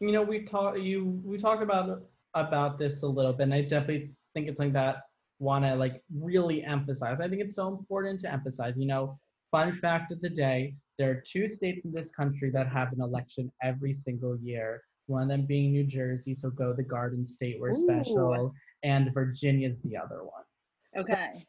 You 0.00 0.12
know, 0.12 0.22
we 0.22 0.42
talked 0.44 0.78
you 0.78 1.20
we 1.24 1.36
talked 1.36 1.62
about 1.62 2.02
about 2.34 2.78
this 2.78 3.02
a 3.02 3.06
little 3.08 3.32
bit, 3.34 3.44
and 3.44 3.54
I 3.54 3.62
definitely 3.62 4.12
think 4.32 4.48
it's 4.48 4.56
something 4.56 4.72
that 4.72 5.02
want 5.40 5.64
to 5.64 5.74
like 5.74 6.02
really 6.14 6.62
emphasize. 6.62 7.18
I 7.20 7.28
think 7.28 7.42
it's 7.42 7.56
so 7.56 7.68
important 7.68 8.20
to 8.20 8.32
emphasize. 8.32 8.78
You 8.78 8.86
know, 8.86 9.18
fun 9.50 9.78
fact 9.80 10.12
of 10.12 10.20
the 10.22 10.30
day: 10.30 10.76
there 11.00 11.10
are 11.10 11.22
two 11.26 11.48
states 11.48 11.86
in 11.86 11.92
this 11.92 12.10
country 12.10 12.50
that 12.50 12.68
have 12.68 12.92
an 12.92 13.00
election 13.00 13.50
every 13.62 13.90
single 13.94 14.36
year. 14.36 14.82
One 15.06 15.22
of 15.22 15.28
them 15.28 15.46
being 15.46 15.72
New 15.72 15.84
Jersey, 15.84 16.34
so 16.34 16.50
go 16.50 16.74
the 16.74 16.82
Garden 16.82 17.24
State, 17.26 17.56
we're 17.58 17.70
Ooh. 17.70 17.74
special, 17.74 18.52
and 18.82 19.12
Virginia's 19.14 19.80
the 19.80 19.96
other 19.96 20.20
one. 20.24 20.44
Okay. 20.98 21.46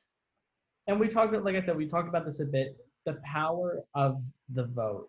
and 0.87 0.99
we 0.99 1.07
talked 1.07 1.33
about 1.33 1.43
like 1.43 1.55
i 1.55 1.61
said 1.61 1.75
we 1.75 1.87
talked 1.87 2.07
about 2.07 2.25
this 2.25 2.39
a 2.39 2.45
bit 2.45 2.77
the 3.07 3.15
power 3.25 3.79
of 3.95 4.11
the 4.53 4.65
vote 4.65 5.07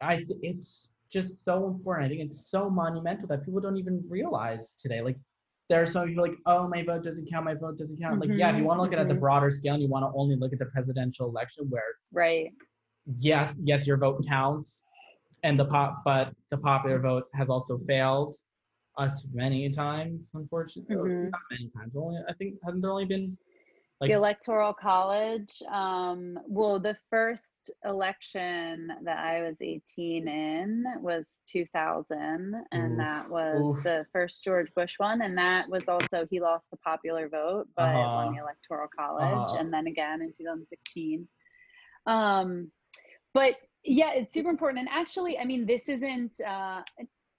i 0.00 0.24
it's 0.42 0.88
just 1.12 1.44
so 1.44 1.66
important 1.68 2.06
i 2.06 2.08
think 2.08 2.20
it's 2.28 2.50
so 2.50 2.68
monumental 2.68 3.26
that 3.28 3.44
people 3.44 3.60
don't 3.60 3.76
even 3.76 4.02
realize 4.08 4.74
today 4.82 5.00
like 5.00 5.16
there 5.68 5.80
are 5.80 5.86
some 5.86 6.08
people 6.08 6.24
like 6.24 6.36
oh 6.46 6.66
my 6.68 6.82
vote 6.82 7.04
doesn't 7.04 7.28
count 7.30 7.44
my 7.44 7.54
vote 7.54 7.78
doesn't 7.78 8.00
count 8.00 8.20
like 8.20 8.30
yeah 8.34 8.50
if 8.50 8.56
you 8.56 8.62
Mhm, 8.62 8.66
want 8.66 8.78
to 8.78 8.82
look 8.82 8.92
at 8.92 8.98
it 8.98 9.02
at 9.02 9.08
the 9.08 9.14
mhm. 9.14 9.20
broader 9.26 9.50
scale 9.52 9.74
and 9.74 9.82
you 9.82 9.88
want 9.88 10.04
to 10.04 10.10
only 10.18 10.34
look 10.36 10.52
at 10.52 10.58
the 10.58 10.66
presidential 10.66 11.28
election 11.28 11.66
where 11.70 11.90
right. 12.12 12.50
Yes 13.18 13.54
yes 13.62 13.86
your 13.86 13.96
vote 13.96 14.22
counts 14.28 14.82
and 15.42 15.58
the 15.58 15.64
pop 15.64 16.02
but 16.04 16.32
the 16.50 16.56
popular 16.58 16.98
vote 16.98 17.24
has 17.34 17.48
also 17.48 17.78
failed 17.86 18.34
us 18.98 19.24
many 19.32 19.68
times 19.70 20.30
unfortunately 20.34 20.96
or 20.96 21.12
Mhm. 21.14 21.30
not 21.32 21.40
many 21.50 21.68
times 21.70 21.92
only 21.96 22.18
i 22.28 22.32
think 22.34 22.54
hasn't 22.64 22.82
there 22.82 22.90
only 22.90 23.04
been 23.06 23.36
like 24.00 24.10
the 24.10 24.14
electoral 24.14 24.72
college 24.72 25.62
um 25.70 26.38
well 26.46 26.78
the 26.78 26.96
first 27.10 27.70
election 27.84 28.88
that 29.04 29.18
i 29.18 29.42
was 29.42 29.56
18 29.60 30.28
in 30.28 30.84
was 31.00 31.24
2000 31.48 32.54
and 32.72 32.98
Oof, 32.98 32.98
that 32.98 33.28
was 33.28 33.66
oof. 33.70 33.84
the 33.84 34.06
first 34.12 34.42
george 34.44 34.72
bush 34.74 34.94
one 34.98 35.22
and 35.22 35.36
that 35.36 35.68
was 35.68 35.82
also 35.88 36.26
he 36.30 36.40
lost 36.40 36.70
the 36.70 36.76
popular 36.78 37.28
vote 37.28 37.66
but 37.76 37.84
Uh-huh. 37.84 38.14
won 38.14 38.30
the 38.30 38.38
electoral 38.40 38.88
college 38.96 39.48
Uh-huh. 39.48 39.58
and 39.58 39.72
then 39.72 39.86
again 39.86 40.20
in 40.22 40.32
2016 40.38 41.26
um 42.06 42.70
but 43.38 43.54
yeah 43.84 44.10
it's 44.14 44.34
super 44.34 44.50
important 44.50 44.80
and 44.80 44.88
actually 44.92 45.38
i 45.38 45.44
mean 45.44 45.66
this 45.66 45.88
isn't 45.88 46.40
uh 46.40 46.82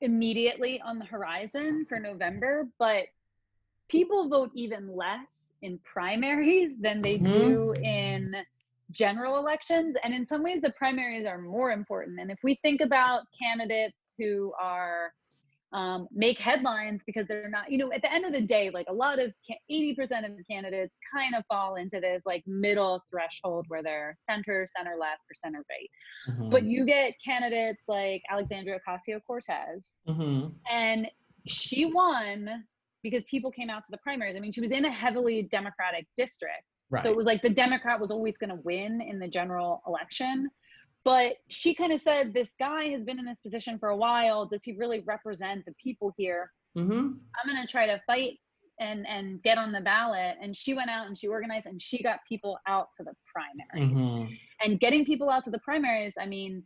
immediately 0.01 0.81
on 0.81 0.97
the 0.97 1.05
horizon 1.05 1.85
for 1.89 1.99
november 1.99 2.67
but 2.79 3.05
people 3.89 4.29
vote 4.29 4.51
even 4.55 4.95
less 4.95 5.27
in 5.61 5.79
primaries 5.83 6.77
than 6.79 7.01
they 7.01 7.17
Mhm. 7.17 7.31
do 7.31 7.73
in 7.83 8.35
general 8.91 9.37
elections. 9.37 9.95
And 10.03 10.13
in 10.13 10.27
some 10.27 10.43
ways, 10.43 10.61
the 10.61 10.71
primaries 10.71 11.25
are 11.25 11.39
more 11.39 11.71
important. 11.71 12.19
And 12.19 12.31
if 12.31 12.39
we 12.43 12.55
think 12.63 12.81
about 12.81 13.23
candidates 13.41 13.97
who 14.17 14.53
are 14.59 15.13
um, 15.72 16.07
make 16.11 16.39
headlines 16.39 17.03
because 17.05 17.28
they're 17.28 17.49
not, 17.49 17.72
you 17.72 17.78
know, 17.78 17.91
at 17.91 18.01
the 18.01 18.11
end 18.11 18.26
of 18.26 18.32
the 18.32 18.41
day, 18.41 18.72
like 18.72 18.88
a 18.89 18.93
lot 18.93 19.20
of 19.20 19.34
80% 19.72 20.26
of 20.26 20.32
candidates 20.49 20.97
kind 21.13 21.36
of 21.36 21.43
fall 21.47 21.76
into 21.76 21.99
this 21.99 22.22
like 22.26 22.43
middle 22.47 23.03
threshold 23.11 23.65
where 23.67 23.84
they're 23.84 24.13
center, 24.17 24.65
center 24.76 24.95
left, 24.99 25.22
or 25.30 25.36
center 25.43 25.63
right. 25.70 25.89
Mhm. 26.36 26.49
But 26.49 26.63
you 26.63 26.86
get 26.86 27.13
candidates 27.24 27.84
like 27.88 28.24
Alexandria 28.30 28.80
Ocasio 28.88 29.20
Cortez, 29.26 29.97
Mhm. 30.07 30.55
and 30.70 31.09
she 31.47 31.86
won 31.86 32.65
because 33.01 33.24
people 33.26 33.51
came 33.51 33.70
out 33.70 33.84
to 33.86 33.91
the 33.91 33.97
primaries. 33.99 34.36
I 34.36 34.39
mean, 34.39 34.51
she 34.51 34.61
was 34.61 34.72
in 34.72 34.86
a 34.86 34.91
heavily 34.91 35.43
Democratic 35.43 36.07
district. 36.17 36.76
Right. 36.89 37.03
So 37.03 37.09
it 37.09 37.15
was 37.15 37.26
like 37.26 37.41
the 37.41 37.49
Democrat 37.49 37.99
was 37.99 38.11
always 38.11 38.38
going 38.38 38.49
to 38.49 38.61
win 38.63 39.01
in 39.01 39.20
the 39.20 39.28
general 39.28 39.82
election. 39.88 40.49
But 41.05 41.37
she 41.47 41.73
kind 41.73 41.91
of 41.93 42.01
said, 42.01 42.33
This 42.33 42.49
guy 42.59 42.89
has 42.89 43.03
been 43.03 43.19
in 43.19 43.25
this 43.25 43.39
position 43.41 43.79
for 43.79 43.89
a 43.89 43.97
while. 43.97 44.45
Does 44.45 44.63
he 44.63 44.73
really 44.73 44.99
represent 45.01 45.65
the 45.65 45.73
people 45.81 46.13
here? 46.17 46.51
mm-hmm. 46.77 46.93
I'm 46.99 47.53
going 47.53 47.65
to 47.65 47.71
try 47.71 47.87
to 47.87 48.01
fight 48.05 48.37
and, 48.79 49.05
and 49.07 49.41
get 49.43 49.57
on 49.57 49.71
the 49.71 49.81
ballot. 49.81 50.35
And 50.41 50.55
she 50.55 50.73
went 50.73 50.89
out 50.89 51.07
and 51.07 51.17
she 51.17 51.27
organized 51.27 51.65
and 51.65 51.81
she 51.81 52.01
got 52.03 52.19
people 52.27 52.57
out 52.67 52.87
to 52.97 53.03
the 53.03 53.13
primaries. 53.33 53.97
Mm-hmm. 53.97 54.33
And 54.63 54.79
getting 54.79 55.05
people 55.05 55.29
out 55.29 55.45
to 55.45 55.51
the 55.51 55.59
primaries, 55.59 56.13
I 56.19 56.25
mean, 56.25 56.63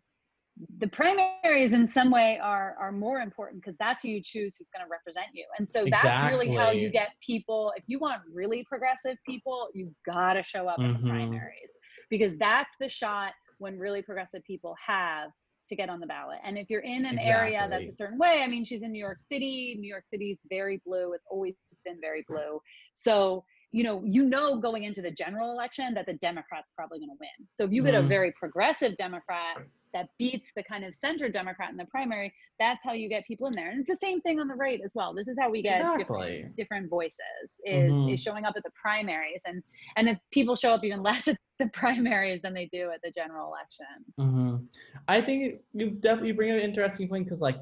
the 0.80 0.88
primaries 0.88 1.74
in 1.74 1.88
some 1.88 2.12
way 2.12 2.38
are 2.42 2.76
are 2.80 2.92
more 2.92 3.22
important 3.22 3.62
because 3.62 3.76
that's 3.80 4.04
who 4.04 4.10
you 4.10 4.22
choose 4.24 4.56
who's 4.58 4.70
going 4.70 4.86
to 4.86 4.92
represent 4.92 5.26
you 5.34 5.46
and 5.58 5.68
so 5.68 5.84
that's 5.90 6.32
really 6.32 6.54
how 6.56 6.70
you 6.70 6.92
get 6.92 7.10
people 7.26 7.74
if 7.76 7.84
you 7.88 7.98
want 7.98 8.22
really 8.32 8.64
progressive 8.70 9.18
people 9.28 9.68
you 9.74 9.92
got 10.06 10.34
to 10.34 10.44
show 10.44 10.68
up 10.68 10.78
in 10.78 10.94
Mhm. 10.94 11.02
the 11.02 11.10
primaries 11.10 11.72
because 12.12 12.38
that's 12.38 12.76
the 12.80 12.88
shot 12.88 13.34
when 13.64 13.80
really 13.80 14.02
progressive 14.02 14.44
people 14.44 14.76
have 14.86 15.32
to 15.70 15.76
get 15.76 15.90
on 15.90 16.00
the 16.02 16.06
ballot. 16.06 16.40
And 16.44 16.58
if 16.58 16.70
you're 16.70 16.82
in 16.82 17.06
an 17.06 17.18
area 17.18 17.66
that's 17.70 17.94
a 17.94 17.96
certain 17.96 18.20
way 18.20 18.42
i 18.44 18.48
mean 18.48 18.66
she's 18.66 18.84
in 18.84 18.92
new 18.92 19.00
york 19.00 19.20
city 19.20 19.78
new 19.80 19.88
york 19.88 20.04
city's 20.04 20.40
very 20.50 20.82
blue 20.86 21.14
it's 21.14 21.26
always 21.32 21.56
been 21.86 22.00
very 22.02 22.24
blue. 22.28 22.60
So 22.96 23.44
you 23.74 23.84
know 23.84 24.02
you 24.06 24.24
know 24.24 24.58
going 24.58 24.84
into 24.84 25.02
the 25.02 25.12
general 25.12 25.52
election 25.52 25.94
that 25.94 26.06
the 26.06 26.14
democrat's 26.14 26.72
probably 26.78 27.00
going 27.00 27.10
to 27.10 27.18
win 27.20 27.48
so 27.56 27.66
if 27.66 27.72
you 27.72 27.84
get 27.84 27.96
a 27.96 28.02
Mhm. 28.02 28.08
very 28.08 28.32
progressive 28.40 28.96
democrat 28.96 29.58
that 29.94 30.10
beats 30.18 30.52
the 30.56 30.64
kind 30.64 30.84
of 30.84 30.94
center 30.94 31.30
Democrat 31.30 31.70
in 31.70 31.78
the 31.78 31.86
primary, 31.86 32.34
that's 32.60 32.84
how 32.84 32.94
you 32.94 33.08
get 33.08 33.26
people 33.26 33.48
in 33.48 33.54
there. 33.54 33.70
And 33.70 33.80
it's 33.80 33.90
the 33.90 33.98
same 34.02 34.20
thing 34.22 34.40
on 34.40 34.48
the 34.48 34.56
right 34.56 34.82
as 34.84 34.92
well. 34.96 35.14
This 35.14 35.28
is 35.28 35.38
how 35.40 35.50
we 35.50 35.62
get 35.62 35.82
Exactly. 35.82 35.98
different 35.98 36.56
different 36.56 36.90
voices 36.90 37.20
is 37.64 37.94
Mhm. 37.94 38.14
is 38.14 38.20
showing 38.22 38.44
up 38.46 38.56
at 38.58 38.64
the 38.64 38.72
primaries 38.72 39.42
and 39.46 39.64
and 39.96 40.10
if 40.10 40.18
people 40.32 40.56
show 40.56 40.74
up 40.74 40.84
even 40.84 41.04
less 41.04 41.28
at 41.28 41.38
the 41.60 41.68
primaries 41.68 42.42
than 42.42 42.54
they 42.54 42.66
do 42.72 42.90
at 42.92 43.02
the 43.04 43.12
general 43.12 43.48
election. 43.54 43.86
Mm-hmm. 44.20 44.66
I 45.08 45.22
think 45.22 45.62
you 45.74 45.92
definitely 45.92 46.32
bring 46.32 46.52
up 46.52 46.58
an 46.58 46.64
interesting 46.64 47.08
point 47.08 47.26
because, 47.26 47.42
like, 47.42 47.58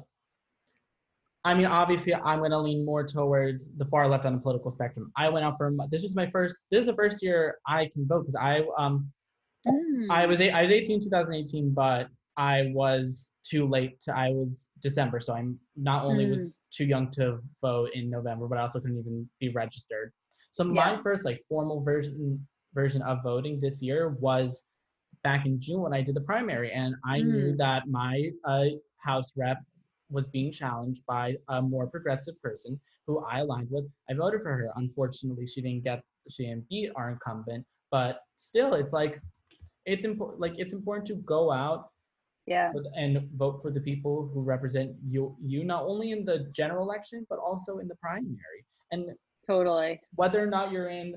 I 1.44 1.54
mean, 1.54 1.66
obviously, 1.66 2.14
I'm 2.14 2.38
going 2.38 2.52
to 2.52 2.58
lean 2.58 2.84
more 2.84 3.04
towards 3.04 3.70
the 3.76 3.84
far 3.86 4.08
left 4.08 4.24
on 4.24 4.32
the 4.34 4.38
political 4.40 4.70
spectrum. 4.70 5.10
I 5.16 5.28
went 5.28 5.44
out 5.44 5.56
for 5.58 5.72
this 5.90 6.02
was 6.02 6.14
my 6.14 6.30
first. 6.30 6.64
This 6.70 6.80
is 6.80 6.86
the 6.86 6.94
first 6.94 7.22
year 7.22 7.58
I 7.66 7.88
can 7.92 8.06
vote 8.06 8.20
because 8.22 8.36
I 8.36 8.62
um 8.78 9.10
I 10.10 10.24
Mm. 10.24 10.28
was 10.28 10.40
I 10.40 10.62
was 10.62 10.70
18 10.70 10.94
in 10.96 11.00
2018, 11.00 11.70
but 11.74 12.08
I 12.36 12.70
was 12.74 13.30
too 13.44 13.66
late 13.68 14.00
to 14.02 14.16
I 14.16 14.30
was 14.30 14.68
December, 14.80 15.20
so 15.20 15.34
I'm 15.34 15.58
not 15.76 16.04
only 16.04 16.26
Mm. 16.26 16.30
was 16.30 16.60
too 16.70 16.84
young 16.84 17.10
to 17.12 17.40
vote 17.60 17.90
in 17.94 18.08
November, 18.08 18.46
but 18.46 18.58
I 18.58 18.62
also 18.62 18.80
couldn't 18.80 18.98
even 19.00 19.28
be 19.40 19.48
registered. 19.50 20.12
So 20.52 20.64
my 20.64 21.00
first 21.02 21.24
like 21.24 21.44
formal 21.48 21.82
version 21.82 22.46
version 22.74 23.02
of 23.02 23.22
voting 23.22 23.60
this 23.60 23.82
year 23.82 24.10
was 24.20 24.64
back 25.22 25.44
in 25.46 25.60
June 25.60 25.80
when 25.82 25.92
I 25.94 26.02
did 26.02 26.14
the 26.14 26.20
primary, 26.22 26.72
and 26.72 26.94
I 27.04 27.20
knew 27.22 27.52
Mm. 27.54 27.58
that 27.58 27.88
my 27.88 28.30
uh, 28.44 28.66
House 28.98 29.32
rep 29.36 29.58
was 30.12 30.26
being 30.26 30.52
challenged 30.52 31.04
by 31.06 31.36
a 31.48 31.60
more 31.60 31.86
progressive 31.86 32.40
person 32.42 32.78
who 33.06 33.24
I 33.24 33.38
aligned 33.38 33.68
with. 33.70 33.86
I 34.08 34.14
voted 34.14 34.42
for 34.42 34.52
her. 34.52 34.70
Unfortunately, 34.76 35.46
she 35.46 35.62
didn't 35.62 35.84
get 35.84 36.02
she 36.28 36.46
didn't 36.46 36.68
beat 36.68 36.90
our 36.94 37.10
incumbent, 37.10 37.66
but 37.90 38.20
still, 38.36 38.74
it's 38.74 38.92
like 38.92 39.20
it's 39.86 40.04
important. 40.04 40.40
Like 40.40 40.54
it's 40.56 40.72
important 40.74 41.06
to 41.08 41.16
go 41.16 41.50
out 41.50 41.90
yeah. 42.46 42.70
with- 42.72 42.86
and 42.96 43.28
vote 43.36 43.60
for 43.62 43.70
the 43.70 43.80
people 43.80 44.30
who 44.32 44.42
represent 44.42 44.92
you. 45.04 45.36
You 45.44 45.64
not 45.64 45.84
only 45.84 46.12
in 46.12 46.24
the 46.24 46.50
general 46.52 46.84
election, 46.84 47.26
but 47.28 47.38
also 47.38 47.78
in 47.78 47.88
the 47.88 47.96
primary. 47.96 48.60
And 48.92 49.10
Totally. 49.48 50.00
whether 50.14 50.42
or 50.42 50.46
not 50.46 50.70
you're 50.70 50.90
in 50.90 51.16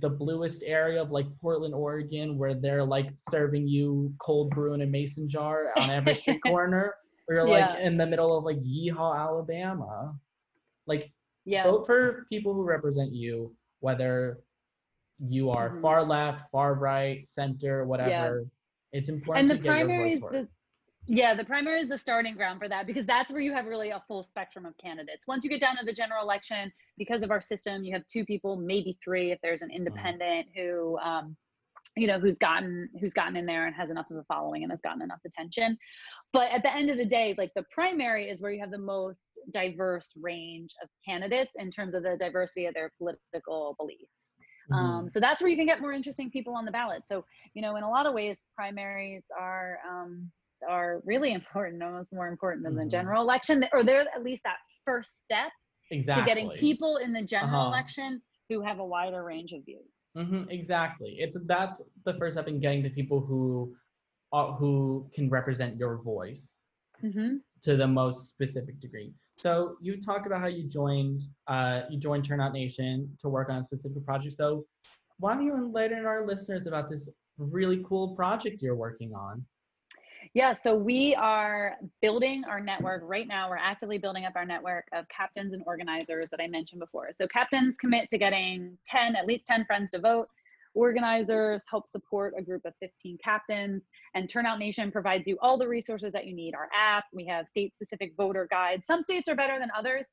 the 0.00 0.08
bluest 0.08 0.62
area 0.64 1.00
of 1.00 1.10
like 1.10 1.26
Portland, 1.40 1.74
Oregon, 1.74 2.38
where 2.38 2.54
they're 2.54 2.84
like 2.84 3.08
serving 3.16 3.66
you 3.66 4.14
cold 4.18 4.50
brew 4.50 4.74
in 4.74 4.82
a 4.82 4.86
mason 4.86 5.28
jar 5.28 5.70
on 5.76 5.90
every 5.90 6.14
street 6.14 6.40
corner, 6.46 6.94
or 7.28 7.34
you're 7.36 7.48
like 7.48 7.78
in 7.80 7.96
the 7.96 8.06
middle 8.06 8.36
of 8.36 8.44
like 8.44 8.58
Yeehaw, 8.58 9.16
Alabama. 9.16 10.14
Like 10.86 11.12
Yeah. 11.44 11.64
vote 11.64 11.86
for 11.86 12.26
people 12.30 12.54
who 12.54 12.62
represent 12.64 13.12
you, 13.12 13.54
whether 13.80 14.40
you 15.18 15.50
are 15.50 15.70
Mhm. 15.70 15.82
far 15.82 16.02
left, 16.04 16.50
far 16.50 16.74
right, 16.74 17.26
center, 17.26 17.84
whatever. 17.86 18.40
Yeah. 18.40 18.98
It's 18.98 19.08
important 19.08 19.40
and 19.40 19.48
the 19.48 19.54
to 19.54 19.68
get 19.68 19.78
your 19.78 19.86
primaries 19.88 20.20
voice 20.20 20.32
the. 20.32 20.48
Yeah, 21.06 21.34
the 21.34 21.44
primary 21.44 21.80
is 21.80 21.88
the 21.88 21.98
starting 21.98 22.34
ground 22.34 22.58
for 22.60 22.68
that 22.68 22.86
because 22.86 23.04
that's 23.04 23.30
where 23.30 23.42
you 23.42 23.52
have 23.52 23.66
really 23.66 23.90
a 23.90 24.00
full 24.08 24.22
spectrum 24.22 24.64
of 24.64 24.74
candidates. 24.78 25.26
Once 25.26 25.44
you 25.44 25.50
get 25.50 25.60
down 25.60 25.76
to 25.76 25.84
the 25.84 25.92
general 25.92 26.22
election, 26.22 26.72
because 26.96 27.22
of 27.22 27.30
our 27.30 27.42
system, 27.42 27.84
you 27.84 27.92
have 27.92 28.06
two 28.06 28.24
people, 28.24 28.56
maybe 28.56 28.96
three, 29.04 29.30
if 29.30 29.38
there's 29.42 29.60
an 29.60 29.68
Mm. 29.68 29.74
independent 29.74 30.48
who, 30.56 30.98
um, 31.00 31.36
you 31.96 32.06
know, 32.06 32.18
who's 32.18 32.36
gotten 32.36 32.88
who's 33.00 33.14
gotten 33.14 33.36
in 33.36 33.46
there 33.46 33.66
and 33.66 33.74
has 33.76 33.90
enough 33.90 34.10
of 34.10 34.16
a 34.16 34.24
following 34.24 34.62
and 34.62 34.72
has 34.72 34.80
gotten 34.80 35.02
enough 35.02 35.20
attention. 35.26 35.78
But 36.32 36.50
at 36.50 36.62
the 36.62 36.72
end 36.74 36.90
of 36.90 36.96
the 36.98 37.04
day, 37.04 37.34
like 37.38 37.52
the 37.54 37.64
primary 37.70 38.28
is 38.28 38.40
where 38.40 38.50
you 38.50 38.60
have 38.60 38.70
the 38.70 38.78
most 38.78 39.20
diverse 39.50 40.12
range 40.20 40.74
of 40.82 40.88
candidates 41.06 41.52
in 41.56 41.70
terms 41.70 41.94
of 41.94 42.02
the 42.02 42.16
diversity 42.18 42.66
of 42.66 42.74
their 42.74 42.90
political 42.98 43.76
beliefs. 43.78 44.34
Mhm. 44.68 44.76
Um, 44.78 45.08
so 45.10 45.20
that's 45.20 45.40
where 45.42 45.50
you 45.50 45.56
can 45.56 45.66
get 45.66 45.80
more 45.80 45.92
interesting 45.92 46.30
people 46.30 46.56
on 46.56 46.64
the 46.64 46.72
ballot. 46.72 47.02
So 47.06 47.24
you 47.54 47.62
know, 47.62 47.76
in 47.76 47.84
a 47.84 47.90
lot 47.90 48.06
of 48.06 48.14
ways, 48.14 48.42
primaries 48.56 49.24
are 49.38 49.78
um, 49.88 50.32
are 50.68 51.00
really 51.04 51.32
important, 51.34 51.82
almost 51.82 52.12
more 52.12 52.28
important 52.28 52.64
than 52.64 52.74
Mhm. 52.74 52.84
the 52.84 52.86
general 52.90 53.22
election, 53.22 53.64
or 53.72 53.84
they're 53.84 54.00
at 54.02 54.22
least 54.24 54.42
that 54.44 54.58
first 54.84 55.20
step 55.22 55.52
exactly. 55.90 56.22
to 56.22 56.22
getting 56.22 56.50
people 56.52 56.96
in 56.98 57.12
the 57.12 57.22
general 57.22 57.62
Uh-huh. 57.62 57.68
election 57.68 58.22
who 58.48 58.60
have 58.60 58.78
a 58.78 58.84
wider 58.84 59.22
range 59.24 59.52
of 59.52 59.64
views. 59.64 60.10
hmm 60.16 60.44
exactly. 60.50 61.16
It's 61.18 61.36
that's 61.46 61.80
the 62.04 62.14
first 62.14 62.34
step 62.34 62.48
in 62.48 62.60
getting 62.60 62.82
the 62.82 62.90
people 62.90 63.20
who 63.20 63.74
uh, 64.32 64.52
who 64.52 65.08
can 65.14 65.30
represent 65.30 65.76
your 65.76 66.02
voice 66.02 66.50
hmm 67.00 67.36
to 67.62 67.76
the 67.76 67.86
most 67.86 68.28
specific 68.28 68.78
degree. 68.80 69.12
So 69.36 69.76
you 69.80 70.00
talked 70.00 70.26
about 70.26 70.40
how 70.40 70.46
you 70.48 70.68
joined 70.68 71.22
uh, 71.46 71.82
you 71.90 71.98
joined 71.98 72.24
Turnout 72.24 72.52
Nation 72.52 73.10
to 73.20 73.28
work 73.28 73.48
on 73.50 73.56
a 73.58 73.64
specific 73.64 74.04
project. 74.04 74.34
So 74.34 74.64
why 75.18 75.34
don't 75.34 75.44
you 75.46 75.54
enlighten 75.56 76.04
our 76.06 76.26
listeners 76.26 76.66
about 76.66 76.90
this 76.90 77.08
really 77.38 77.82
cool 77.88 78.14
project 78.14 78.62
you're 78.62 78.76
working 78.76 79.12
on? 79.14 79.44
Yeah, 80.34 80.52
so 80.52 80.74
we 80.74 81.14
are 81.14 81.76
building 82.02 82.42
our 82.50 82.58
network 82.58 83.02
right 83.04 83.28
now. 83.28 83.48
We're 83.48 83.56
actively 83.56 83.98
building 83.98 84.24
up 84.24 84.32
our 84.34 84.44
network 84.44 84.84
of 84.92 85.06
captains 85.08 85.52
and 85.52 85.62
organizers 85.64 86.28
that 86.32 86.40
I 86.40 86.48
mentioned 86.48 86.80
before. 86.80 87.10
So 87.16 87.28
captains 87.28 87.76
commit 87.78 88.10
to 88.10 88.18
getting 88.18 88.76
10, 88.84 89.14
at 89.14 89.26
least 89.26 89.46
10 89.46 89.64
friends 89.64 89.92
to 89.92 90.00
vote. 90.00 90.26
Organizers 90.74 91.62
help 91.70 91.86
support 91.86 92.34
a 92.36 92.42
group 92.42 92.62
of 92.64 92.74
15 92.80 93.16
captains, 93.22 93.84
and 94.16 94.28
Turnout 94.28 94.58
Nation 94.58 94.90
provides 94.90 95.28
you 95.28 95.38
all 95.40 95.56
the 95.56 95.68
resources 95.68 96.12
that 96.14 96.26
you 96.26 96.34
need. 96.34 96.56
Our 96.56 96.68
app, 96.76 97.04
we 97.12 97.24
have 97.26 97.46
state-specific 97.46 98.14
voter 98.16 98.48
guides. 98.50 98.88
Some 98.88 99.02
states 99.02 99.28
are 99.28 99.36
better 99.36 99.60
than 99.60 99.70
others. 99.78 100.04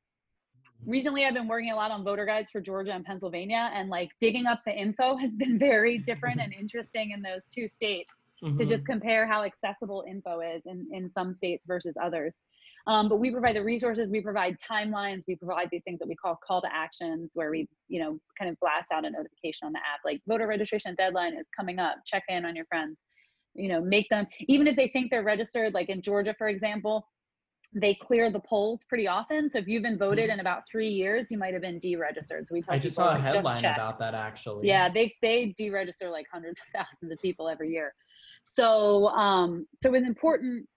Recently, 0.86 1.26
I've 1.26 1.34
been 1.34 1.47
working 1.47 1.72
a 1.72 1.76
lot 1.76 1.89
on 1.89 2.03
voter 2.03 2.28
guides 2.28 2.51
for 2.51 2.61
Georgia 2.61 2.91
and 2.91 3.03
Pennsylvania, 3.03 3.72
and 3.74 3.89
like 3.89 4.11
digging 4.19 4.45
up 4.45 4.61
the 4.67 4.72
info 4.72 5.17
has 5.17 5.36
been 5.36 5.57
very 5.57 5.97
different 5.97 6.39
and 6.39 6.53
interesting 6.53 7.09
in 7.09 7.24
those 7.24 7.47
two 7.51 7.67
states 7.67 8.11
to 8.57 8.65
Mhm. 8.65 8.67
just 8.67 8.85
compare 8.85 9.25
how 9.25 9.43
accessible 9.43 10.03
info 10.07 10.39
is 10.39 10.61
in, 10.65 10.87
in 10.91 11.11
some 11.11 11.35
states 11.35 11.63
versus 11.67 11.95
others. 12.01 12.39
Um, 12.87 13.09
but 13.09 13.17
we 13.17 13.31
provide 13.31 13.55
the 13.55 13.63
resources, 13.63 14.09
we 14.09 14.21
provide 14.21 14.55
timelines, 14.57 15.21
we 15.27 15.35
provide 15.35 15.69
these 15.71 15.83
things 15.83 15.99
that 15.99 16.07
we 16.07 16.15
call 16.15 16.37
call 16.45 16.61
to 16.61 16.69
actions, 16.73 17.31
where 17.35 17.51
we, 17.51 17.67
you 17.87 18.01
know, 18.01 18.19
kind 18.39 18.49
of 18.49 18.59
blast 18.59 18.87
out 18.91 19.05
a 19.05 19.09
notification 19.09 19.67
on 19.67 19.73
the 19.73 19.79
app, 19.79 19.99
like 20.03 20.21
voter 20.27 20.47
registration 20.47 20.95
deadline 20.95 21.33
is 21.33 21.45
coming 21.57 21.79
up. 21.79 21.97
Check 22.05 22.23
in 22.27 22.45
on 22.45 22.55
your 22.55 22.65
friends. 22.65 22.97
You 23.53 23.69
know, 23.69 23.81
make 23.81 24.07
them 24.09 24.25
even 24.47 24.65
if 24.67 24.75
they 24.75 24.87
think 24.87 25.11
they're 25.11 25.23
registered. 25.23 25.73
Like 25.73 25.89
in 25.89 26.01
Georgia, 26.01 26.33
for 26.37 26.47
example, 26.47 27.05
they 27.74 27.95
clear 27.95 28.30
the 28.30 28.39
polls 28.39 28.84
pretty 28.88 29.07
often. 29.07 29.49
So 29.49 29.59
if 29.59 29.67
you've 29.67 29.84
been 29.84 29.97
voted 29.97 30.30
in 30.30 30.39
about 30.39 30.63
three 30.69 30.89
years, 30.89 31.32
you 31.32 31.38
might 31.38 31.53
have 31.53 31.61
been 31.61 31.80
deregistered. 31.80 32.47
So 32.47 32.53
we 32.53 32.61
tell 32.61 32.72
Mm-hmm. 32.72 32.74
I 32.74 32.80
just 32.80 32.95
people, 32.97 33.05
saw 33.05 33.11
a 33.11 33.15
like, 33.15 33.34
headline 33.34 33.65
about 33.65 33.99
that 33.99 34.13
actually. 34.13 34.67
Yeah, 34.67 34.89
they 34.89 35.13
they 35.22 35.53
deregister 35.59 36.11
like 36.11 36.26
hundreds 36.32 36.59
of 36.59 36.65
thousands 36.74 37.11
of 37.11 37.22
people 37.22 37.47
every 37.47 37.69
year. 37.72 37.93
So 38.43 39.07
um 39.09 39.67
so 39.82 39.93
it's 39.93 40.07
important 40.07 40.67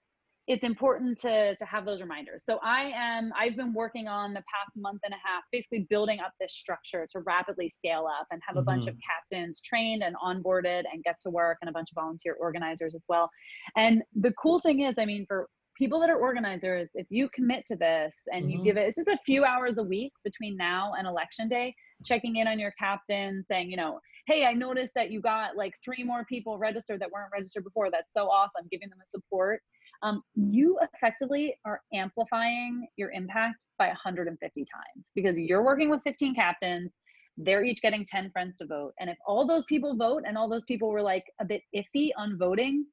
it's 0.46 0.64
important 0.64 1.18
to 1.20 1.56
to 1.56 1.64
have 1.64 1.84
those 1.84 2.00
reminders. 2.00 2.44
So 2.48 2.58
I 2.62 2.92
am 2.94 3.32
I've 3.38 3.56
been 3.56 3.72
working 3.72 4.06
on 4.08 4.34
the 4.34 4.40
past 4.40 4.76
month 4.76 5.00
and 5.04 5.14
a 5.14 5.16
half 5.16 5.42
basically 5.50 5.86
building 5.90 6.20
up 6.20 6.32
this 6.38 6.54
structure 6.54 7.06
to 7.12 7.20
rapidly 7.20 7.68
scale 7.70 8.06
up 8.20 8.26
and 8.30 8.40
have 8.46 8.56
a 8.56 8.62
bunch 8.62 8.86
of 8.86 8.96
captains 9.08 9.60
trained 9.60 10.02
and 10.02 10.14
onboarded 10.16 10.84
and 10.92 11.02
get 11.02 11.16
to 11.22 11.30
work 11.30 11.58
and 11.60 11.70
a 11.70 11.72
bunch 11.72 11.90
of 11.90 11.94
volunteer 11.94 12.34
organizers 12.38 12.94
as 12.94 13.04
well. 13.08 13.30
And 13.76 14.02
the 14.14 14.32
cool 14.32 14.58
thing 14.58 14.82
is, 14.82 14.94
I 14.98 15.06
mean 15.06 15.24
for 15.26 15.48
people 15.76 16.00
that 16.00 16.10
are 16.10 16.16
organizers, 16.18 16.88
if 16.94 17.06
you 17.10 17.28
commit 17.30 17.64
to 17.66 17.76
this 17.76 18.14
and 18.32 18.50
you 18.50 18.58
Mhm. 18.58 18.64
give 18.64 18.76
it 18.76 18.86
it's 18.86 18.96
just 18.96 19.08
a 19.08 19.18
few 19.24 19.44
hours 19.44 19.78
a 19.78 19.82
week 19.82 20.12
between 20.22 20.56
now 20.56 20.92
and 20.94 21.06
election 21.06 21.48
day, 21.48 21.74
checking 22.04 22.36
in 22.36 22.46
on 22.46 22.58
your 22.58 22.72
captain, 22.72 23.44
saying, 23.48 23.70
you 23.70 23.76
know, 23.76 24.00
hey, 24.26 24.46
I 24.46 24.52
noticed 24.54 24.94
that 24.94 25.10
you 25.10 25.20
got 25.20 25.56
like 25.56 25.74
three 25.84 26.04
more 26.04 26.24
people 26.24 26.58
registered 26.58 27.00
that 27.00 27.10
weren't 27.10 27.32
registered 27.32 27.64
before. 27.64 27.90
That's 27.90 28.12
so 28.12 28.30
awesome. 28.30 28.66
Giving 28.70 28.88
them 28.88 28.98
a 29.02 29.06
support. 29.06 29.62
Um, 30.02 30.22
you 30.34 30.78
effectively 30.80 31.54
are 31.64 31.80
amplifying 31.92 32.86
your 32.96 33.10
impact 33.10 33.66
by 33.78 33.88
150 33.88 34.64
times 34.64 35.12
because 35.14 35.36
you're 35.38 35.64
working 35.64 35.90
with 35.90 36.02
15 36.04 36.34
captains. 36.34 36.92
They're 37.36 37.64
each 37.64 37.82
getting 37.82 38.04
10 38.04 38.30
friends 38.30 38.56
to 38.58 38.66
vote. 38.66 38.92
And 39.00 39.10
if 39.10 39.16
all 39.26 39.46
those 39.46 39.64
people 39.64 39.96
vote 39.96 40.22
and 40.26 40.38
all 40.38 40.48
those 40.48 40.64
people 40.64 40.90
were 40.90 41.02
like 41.02 41.24
a 41.40 41.44
bit 41.44 41.62
iffy 41.74 42.10
on 42.16 42.38
voting, 42.38 42.86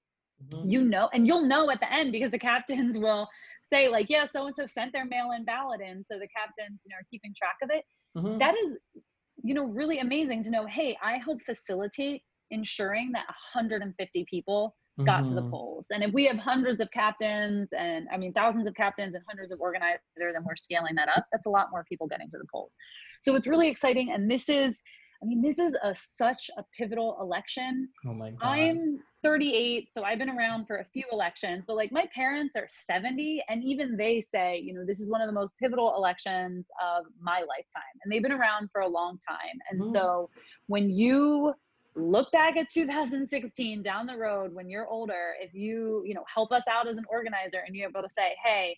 Mhm. 0.49 0.69
you 0.69 0.83
know, 0.83 1.09
and 1.13 1.25
you'll 1.27 1.45
know 1.45 1.69
at 1.71 1.79
the 1.79 1.91
end 1.91 2.11
because 2.11 2.31
the 2.31 2.39
captains 2.39 2.97
will 2.99 3.27
say, 3.71 3.89
like, 3.89 4.07
yeah, 4.09 4.25
so 4.25 4.47
and 4.47 4.55
so 4.55 4.65
sent 4.65 4.93
their 4.93 5.05
mail 5.05 5.31
in 5.31 5.45
ballot 5.45 5.81
in. 5.81 6.03
So 6.11 6.19
the 6.19 6.27
captains, 6.27 6.81
you 6.85 6.89
know, 6.91 6.97
are 6.97 7.07
keeping 7.09 7.33
track 7.37 7.55
of 7.63 7.69
it 7.71 7.83
Mhm. 8.15 8.39
that 8.39 8.55
is 8.65 8.77
you 9.43 9.53
know 9.53 9.65
really 9.65 9.99
amazing 9.99 10.43
to 10.43 10.49
know 10.49 10.65
hey 10.65 10.95
i 11.03 11.17
help 11.17 11.41
facilitate 11.43 12.23
ensuring 12.51 13.11
that 13.11 13.25
150 13.27 14.25
people 14.29 14.75
got 15.05 15.25
to 15.25 15.33
the 15.33 15.41
Mhm. 15.41 15.49
polls 15.49 15.85
and 15.89 16.03
if 16.03 16.11
we 16.13 16.25
have 16.25 16.37
hundreds 16.37 16.79
of 16.79 16.89
captains 16.91 17.67
and 17.77 18.07
i 18.11 18.17
mean 18.17 18.31
thousands 18.33 18.67
of 18.67 18.73
captains 18.75 19.15
and 19.15 19.23
hundreds 19.27 19.51
of 19.51 19.59
organizers 19.59 19.99
and 20.19 20.45
we're 20.45 20.55
scaling 20.55 20.93
that 20.95 21.09
up 21.09 21.25
that's 21.31 21.47
a 21.47 21.49
lot 21.49 21.67
more 21.71 21.83
people 21.89 22.07
getting 22.07 22.29
to 22.29 22.37
the 22.37 22.45
polls 22.53 22.73
so 23.21 23.35
it's 23.35 23.47
really 23.47 23.67
exciting 23.67 24.11
and 24.11 24.29
this 24.29 24.47
is 24.47 24.79
i 25.23 25.25
mean 25.25 25.41
this 25.41 25.57
is 25.57 25.75
a 25.83 25.95
such 25.95 26.49
a 26.57 26.63
pivotal 26.77 27.17
election 27.19 27.89
Oh 28.05 28.13
my 28.13 28.31
god. 28.31 28.79
I'm 28.79 28.99
38, 29.23 29.89
so 29.93 30.03
I've 30.03 30.17
been 30.17 30.29
around 30.29 30.65
for 30.65 30.77
a 30.77 30.85
few 30.85 31.05
elections, 31.11 31.63
but 31.67 31.75
like 31.75 31.91
my 31.91 32.07
parents 32.13 32.55
are 32.55 32.67
70, 32.69 33.43
and 33.49 33.63
even 33.63 33.97
they 33.97 34.21
say, 34.21 34.57
you 34.57 34.73
know, 34.73 34.85
this 34.85 34.99
is 34.99 35.09
one 35.09 35.21
of 35.21 35.27
the 35.27 35.33
most 35.33 35.53
pivotal 35.59 35.95
elections 35.95 36.67
of 36.83 37.05
my 37.19 37.39
lifetime. 37.39 37.83
And 38.03 38.11
they've 38.11 38.21
been 38.21 38.31
around 38.31 38.69
for 38.71 38.81
a 38.81 38.87
long 38.87 39.19
time. 39.27 39.59
And 39.69 39.85
Mhm. 39.85 39.95
so 39.95 40.29
when 40.67 40.89
you 40.89 41.53
look 41.95 42.31
back 42.31 42.55
at 42.57 42.69
2016 42.69 43.81
down 43.81 44.05
the 44.07 44.17
road 44.17 44.53
when 44.53 44.69
you're 44.69 44.87
older, 44.87 45.35
if 45.39 45.53
you, 45.53 46.03
you 46.05 46.13
know, 46.13 46.23
help 46.33 46.51
us 46.51 46.63
out 46.69 46.87
as 46.87 46.97
an 46.97 47.05
organizer 47.09 47.59
and 47.65 47.75
you're 47.75 47.89
able 47.89 48.01
to 48.01 48.09
say, 48.09 48.35
hey, 48.43 48.77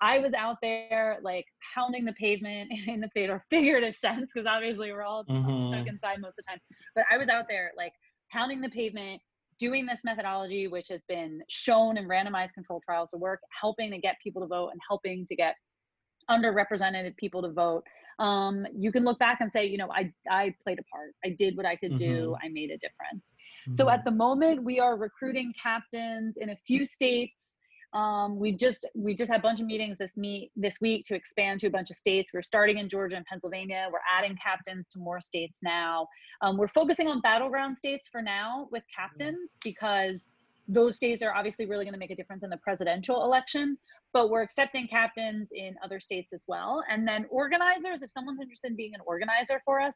I 0.00 0.18
was 0.18 0.34
out 0.34 0.58
there 0.62 1.18
like 1.22 1.46
pounding 1.74 2.04
the 2.04 2.12
pavement 2.14 2.70
in 2.86 3.00
the 3.00 3.08
figurative 3.14 3.42
figurative 3.50 3.94
sense, 3.96 4.30
because 4.32 4.46
obviously 4.46 4.92
we're 4.92 5.02
all 5.02 5.26
Mhm. 5.28 5.66
stuck 5.68 5.86
inside 5.86 6.20
most 6.20 6.30
of 6.30 6.36
the 6.38 6.42
time. 6.50 6.60
But 6.94 7.04
I 7.10 7.18
was 7.18 7.28
out 7.28 7.46
there 7.48 7.72
like 7.76 7.92
pounding 8.30 8.60
the 8.60 8.68
pavement, 8.68 9.22
doing 9.58 9.86
this 9.86 10.00
methodology, 10.04 10.66
which 10.68 10.88
has 10.88 11.00
been 11.08 11.40
shown 11.48 11.96
in 11.96 12.06
randomized 12.08 12.52
control 12.54 12.80
trials 12.84 13.10
to 13.10 13.18
work, 13.18 13.40
helping 13.60 13.90
to 13.92 13.98
get 13.98 14.16
people 14.22 14.42
to 14.42 14.48
vote 14.48 14.68
and 14.70 14.80
helping 14.88 15.24
to 15.26 15.36
get 15.36 15.54
underrepresented 16.30 17.16
people 17.16 17.42
to 17.42 17.52
vote. 17.52 17.84
Um, 18.18 18.66
you 18.74 18.90
can 18.92 19.04
look 19.04 19.18
back 19.18 19.38
and 19.40 19.52
say, 19.52 19.66
you 19.66 19.76
know, 19.78 19.90
I 19.92 20.12
I 20.30 20.54
played 20.62 20.78
a 20.78 20.84
part. 20.84 21.14
I 21.24 21.30
did 21.30 21.56
what 21.56 21.66
I 21.66 21.76
could 21.76 21.96
do. 21.96 22.34
I 22.42 22.48
made 22.48 22.70
a 22.70 22.78
difference. 22.78 23.24
So 23.74 23.88
Mhm. 23.88 23.94
at 23.94 24.04
the 24.04 24.10
moment, 24.10 24.62
we 24.64 24.80
are 24.80 24.96
recruiting 24.96 25.52
captains 25.62 26.36
in 26.38 26.50
a 26.50 26.56
few 26.66 26.84
states. 26.84 27.45
Um, 27.92 28.38
we 28.38 28.52
just 28.52 28.86
we 28.94 29.14
just 29.14 29.30
had 29.30 29.40
a 29.40 29.42
bunch 29.42 29.60
of 29.60 29.66
meetings 29.66 29.96
this 29.98 30.10
meet 30.16 30.50
this 30.56 30.80
week 30.80 31.04
to 31.06 31.14
expand 31.14 31.60
to 31.60 31.68
a 31.68 31.70
bunch 31.70 31.90
of 31.90 31.96
states. 31.96 32.30
We're 32.32 32.42
starting 32.42 32.78
in 32.78 32.88
Georgia 32.88 33.16
and 33.16 33.24
Pennsylvania. 33.24 33.88
We're 33.90 33.98
adding 34.10 34.36
captains 34.42 34.88
to 34.90 34.98
more 34.98 35.20
states 35.20 35.60
now. 35.62 36.08
Um, 36.42 36.56
we're 36.56 36.68
focusing 36.68 37.08
on 37.08 37.20
battleground 37.20 37.78
states 37.78 38.08
for 38.08 38.20
now 38.22 38.68
with 38.70 38.82
captains 38.94 39.50
because 39.62 40.30
those 40.68 40.96
states 40.96 41.22
are 41.22 41.32
obviously 41.32 41.66
really 41.66 41.84
going 41.84 41.94
to 41.94 41.98
make 41.98 42.10
a 42.10 42.16
difference 42.16 42.42
in 42.44 42.50
the 42.50 42.56
presidential 42.58 43.24
election. 43.24 43.78
But 44.12 44.30
we're 44.30 44.42
accepting 44.42 44.88
captains 44.88 45.48
in 45.52 45.74
other 45.84 46.00
states 46.00 46.32
as 46.32 46.44
well. 46.48 46.82
And 46.90 47.06
then 47.06 47.26
organizers, 47.30 48.02
if 48.02 48.10
someone's 48.10 48.40
interested 48.40 48.70
in 48.70 48.76
being 48.76 48.94
an 48.94 49.00
organizer 49.06 49.60
for 49.64 49.80
us, 49.80 49.94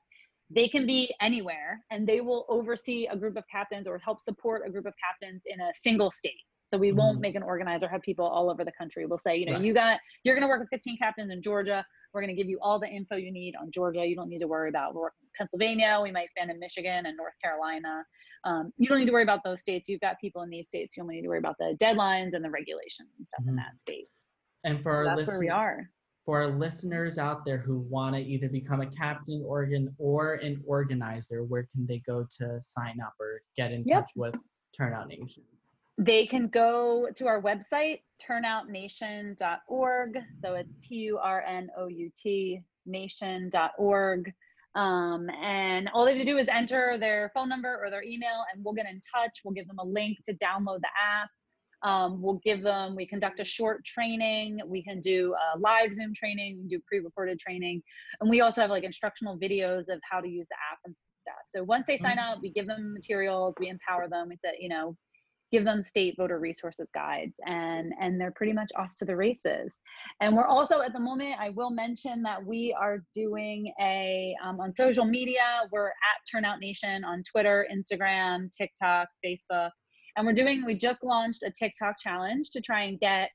they 0.51 0.68
can 0.68 0.86
be 0.86 1.14
anywhere 1.20 1.80
and 1.91 2.07
they 2.07 2.20
will 2.20 2.45
oversee 2.49 3.07
a 3.07 3.16
group 3.16 3.36
of 3.36 3.45
captains 3.51 3.86
or 3.86 3.99
help 3.99 4.20
support 4.20 4.62
a 4.66 4.70
group 4.70 4.84
of 4.84 4.95
captains 5.03 5.43
in 5.47 5.61
a 5.61 5.72
single 5.74 6.11
state. 6.11 6.43
So 6.71 6.79
we 6.79 6.93
won't 6.93 7.18
Mhm. 7.18 7.23
make 7.23 7.35
an 7.35 7.43
organizer 7.43 7.89
have 7.89 8.01
people 8.03 8.25
all 8.27 8.49
over 8.49 8.64
the 8.64 8.71
country. 8.73 9.05
We'll 9.05 9.18
say, 9.18 9.37
you 9.37 9.47
know, 9.47 9.55
Right. 9.55 9.62
you 9.62 9.75
got 9.75 9.99
you're 10.23 10.37
going 10.37 10.43
to 10.43 10.49
work 10.49 10.61
with 10.61 10.68
15 10.71 10.97
captains 10.99 11.31
in 11.33 11.43
Georgia. 11.43 11.85
We're 12.12 12.21
going 12.21 12.35
to 12.35 12.41
give 12.41 12.49
you 12.49 12.59
all 12.61 12.79
the 12.79 12.89
info 12.89 13.16
you 13.16 13.33
need 13.33 13.57
on 13.57 13.71
Georgia. 13.73 14.07
You 14.07 14.14
don't 14.14 14.29
need 14.29 14.39
to 14.39 14.47
worry 14.49 14.68
about 14.68 14.95
we're 14.95 15.03
working 15.03 15.25
in 15.25 15.31
Pennsylvania. 15.37 15.99
We 16.03 16.12
might 16.12 16.25
expand 16.25 16.51
in 16.51 16.59
Michigan 16.61 17.07
and 17.07 17.16
North 17.16 17.35
Carolina. 17.43 18.05
Um, 18.45 18.73
you 18.77 18.89
don't 18.89 18.99
need 18.99 19.07
to 19.07 19.12
worry 19.12 19.23
about 19.25 19.43
those 19.43 19.61
states. 19.61 19.89
You've 19.89 20.01
got 20.01 20.18
people 20.21 20.43
in 20.43 20.51
these 20.51 20.66
states. 20.66 20.97
You 20.97 21.03
only 21.03 21.16
need 21.16 21.23
to 21.23 21.29
worry 21.29 21.39
about 21.39 21.57
the 21.59 21.77
deadlines 21.81 22.35
and 22.35 22.45
the 22.45 22.51
regulations 22.51 23.11
and 23.18 23.29
stuff 23.29 23.45
in 23.47 23.55
Mhm. 23.55 23.57
that 23.57 23.81
state. 23.81 24.09
And 24.64 24.79
for 24.81 24.95
So 24.97 25.07
our 25.09 25.16
that's 25.16 25.27
where 25.29 25.39
we 25.41 25.49
are. 25.49 25.91
for 26.25 26.43
our 26.43 26.49
listeners 26.49 27.18
out 27.18 27.45
there 27.45 27.59
who 27.59 27.81
want 27.81 28.14
to 28.14 28.21
either 28.23 28.49
become 28.49 28.81
a 28.83 28.87
captain 28.91 29.43
organ 29.45 29.93
or 29.99 30.35
an 30.35 30.62
organizer, 30.66 31.43
where 31.43 31.64
can 31.64 31.87
they 31.87 31.99
go 32.01 32.25
to 32.39 32.61
sign 32.62 33.01
up 33.01 33.14
or 33.18 33.41
get 33.57 33.73
in 33.73 33.83
Yep. 33.87 34.03
touch 34.03 34.12
with 34.16 34.37
Turnout 34.77 35.09
Nation? 35.09 35.45
They 36.01 36.27
can 36.27 36.49
go 36.49 37.09
to 37.15 37.27
our 37.27 37.43
website, 37.43 38.01
turnoutnation.org. 38.27 40.19
So 40.43 40.55
it's 40.55 40.73
T 40.81 40.95
U 40.95 41.19
R 41.19 41.43
N 41.43 41.69
O 41.77 41.89
U 41.89 42.11
T 42.17 42.63
nation.org. 42.87 44.33
Um, 44.75 45.29
and 45.43 45.91
all 45.93 46.07
they 46.07 46.13
have 46.13 46.21
to 46.21 46.25
do 46.25 46.39
is 46.39 46.49
enter 46.49 46.97
their 46.99 47.31
phone 47.35 47.51
number 47.51 47.79
or 47.85 47.91
their 47.91 48.03
email, 48.03 48.45
and 48.53 48.65
we'll 48.65 48.73
get 48.73 48.87
in 48.87 48.99
touch. 49.15 49.41
We'll 49.45 49.53
give 49.53 49.67
them 49.69 49.79
a 49.79 49.85
link 49.85 50.19
to 50.25 50.33
download 50.35 50.81
the 50.81 50.89
app. 50.99 51.29
Um, 51.83 52.23
we'll 52.23 52.41
give 52.45 52.63
them, 52.63 52.97
we 52.97 53.07
conduct 53.07 53.41
a 53.41 53.45
short 53.45 53.85
training. 53.85 54.61
We 54.67 54.83
can 54.83 55.01
do 55.01 55.35
a 55.35 55.59
live 55.59 55.93
Zoom 55.93 56.15
training, 56.15 56.57
we 56.57 56.61
can 56.63 56.69
do 56.69 56.81
pre 56.87 57.01
recorded 57.01 57.39
training. 57.39 57.83
And 58.21 58.31
we 58.31 58.41
also 58.41 58.63
have 58.63 58.71
like 58.71 58.85
instructional 58.85 59.39
videos 59.39 59.89
of 59.91 60.01
how 60.09 60.21
to 60.21 60.29
use 60.29 60.47
the 60.49 60.57
app 60.73 60.79
and 60.87 60.95
stuff. 61.21 61.43
So 61.47 61.63
once 61.63 61.85
they 61.87 61.99
sign 61.99 62.19
up, 62.19 62.39
we 62.41 62.51
give 62.51 62.67
them 62.67 62.95
materials, 62.95 63.55
we 63.61 63.69
empower 63.69 64.09
them. 64.09 64.29
We 64.29 64.37
said, 64.37 64.53
you 64.61 64.69
know, 64.71 64.97
give 65.53 65.65
them 65.65 65.83
state 65.83 66.15
voter 66.17 66.39
resources 66.39 66.89
guides 66.95 67.37
and 67.47 67.93
and 68.01 68.21
they're 68.21 68.33
pretty 68.33 68.53
much 68.53 68.71
off 68.77 68.95
to 68.97 69.05
the 69.05 69.15
races. 69.17 69.75
And 70.21 70.37
we're 70.37 70.47
also 70.47 70.81
at 70.81 70.93
the 70.93 71.01
moment 71.01 71.37
i 71.41 71.51
will 71.51 71.71
mention 71.71 72.23
that 72.23 72.45
we 72.45 72.75
are 72.79 73.03
doing 73.15 73.73
a 73.81 74.35
um, 74.45 74.61
on 74.61 74.75
social 74.75 75.05
media 75.05 75.63
we're 75.73 75.89
at 75.89 76.19
turnout 76.31 76.61
nation 76.61 77.05
on 77.05 77.23
twitter 77.31 77.67
instagram 77.73 78.49
tiktok 78.57 79.09
facebook 79.25 79.71
and 80.17 80.27
we're 80.27 80.33
doing 80.33 80.65
we 80.65 80.75
just 80.75 81.03
launched 81.03 81.43
a 81.43 81.51
tiktok 81.51 81.97
challenge 81.99 82.51
to 82.51 82.61
try 82.61 82.83
and 82.85 82.99
get 83.01 83.31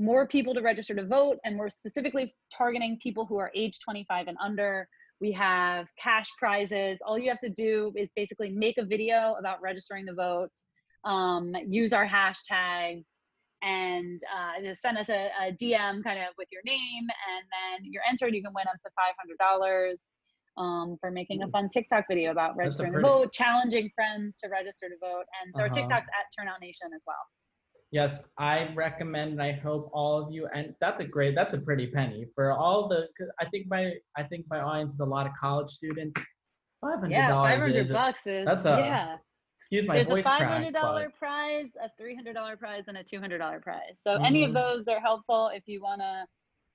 more 0.00 0.26
people 0.26 0.54
to 0.54 0.62
register 0.62 0.94
to 0.94 1.06
vote 1.06 1.36
and 1.44 1.58
we're 1.58 1.68
specifically 1.68 2.34
targeting 2.56 2.98
people 3.02 3.26
who 3.26 3.36
are 3.36 3.52
age 3.54 3.78
25 3.84 4.28
and 4.28 4.38
under. 4.42 4.88
We 5.20 5.30
have 5.32 5.86
cash 6.02 6.26
prizes. 6.38 6.98
All 7.06 7.18
you 7.18 7.28
have 7.28 7.40
to 7.40 7.50
do 7.50 7.92
is 7.94 8.08
basically 8.16 8.50
make 8.50 8.78
a 8.78 8.84
video 8.84 9.36
about 9.38 9.60
registering 9.60 10.06
to 10.06 10.14
vote 10.14 10.50
um, 11.04 11.54
use 11.66 11.92
our 11.92 12.06
hashtags 12.06 13.04
and 13.62 14.20
uh, 14.34 14.62
just 14.62 14.80
send 14.80 14.96
us 14.98 15.08
a, 15.08 15.30
a, 15.42 15.52
DM 15.52 16.02
kind 16.02 16.18
of 16.18 16.28
with 16.38 16.48
your 16.50 16.62
name, 16.64 17.02
and 17.02 17.44
then 17.52 17.90
you're 17.90 18.02
entered. 18.08 18.34
You 18.34 18.42
can 18.42 18.52
win 18.54 18.66
up 18.66 18.78
to 18.80 18.90
five 18.96 19.14
hundred 19.18 19.36
dollars 19.38 20.08
um, 20.56 20.96
for 21.00 21.10
making 21.10 21.42
a 21.42 21.48
fun 21.48 21.68
TikTok 21.68 22.06
video 22.08 22.30
about 22.30 22.56
registering 22.56 22.92
to 22.94 23.00
vote, 23.00 23.32
challenging 23.32 23.90
friends 23.94 24.38
to 24.42 24.48
register 24.48 24.88
to 24.88 24.96
vote, 25.00 25.24
and 25.42 25.52
so 25.54 25.60
uh-huh. 25.60 25.62
our 25.62 25.68
TikTok's 25.68 26.08
at 26.08 26.26
Turnout 26.38 26.60
Nation 26.60 26.88
as 26.94 27.02
well. 27.06 27.16
Yes, 27.92 28.20
I 28.38 28.72
recommend 28.74 29.32
and 29.32 29.42
I 29.42 29.50
hope 29.52 29.90
all 29.92 30.22
of 30.22 30.32
you 30.32 30.48
and 30.54 30.74
that's 30.80 31.00
a 31.00 31.04
great 31.04 31.34
that's 31.34 31.54
a 31.54 31.58
pretty 31.58 31.88
penny 31.88 32.24
for 32.36 32.52
all 32.52 32.86
the 32.86 33.08
I 33.40 33.46
think 33.46 33.66
my 33.68 33.94
I 34.16 34.22
think 34.22 34.46
my 34.48 34.60
audience 34.60 34.94
is 34.94 35.00
a 35.00 35.04
lot 35.04 35.26
of 35.26 35.32
college 35.38 35.70
students. 35.70 36.16
Five 36.80 37.00
hundred 37.00 37.10
dollars. 37.10 37.10
Yeah, 37.10 37.32
five 37.32 37.60
hundred 37.60 37.88
bucks 37.88 38.26
is 38.28 38.46
that's 38.46 38.64
a 38.64 38.78
yeah 38.78 39.16
excuse 39.60 39.86
my 39.86 39.96
There's 39.96 40.08
voice 40.08 40.26
a 40.26 40.30
$500 40.30 40.72
crack, 40.72 41.18
prize, 41.18 41.66
a 41.82 42.02
$300 42.02 42.58
prize, 42.58 42.84
and 42.88 42.96
a 42.96 43.04
$200 43.04 43.60
prize. 43.60 44.00
So 44.02 44.14
mm-hmm. 44.14 44.24
any 44.24 44.44
of 44.44 44.52
mm-hmm. 44.52 44.56
those 44.56 44.88
are 44.88 45.00
helpful 45.00 45.50
if 45.54 45.64
you 45.66 45.82
want 45.82 46.00
to 46.00 46.24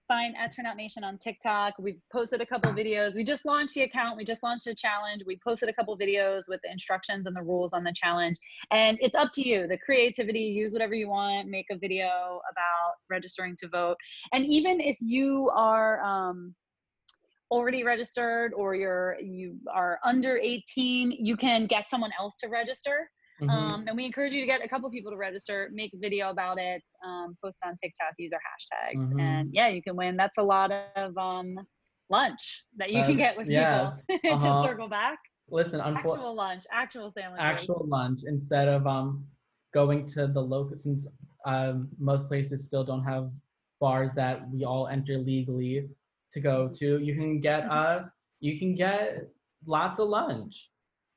find 0.07 0.35
at 0.37 0.55
Turnout 0.55 0.77
Nation 0.77 1.03
on 1.03 1.17
TikTok. 1.17 1.73
We've 1.79 1.99
posted 2.11 2.41
a 2.41 2.45
couple 2.45 2.71
videos. 2.73 3.15
We 3.15 3.23
just 3.23 3.43
launched 3.43 3.73
the 3.73 3.81
account. 3.81 4.17
We 4.17 4.23
just 4.23 4.43
launched 4.43 4.67
a 4.67 4.75
challenge. 4.75 5.23
We 5.25 5.39
posted 5.43 5.67
a 5.67 5.73
couple 5.73 5.97
videos 5.97 6.43
with 6.47 6.59
the 6.63 6.71
instructions 6.71 7.25
and 7.25 7.35
the 7.35 7.41
rules 7.41 7.73
on 7.73 7.83
the 7.83 7.91
challenge. 7.91 8.37
And 8.69 8.99
it's 9.01 9.15
up 9.15 9.31
to 9.33 9.47
you. 9.47 9.65
The 9.65 9.79
creativity, 9.79 10.41
use 10.41 10.71
whatever 10.71 10.93
you 10.93 11.09
want, 11.09 11.49
make 11.49 11.65
a 11.71 11.77
video 11.79 12.39
about 12.51 12.93
registering 13.09 13.55
to 13.61 13.67
vote. 13.67 13.97
And 14.31 14.45
even 14.45 14.79
if 14.79 14.95
you 14.99 15.49
are 15.55 16.03
um, 16.03 16.53
already 17.55 17.83
registered 17.83 18.53
or 18.53 18.75
you're 18.75 19.17
you 19.21 19.55
are 19.73 19.97
under 20.03 20.37
18 20.37 21.11
you 21.11 21.37
can 21.37 21.65
get 21.65 21.89
someone 21.89 22.11
else 22.19 22.35
to 22.41 22.49
register 22.49 23.09
mm-hmm. 23.41 23.49
um, 23.49 23.85
and 23.87 23.95
we 23.95 24.05
encourage 24.05 24.33
you 24.33 24.41
to 24.41 24.47
get 24.47 24.63
a 24.63 24.67
couple 24.67 24.89
people 24.89 25.09
to 25.11 25.17
register 25.17 25.69
make 25.73 25.93
a 25.93 25.97
video 25.97 26.29
about 26.29 26.59
it 26.59 26.83
um, 27.05 27.37
post 27.41 27.57
on 27.65 27.73
tiktok 27.81 28.13
use 28.17 28.31
our 28.33 28.39
hashtags 28.39 28.99
mm-hmm. 28.99 29.19
and 29.19 29.49
yeah 29.53 29.69
you 29.69 29.81
can 29.81 29.95
win 29.95 30.17
that's 30.17 30.37
a 30.37 30.43
lot 30.43 30.71
of 30.95 31.17
um, 31.17 31.55
lunch 32.09 32.65
that 32.77 32.91
you 32.91 33.01
can 33.03 33.15
get 33.15 33.37
with 33.37 33.47
yes. 33.47 34.03
people 34.09 34.33
uh-huh. 34.33 34.45
just 34.45 34.67
circle 34.67 34.89
back 34.89 35.17
listen 35.49 35.79
actual 35.79 36.35
lunch 36.35 36.63
actual 36.71 37.11
sandwich 37.11 37.39
actual 37.41 37.85
lunch 37.87 38.21
instead 38.27 38.67
of 38.67 38.85
um 38.85 39.23
going 39.73 40.05
to 40.05 40.27
the 40.27 40.41
local 40.41 40.75
since 40.77 41.07
um, 41.45 41.87
most 41.99 42.27
places 42.27 42.65
still 42.65 42.83
don't 42.83 43.03
have 43.03 43.29
bars 43.79 44.13
that 44.13 44.49
we 44.49 44.63
all 44.63 44.87
enter 44.87 45.17
legally 45.17 45.87
to 46.35 46.39
go 46.39 46.69
to. 46.75 46.99
You 46.99 47.15
can 47.15 47.39
get 47.39 47.63
mm-hmm. 47.63 48.05
uh 48.05 48.09
you 48.39 48.59
can 48.59 48.75
get 48.75 49.27
lots 49.65 49.99
of 49.99 50.09
lunch. 50.09 50.69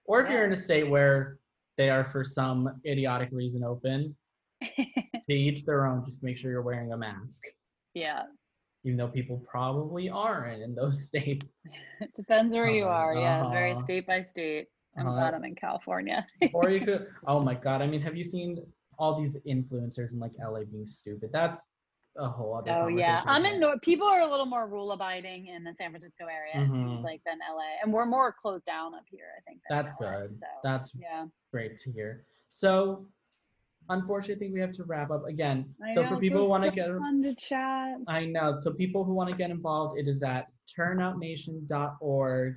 Or 0.07 0.23
if 0.23 0.31
you're 0.31 0.47
in 0.47 0.53
a 0.53 0.57
state 0.57 0.89
where 0.89 1.39
they 1.77 1.91
are 1.91 2.05
for 2.05 2.25
some 2.25 2.81
idiotic 2.87 3.29
reason 3.31 3.62
open, 3.62 4.16
to 4.62 5.35
each 5.35 5.64
their 5.64 5.87
own, 5.87 6.05
just 6.07 6.23
make 6.23 6.39
sure 6.39 6.51
you're 6.51 6.62
wearing 6.62 6.93
a 6.93 6.97
mask. 6.97 7.43
Yeah. 7.93 8.23
Even 8.85 8.97
though 8.97 9.09
people 9.09 9.45
probably 9.47 10.09
aren't 10.09 10.62
in 10.62 10.75
those 10.75 11.05
states. 11.07 11.45
It 12.01 12.14
depends 12.14 12.55
where 12.55 12.69
uh, 12.69 12.73
you 12.73 12.85
are. 12.85 13.12
Uh-huh. 13.12 13.21
Yeah, 13.21 13.51
very 13.51 13.75
state 13.75 14.07
by 14.07 14.23
state. 14.23 14.69
I'm 14.97 15.07
uh-huh. 15.07 15.16
glad 15.16 15.35
I'm 15.35 15.45
in 15.45 15.55
California. 15.55 16.27
or 16.55 16.71
you 16.71 16.85
could 16.85 17.09
oh 17.27 17.41
my 17.41 17.55
god. 17.55 17.83
I 17.83 17.87
mean, 17.87 18.01
have 18.01 18.16
you 18.16 18.25
seen 18.25 18.64
all 18.99 19.21
these 19.21 19.37
influencers 19.47 20.14
in 20.14 20.21
like 20.21 20.33
LA 20.41 20.61
being 20.64 20.87
stupid? 20.87 21.31
That's 21.33 21.62
a 22.19 22.29
whole 22.29 22.57
other. 22.57 22.71
Oh 22.73 22.89
yeah, 22.89 23.23
I'm 23.27 23.45
in. 23.45 23.62
People 23.81 24.07
are 24.07 24.21
a 24.21 24.31
little 24.31 24.47
more 24.47 24.66
rule 24.66 24.93
abiding 24.93 25.47
in 25.47 25.64
the 25.64 25.73
San 25.75 25.91
Francisco 25.91 26.27
area. 26.27 26.66
Mm-hmm. 26.66 26.75
Mm-hmm. 26.75 27.05
like 27.05 27.23
than 27.25 27.39
LA, 27.39 27.83
and 27.83 27.93
we're 27.93 28.07
more 28.07 28.33
closed 28.33 28.64
down 28.64 28.95
up 28.95 29.05
here. 29.07 29.27
I 29.37 29.41
think. 29.43 29.61
That's 29.69 29.93
LA, 30.01 30.11
good. 30.11 30.33
So, 30.33 30.47
That's 30.62 30.93
yeah. 30.99 31.27
Great 31.51 31.77
to 31.79 31.93
hear. 31.93 32.25
So, 32.51 33.07
unfortunately, 33.89 34.37
I 34.37 34.39
think 34.39 34.55
we 34.55 34.61
have 34.61 34.73
to 34.73 34.85
wrap 34.85 35.11
up 35.11 35.27
again. 35.27 35.75
I 35.85 35.95
so 35.95 36.03
know, 36.03 36.09
for 36.09 36.16
people 36.16 36.45
who 36.45 36.51
want 36.51 36.64
to 36.64 36.71
get 36.71 36.91
on 36.91 37.21
the 37.21 37.35
chat. 37.35 37.99
I 38.07 38.25
know. 38.25 38.55
So 38.61 38.73
people 38.73 39.05
who 39.05 39.14
want 39.14 39.31
to 39.31 39.37
get 39.37 39.51
involved, 39.51 39.99
it 39.99 40.09
is 40.09 40.23
at 40.23 40.49
turnoutnation.org 40.77 42.55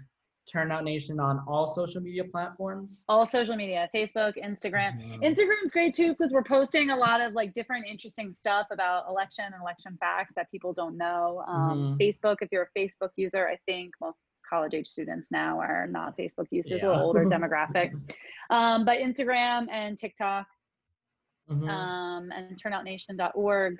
Turnout 0.51 0.83
Nation 0.83 1.19
on 1.19 1.41
all 1.47 1.67
social 1.67 2.01
media 2.01 2.23
platforms? 2.23 3.03
All 3.07 3.25
social 3.25 3.55
media, 3.55 3.89
Facebook, 3.95 4.33
Instagram. 4.37 4.99
Mm-hmm. 4.99 5.23
Instagram's 5.23 5.71
great 5.71 5.93
too 5.93 6.09
because 6.09 6.31
we're 6.31 6.43
posting 6.43 6.89
a 6.89 6.95
lot 6.95 7.21
of 7.21 7.33
like 7.33 7.53
different 7.53 7.85
interesting 7.87 8.33
stuff 8.33 8.67
about 8.71 9.07
election 9.07 9.45
and 9.45 9.61
election 9.61 9.97
facts 9.99 10.33
that 10.35 10.51
people 10.51 10.73
don't 10.73 10.97
know. 10.97 11.43
Um, 11.47 11.97
mm-hmm. 11.99 12.01
Facebook, 12.01 12.37
if 12.41 12.49
you're 12.51 12.69
a 12.75 12.79
Facebook 12.79 13.09
user, 13.15 13.47
I 13.47 13.57
think 13.65 13.93
most 14.01 14.23
college 14.47 14.73
age 14.73 14.87
students 14.87 15.31
now 15.31 15.59
are 15.59 15.87
not 15.87 16.17
Facebook 16.17 16.47
users, 16.51 16.79
yeah. 16.81 16.89
a 16.89 16.91
little 16.91 17.05
older 17.05 17.25
demographic. 17.31 17.93
Um, 18.49 18.83
but 18.83 18.99
Instagram 18.99 19.67
and 19.71 19.97
TikTok 19.97 20.47
mm-hmm. 21.49 21.69
um, 21.69 22.31
and 22.31 22.61
turnoutnation.org 22.61 23.79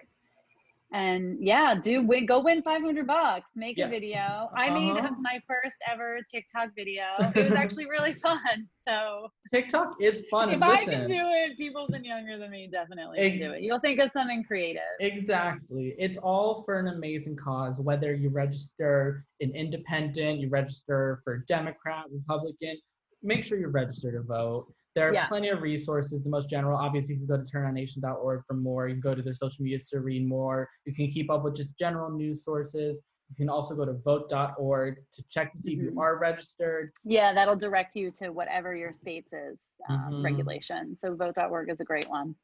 and 0.94 1.38
yeah, 1.40 1.74
do 1.82 2.02
win, 2.02 2.26
go 2.26 2.40
win 2.40 2.62
500 2.62 3.08
bucks, 3.08 3.52
make 3.56 3.78
yeah. 3.78 3.86
a 3.86 3.90
video. 3.90 4.50
I 4.56 4.68
uh-huh. 4.68 4.80
made 4.80 5.04
my 5.22 5.40
first 5.48 5.78
ever 5.90 6.20
TikTok 6.30 6.70
video. 6.76 7.04
It 7.34 7.46
was 7.46 7.54
actually 7.54 7.86
really 7.86 8.14
fun. 8.26 8.40
So 8.88 9.30
TikTok 9.54 9.96
is 10.02 10.26
fun. 10.30 10.52
If 10.52 10.62
I 10.62 10.84
can 10.84 11.08
do 11.08 11.22
it, 11.22 11.58
people 11.58 11.88
even 11.90 12.04
younger 12.04 12.38
than 12.38 12.52
me 12.52 12.68
definitely 12.70 13.18
can 13.18 13.40
do 13.40 13.52
it. 13.54 13.62
You'll 13.62 13.80
think 13.80 14.00
of 14.00 14.12
something 14.12 14.44
creative. 14.44 14.82
Exactly. 15.00 15.96
It's 15.98 16.18
all 16.18 16.64
for 16.64 16.80
an 16.80 16.88
amazing 16.90 17.38
cause, 17.38 17.80
whether 17.80 18.14
you 18.14 18.30
register 18.30 19.26
an 19.40 19.52
independent, 19.56 20.40
you 20.40 20.50
register 20.50 21.22
for 21.24 21.38
Democrat, 21.48 22.06
Republican, 22.12 22.78
make 23.24 23.44
sure 23.44 23.58
you're 23.58 23.70
registered 23.70 24.16
to 24.16 24.22
vote. 24.22 24.74
There 24.96 25.10
are 25.10 25.14
yeah. 25.14 25.28
plenty 25.28 25.50
of 25.50 25.62
resources. 25.62 26.22
The 26.24 26.30
most 26.30 26.50
general, 26.50 26.78
obviously, 26.78 27.16
you 27.16 27.26
can 27.26 27.28
go 27.28 27.38
to 27.38 27.44
turnoutnation.org 27.44 28.44
for 28.46 28.54
more. 28.54 28.88
You 28.88 28.96
can 28.96 29.02
go 29.02 29.16
to 29.16 29.22
their 29.22 29.34
social 29.34 29.64
media 29.64 29.80
to 29.92 30.00
read 30.02 30.28
more. 30.28 30.70
You 30.86 30.94
can 30.94 31.10
keep 31.10 31.32
up 31.32 31.44
with 31.44 31.56
just 31.56 31.78
general 31.80 32.10
news 32.12 32.44
sources. 32.44 33.02
You 33.30 33.36
can 33.46 33.50
also 33.50 33.76
go 33.76 33.86
to 33.86 33.94
vote.org 33.94 34.98
to 35.14 35.24
check 35.30 35.54
to 35.54 35.58
see 35.58 35.72
mm-hmm. 35.72 35.80
if 35.80 35.86
you 35.86 35.90
mm-hmm. 35.92 36.00
are 36.00 36.20
registered. 36.20 36.92
Yeah, 37.06 37.34
that'll 37.34 37.56
direct 37.56 37.96
you 37.96 38.12
to 38.20 38.30
whatever 38.30 38.76
your 38.76 38.92
state's 38.92 39.32
is 39.32 39.60
um, 39.88 40.00
mm-hmm. 40.00 40.26
regulation. 40.26 40.98
So 40.98 41.16
vote.org 41.16 41.70
is 41.70 41.80
a 41.80 41.86
great 41.86 42.10
one. 42.10 42.36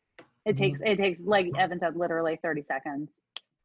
It 0.46 0.56
mm-hmm. 0.56 0.64
takes 0.64 0.80
it 0.82 0.98
takes 0.98 1.20
like 1.20 1.48
Evan 1.58 1.80
said, 1.80 1.98
literally 1.98 2.40
30 2.42 2.64
seconds. 2.64 3.10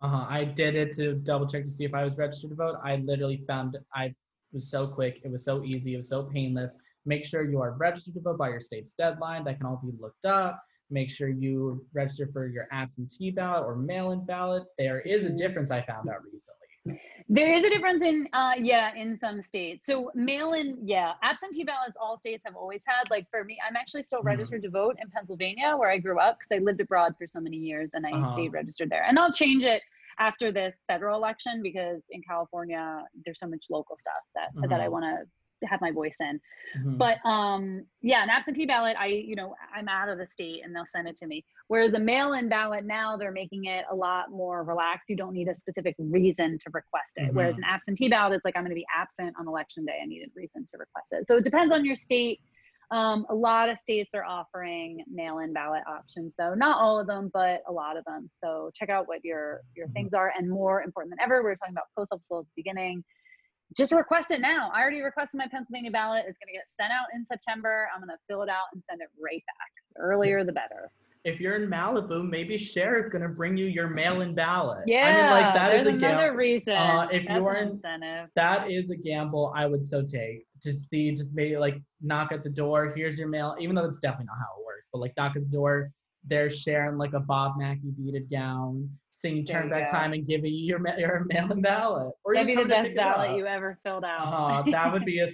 Uh-huh. 0.01 0.27
I 0.29 0.43
did 0.43 0.75
it 0.75 0.93
to 0.95 1.15
double 1.15 1.47
check 1.47 1.63
to 1.63 1.71
see 1.71 1.85
if 1.85 1.95
I 1.95 2.05
was 2.05 2.19
registered 2.19 2.51
to 2.51 2.57
vote. 2.57 2.79
I 2.83 2.97
literally 2.97 3.45
found 3.47 3.79
I 3.95 4.13
was 4.53 4.69
so 4.69 4.89
quick. 4.89 5.21
It 5.25 5.31
was 5.31 5.45
so 5.45 5.63
easy. 5.63 5.95
It 5.95 5.99
was 5.99 6.09
so 6.09 6.25
painless. 6.25 6.77
Make 7.05 7.25
sure 7.25 7.49
you 7.49 7.61
are 7.61 7.73
registered 7.73 8.15
to 8.15 8.21
vote 8.21 8.39
by 8.39 8.49
your 8.49 8.61
state's 8.61 8.95
deadline. 8.95 9.45
That 9.45 9.59
can 9.59 9.67
all 9.67 9.81
be 9.85 9.93
looked 10.01 10.25
up. 10.25 10.63
Make 10.91 11.11
sure 11.11 11.29
you 11.29 11.85
register 11.95 12.29
for 12.33 12.47
your 12.47 12.69
absentee 12.71 13.31
ballot 13.31 13.65
or 13.65 13.77
mail-in 13.77 14.27
ballot. 14.27 14.65
There 14.79 15.01
is 15.01 15.25
a 15.25 15.29
mm-hmm. 15.29 15.37
difference 15.37 15.71
I 15.71 15.83
found 15.83 16.09
out 16.09 16.23
recently. 16.31 17.01
There 17.29 17.53
is 17.55 17.65
a 17.65 17.71
difference 17.71 18.03
in, 18.03 18.29
uh, 18.33 18.55
yeah, 18.59 18.95
in 18.95 19.17
some 19.19 19.41
states. 19.41 19.87
So 19.87 20.11
mail-in, 20.15 20.79
yeah, 20.83 21.13
absentee 21.23 21.65
ballots, 21.65 21.95
all 22.01 22.19
states 22.19 22.43
have 22.45 22.57
always 22.57 22.83
had. 22.87 23.09
Like 23.11 23.27
for 23.31 23.45
me, 23.45 23.57
I'm 23.67 23.77
actually 23.77 24.03
still 24.03 24.19
mm-hmm. 24.19 24.29
registered 24.29 24.63
mm-hmm. 24.63 24.75
to 24.75 24.81
vote 24.81 24.97
in 25.01 25.09
Pennsylvania, 25.11 25.77
where 25.77 25.91
I 25.91 25.99
grew 25.99 26.19
up, 26.19 26.39
because 26.39 26.61
I 26.61 26.63
lived 26.63 26.81
abroad 26.81 27.15
for 27.17 27.27
so 27.27 27.41
many 27.41 27.57
years, 27.57 27.91
and 27.95 28.07
I 28.07 28.11
uh-huh. 28.11 28.35
stayed 28.35 28.53
registered 28.53 28.91
there. 28.91 29.05
And 29.05 29.19
I'll 29.19 29.33
change 29.33 29.65
it 29.65 29.83
after 30.19 30.53
this 30.53 30.75
federal 30.87 31.17
election 31.17 31.63
because 31.63 32.03
in 32.11 32.21
California, 32.23 33.03
there's 33.25 33.39
so 33.39 33.47
much 33.47 33.67
local 33.71 33.97
stuff 33.99 34.15
that 34.35 34.55
mm-hmm. 34.55 34.69
that 34.69 34.81
I 34.81 34.85
mm-hmm. 34.85 34.93
want 34.93 35.05
to 35.05 35.27
have 35.67 35.81
my 35.81 35.91
voice 35.91 36.17
in. 36.21 36.41
Mhm. 36.77 36.99
But 36.99 37.25
um, 37.25 37.85
yeah, 38.01 38.23
an 38.23 38.31
absentee 38.31 38.67
ballot, 38.67 38.97
I, 38.99 39.07
you 39.07 39.37
know, 39.37 39.55
I'm 39.75 39.89
out 39.89 40.09
of 40.09 40.19
the 40.19 40.27
state 40.27 40.63
and 40.65 40.75
they'll 40.75 40.87
send 40.87 41.09
it 41.09 41.17
to 41.17 41.27
me. 41.27 41.45
Whereas 41.69 41.93
a 41.95 41.99
mail-in 41.99 42.49
ballot 42.49 42.85
now 42.85 43.17
they're 43.17 43.33
making 43.33 43.67
it 43.67 43.85
a 43.91 43.95
lot 43.95 44.31
more 44.31 44.65
relaxed. 44.65 45.09
You 45.09 45.17
don't 45.17 45.33
need 45.33 45.49
a 45.49 45.55
specific 45.59 45.95
reason 45.99 46.59
to 46.59 46.71
request 46.73 47.13
it. 47.17 47.35
Whereas 47.35 47.55
Mhm. 47.55 47.59
an 47.59 47.65
absentee 47.65 48.09
ballot, 48.09 48.35
it's 48.37 48.45
like 48.45 48.57
I'm 48.57 48.63
going 48.63 48.71
to 48.71 48.75
be 48.75 48.87
absent 48.95 49.35
on 49.39 49.47
election 49.49 49.85
day. 49.85 49.99
I 50.03 50.07
need 50.07 50.23
a 50.23 50.31
reason 50.35 50.65
to 50.65 50.79
request 50.79 51.09
it. 51.13 51.27
So 51.29 51.37
it 51.37 51.45
depends 51.45 51.73
on 51.73 51.85
your 51.85 51.97
state. 51.97 52.41
Um, 52.91 53.25
a 53.31 53.35
lot 53.35 53.71
of 53.71 53.79
states 53.79 54.11
are 54.13 54.25
offering 54.25 55.03
mail-in 55.11 55.55
ballot 55.55 55.83
options, 55.89 56.35
though 56.39 56.53
not 56.53 56.79
all 56.79 56.99
of 57.01 57.07
them, 57.07 57.31
but 57.33 57.63
a 57.67 57.73
lot 57.73 57.97
of 57.97 58.05
them. 58.05 58.31
So 58.45 58.71
check 58.75 58.91
out 58.91 59.09
what 59.09 59.25
your 59.25 59.63
your 59.75 59.89
Mhm. 59.89 59.93
things 59.95 60.13
are, 60.13 60.31
and 60.37 60.51
more 60.51 60.83
important 60.83 61.11
than 61.13 61.25
ever, 61.25 61.39
we 61.43 61.49
were 61.49 61.57
talking 61.57 61.73
about 61.73 61.87
post 61.97 62.13
office 62.13 62.27
at 62.31 62.45
the 62.45 62.53
beginning 62.55 63.03
just 63.77 63.93
request 63.93 64.31
it 64.31 64.41
now. 64.41 64.71
I 64.75 64.81
already 64.81 65.01
requested 65.03 65.39
my 65.39 65.47
Pennsylvania 65.49 65.91
ballot. 65.91 66.25
It's 66.29 66.39
going 66.39 66.53
to 66.53 66.59
get 66.59 66.69
sent 66.69 66.91
out 66.93 67.07
in 67.15 67.25
September. 67.27 67.89
I'm 67.95 68.01
going 68.01 68.11
to 68.11 68.19
fill 68.29 68.43
it 68.43 68.49
out 68.49 68.67
and 68.73 68.83
send 68.89 69.01
it 69.01 69.09
right 69.23 69.43
back. 69.47 69.71
The 69.97 70.03
earlier, 70.03 70.45
the 70.45 70.53
better. 70.53 70.91
if 71.25 71.39
you're 71.41 71.57
in 71.63 71.71
Malibu, 71.71 72.29
maybe 72.29 72.59
Cher 72.59 72.99
is 72.99 73.07
gonna 73.07 73.29
bring 73.29 73.57
you 73.57 73.67
your 73.67 73.89
mail-in 73.89 74.35
ballot. 74.35 74.83
Yeah, 74.87 75.07
I 75.07 75.23
mean, 75.23 75.31
like 75.31 75.55
that 75.55 75.75
is 75.77 75.87
a 75.87 75.91
another 75.91 76.17
gamble. 76.29 76.37
reason. 76.37 76.73
Uh, 76.73 77.09
if 77.13 77.23
That's 77.29 77.39
you're 77.39 77.57
in- 77.57 77.69
incentive. 77.69 78.29
That 78.35 78.71
is 78.71 78.91
a 78.91 78.97
gamble 78.97 79.53
I 79.55 79.67
would 79.67 79.85
so 79.85 80.03
take 80.03 80.47
to 80.63 80.77
see 80.77 81.13
just 81.13 81.33
maybe 81.35 81.57
like 81.59 81.77
knock 82.01 82.33
at 82.33 82.43
the 82.43 82.51
door. 82.51 82.93
Here's 82.97 83.19
your 83.19 83.29
mail, 83.29 83.55
even 83.61 83.77
though 83.77 83.85
it's 83.85 84.01
definitely 84.01 84.27
not 84.27 84.39
how 84.39 84.61
it 84.61 84.65
works. 84.67 84.87
But 84.93 84.99
like 85.01 85.13
knock 85.17 85.37
at 85.37 85.43
the 85.43 85.57
door, 85.57 85.91
there's 86.27 86.61
Cher 86.61 86.89
in 86.91 86.99
like 86.99 87.13
a 87.13 87.21
Bob 87.21 87.53
Mackie 87.59 87.93
beaded 87.97 88.29
gown, 88.31 88.89
singing 89.13 89.45
There 89.47 89.61
"Turn 89.61 89.69
you 89.69 89.75
Back. 89.75 89.91
Time" 89.91 90.13
and 90.13 90.27
giving 90.27 90.53
you 90.53 90.65
your 90.65 90.99
your 90.99 91.25
mail-in 91.29 91.61
ballot. 91.63 92.13
Or 92.25 92.35
That'd 92.35 92.47
be 92.49 92.57
the 92.63 92.69
best 92.69 92.95
ballot 92.95 93.37
you 93.37 93.47
ever 93.47 93.79
filled 93.85 94.05
out. 94.05 94.33
Uh, 94.33 94.71
that 94.71 94.93
would 94.93 95.05
be 95.05 95.21
a. 95.21 95.29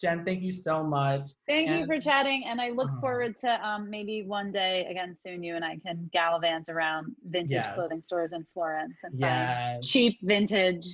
Jenn, 0.00 0.24
thank 0.24 0.40
you 0.42 0.50
so 0.50 0.82
much. 0.82 1.28
Thank 1.46 1.68
you 1.68 1.84
for 1.84 1.98
chatting, 2.00 2.44
and 2.46 2.58
I 2.58 2.70
look 2.70 2.88
Uh-huh. 2.88 3.00
forward 3.02 3.36
to 3.38 3.66
um, 3.68 3.90
maybe 3.90 4.22
one 4.22 4.50
day 4.50 4.86
again 4.90 5.14
soon. 5.20 5.42
You 5.42 5.56
and 5.56 5.64
I 5.64 5.76
can 5.76 6.08
gallivant 6.10 6.70
around 6.70 7.14
vintage 7.28 7.50
Yes. 7.56 7.74
clothing 7.74 8.00
stores 8.00 8.32
in 8.32 8.46
Florence 8.54 8.98
and 9.02 9.20
find 9.20 9.82
cheap 9.84 10.18
vintage 10.22 10.86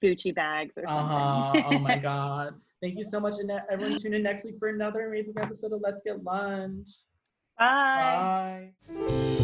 Gucci 0.00 0.32
bags 0.32 0.74
or 0.76 0.84
Uh 0.86 0.90
something. 0.90 1.62
huh. 1.62 1.70
Oh 1.74 1.78
my 1.80 1.96
God. 2.10 2.54
Thank 2.80 2.98
you 2.98 3.04
so 3.04 3.18
much, 3.18 3.34
and 3.40 3.50
everyone 3.68 3.96
tune 3.96 4.14
in 4.14 4.22
next 4.22 4.44
week 4.44 4.58
for 4.60 4.68
another 4.68 5.08
amazing 5.08 5.34
episode 5.40 5.72
of 5.72 5.80
Let's 5.80 6.00
Get 6.02 6.22
Lunch. 6.22 6.88
Bye. 7.58 8.70
Bye. 8.88 9.41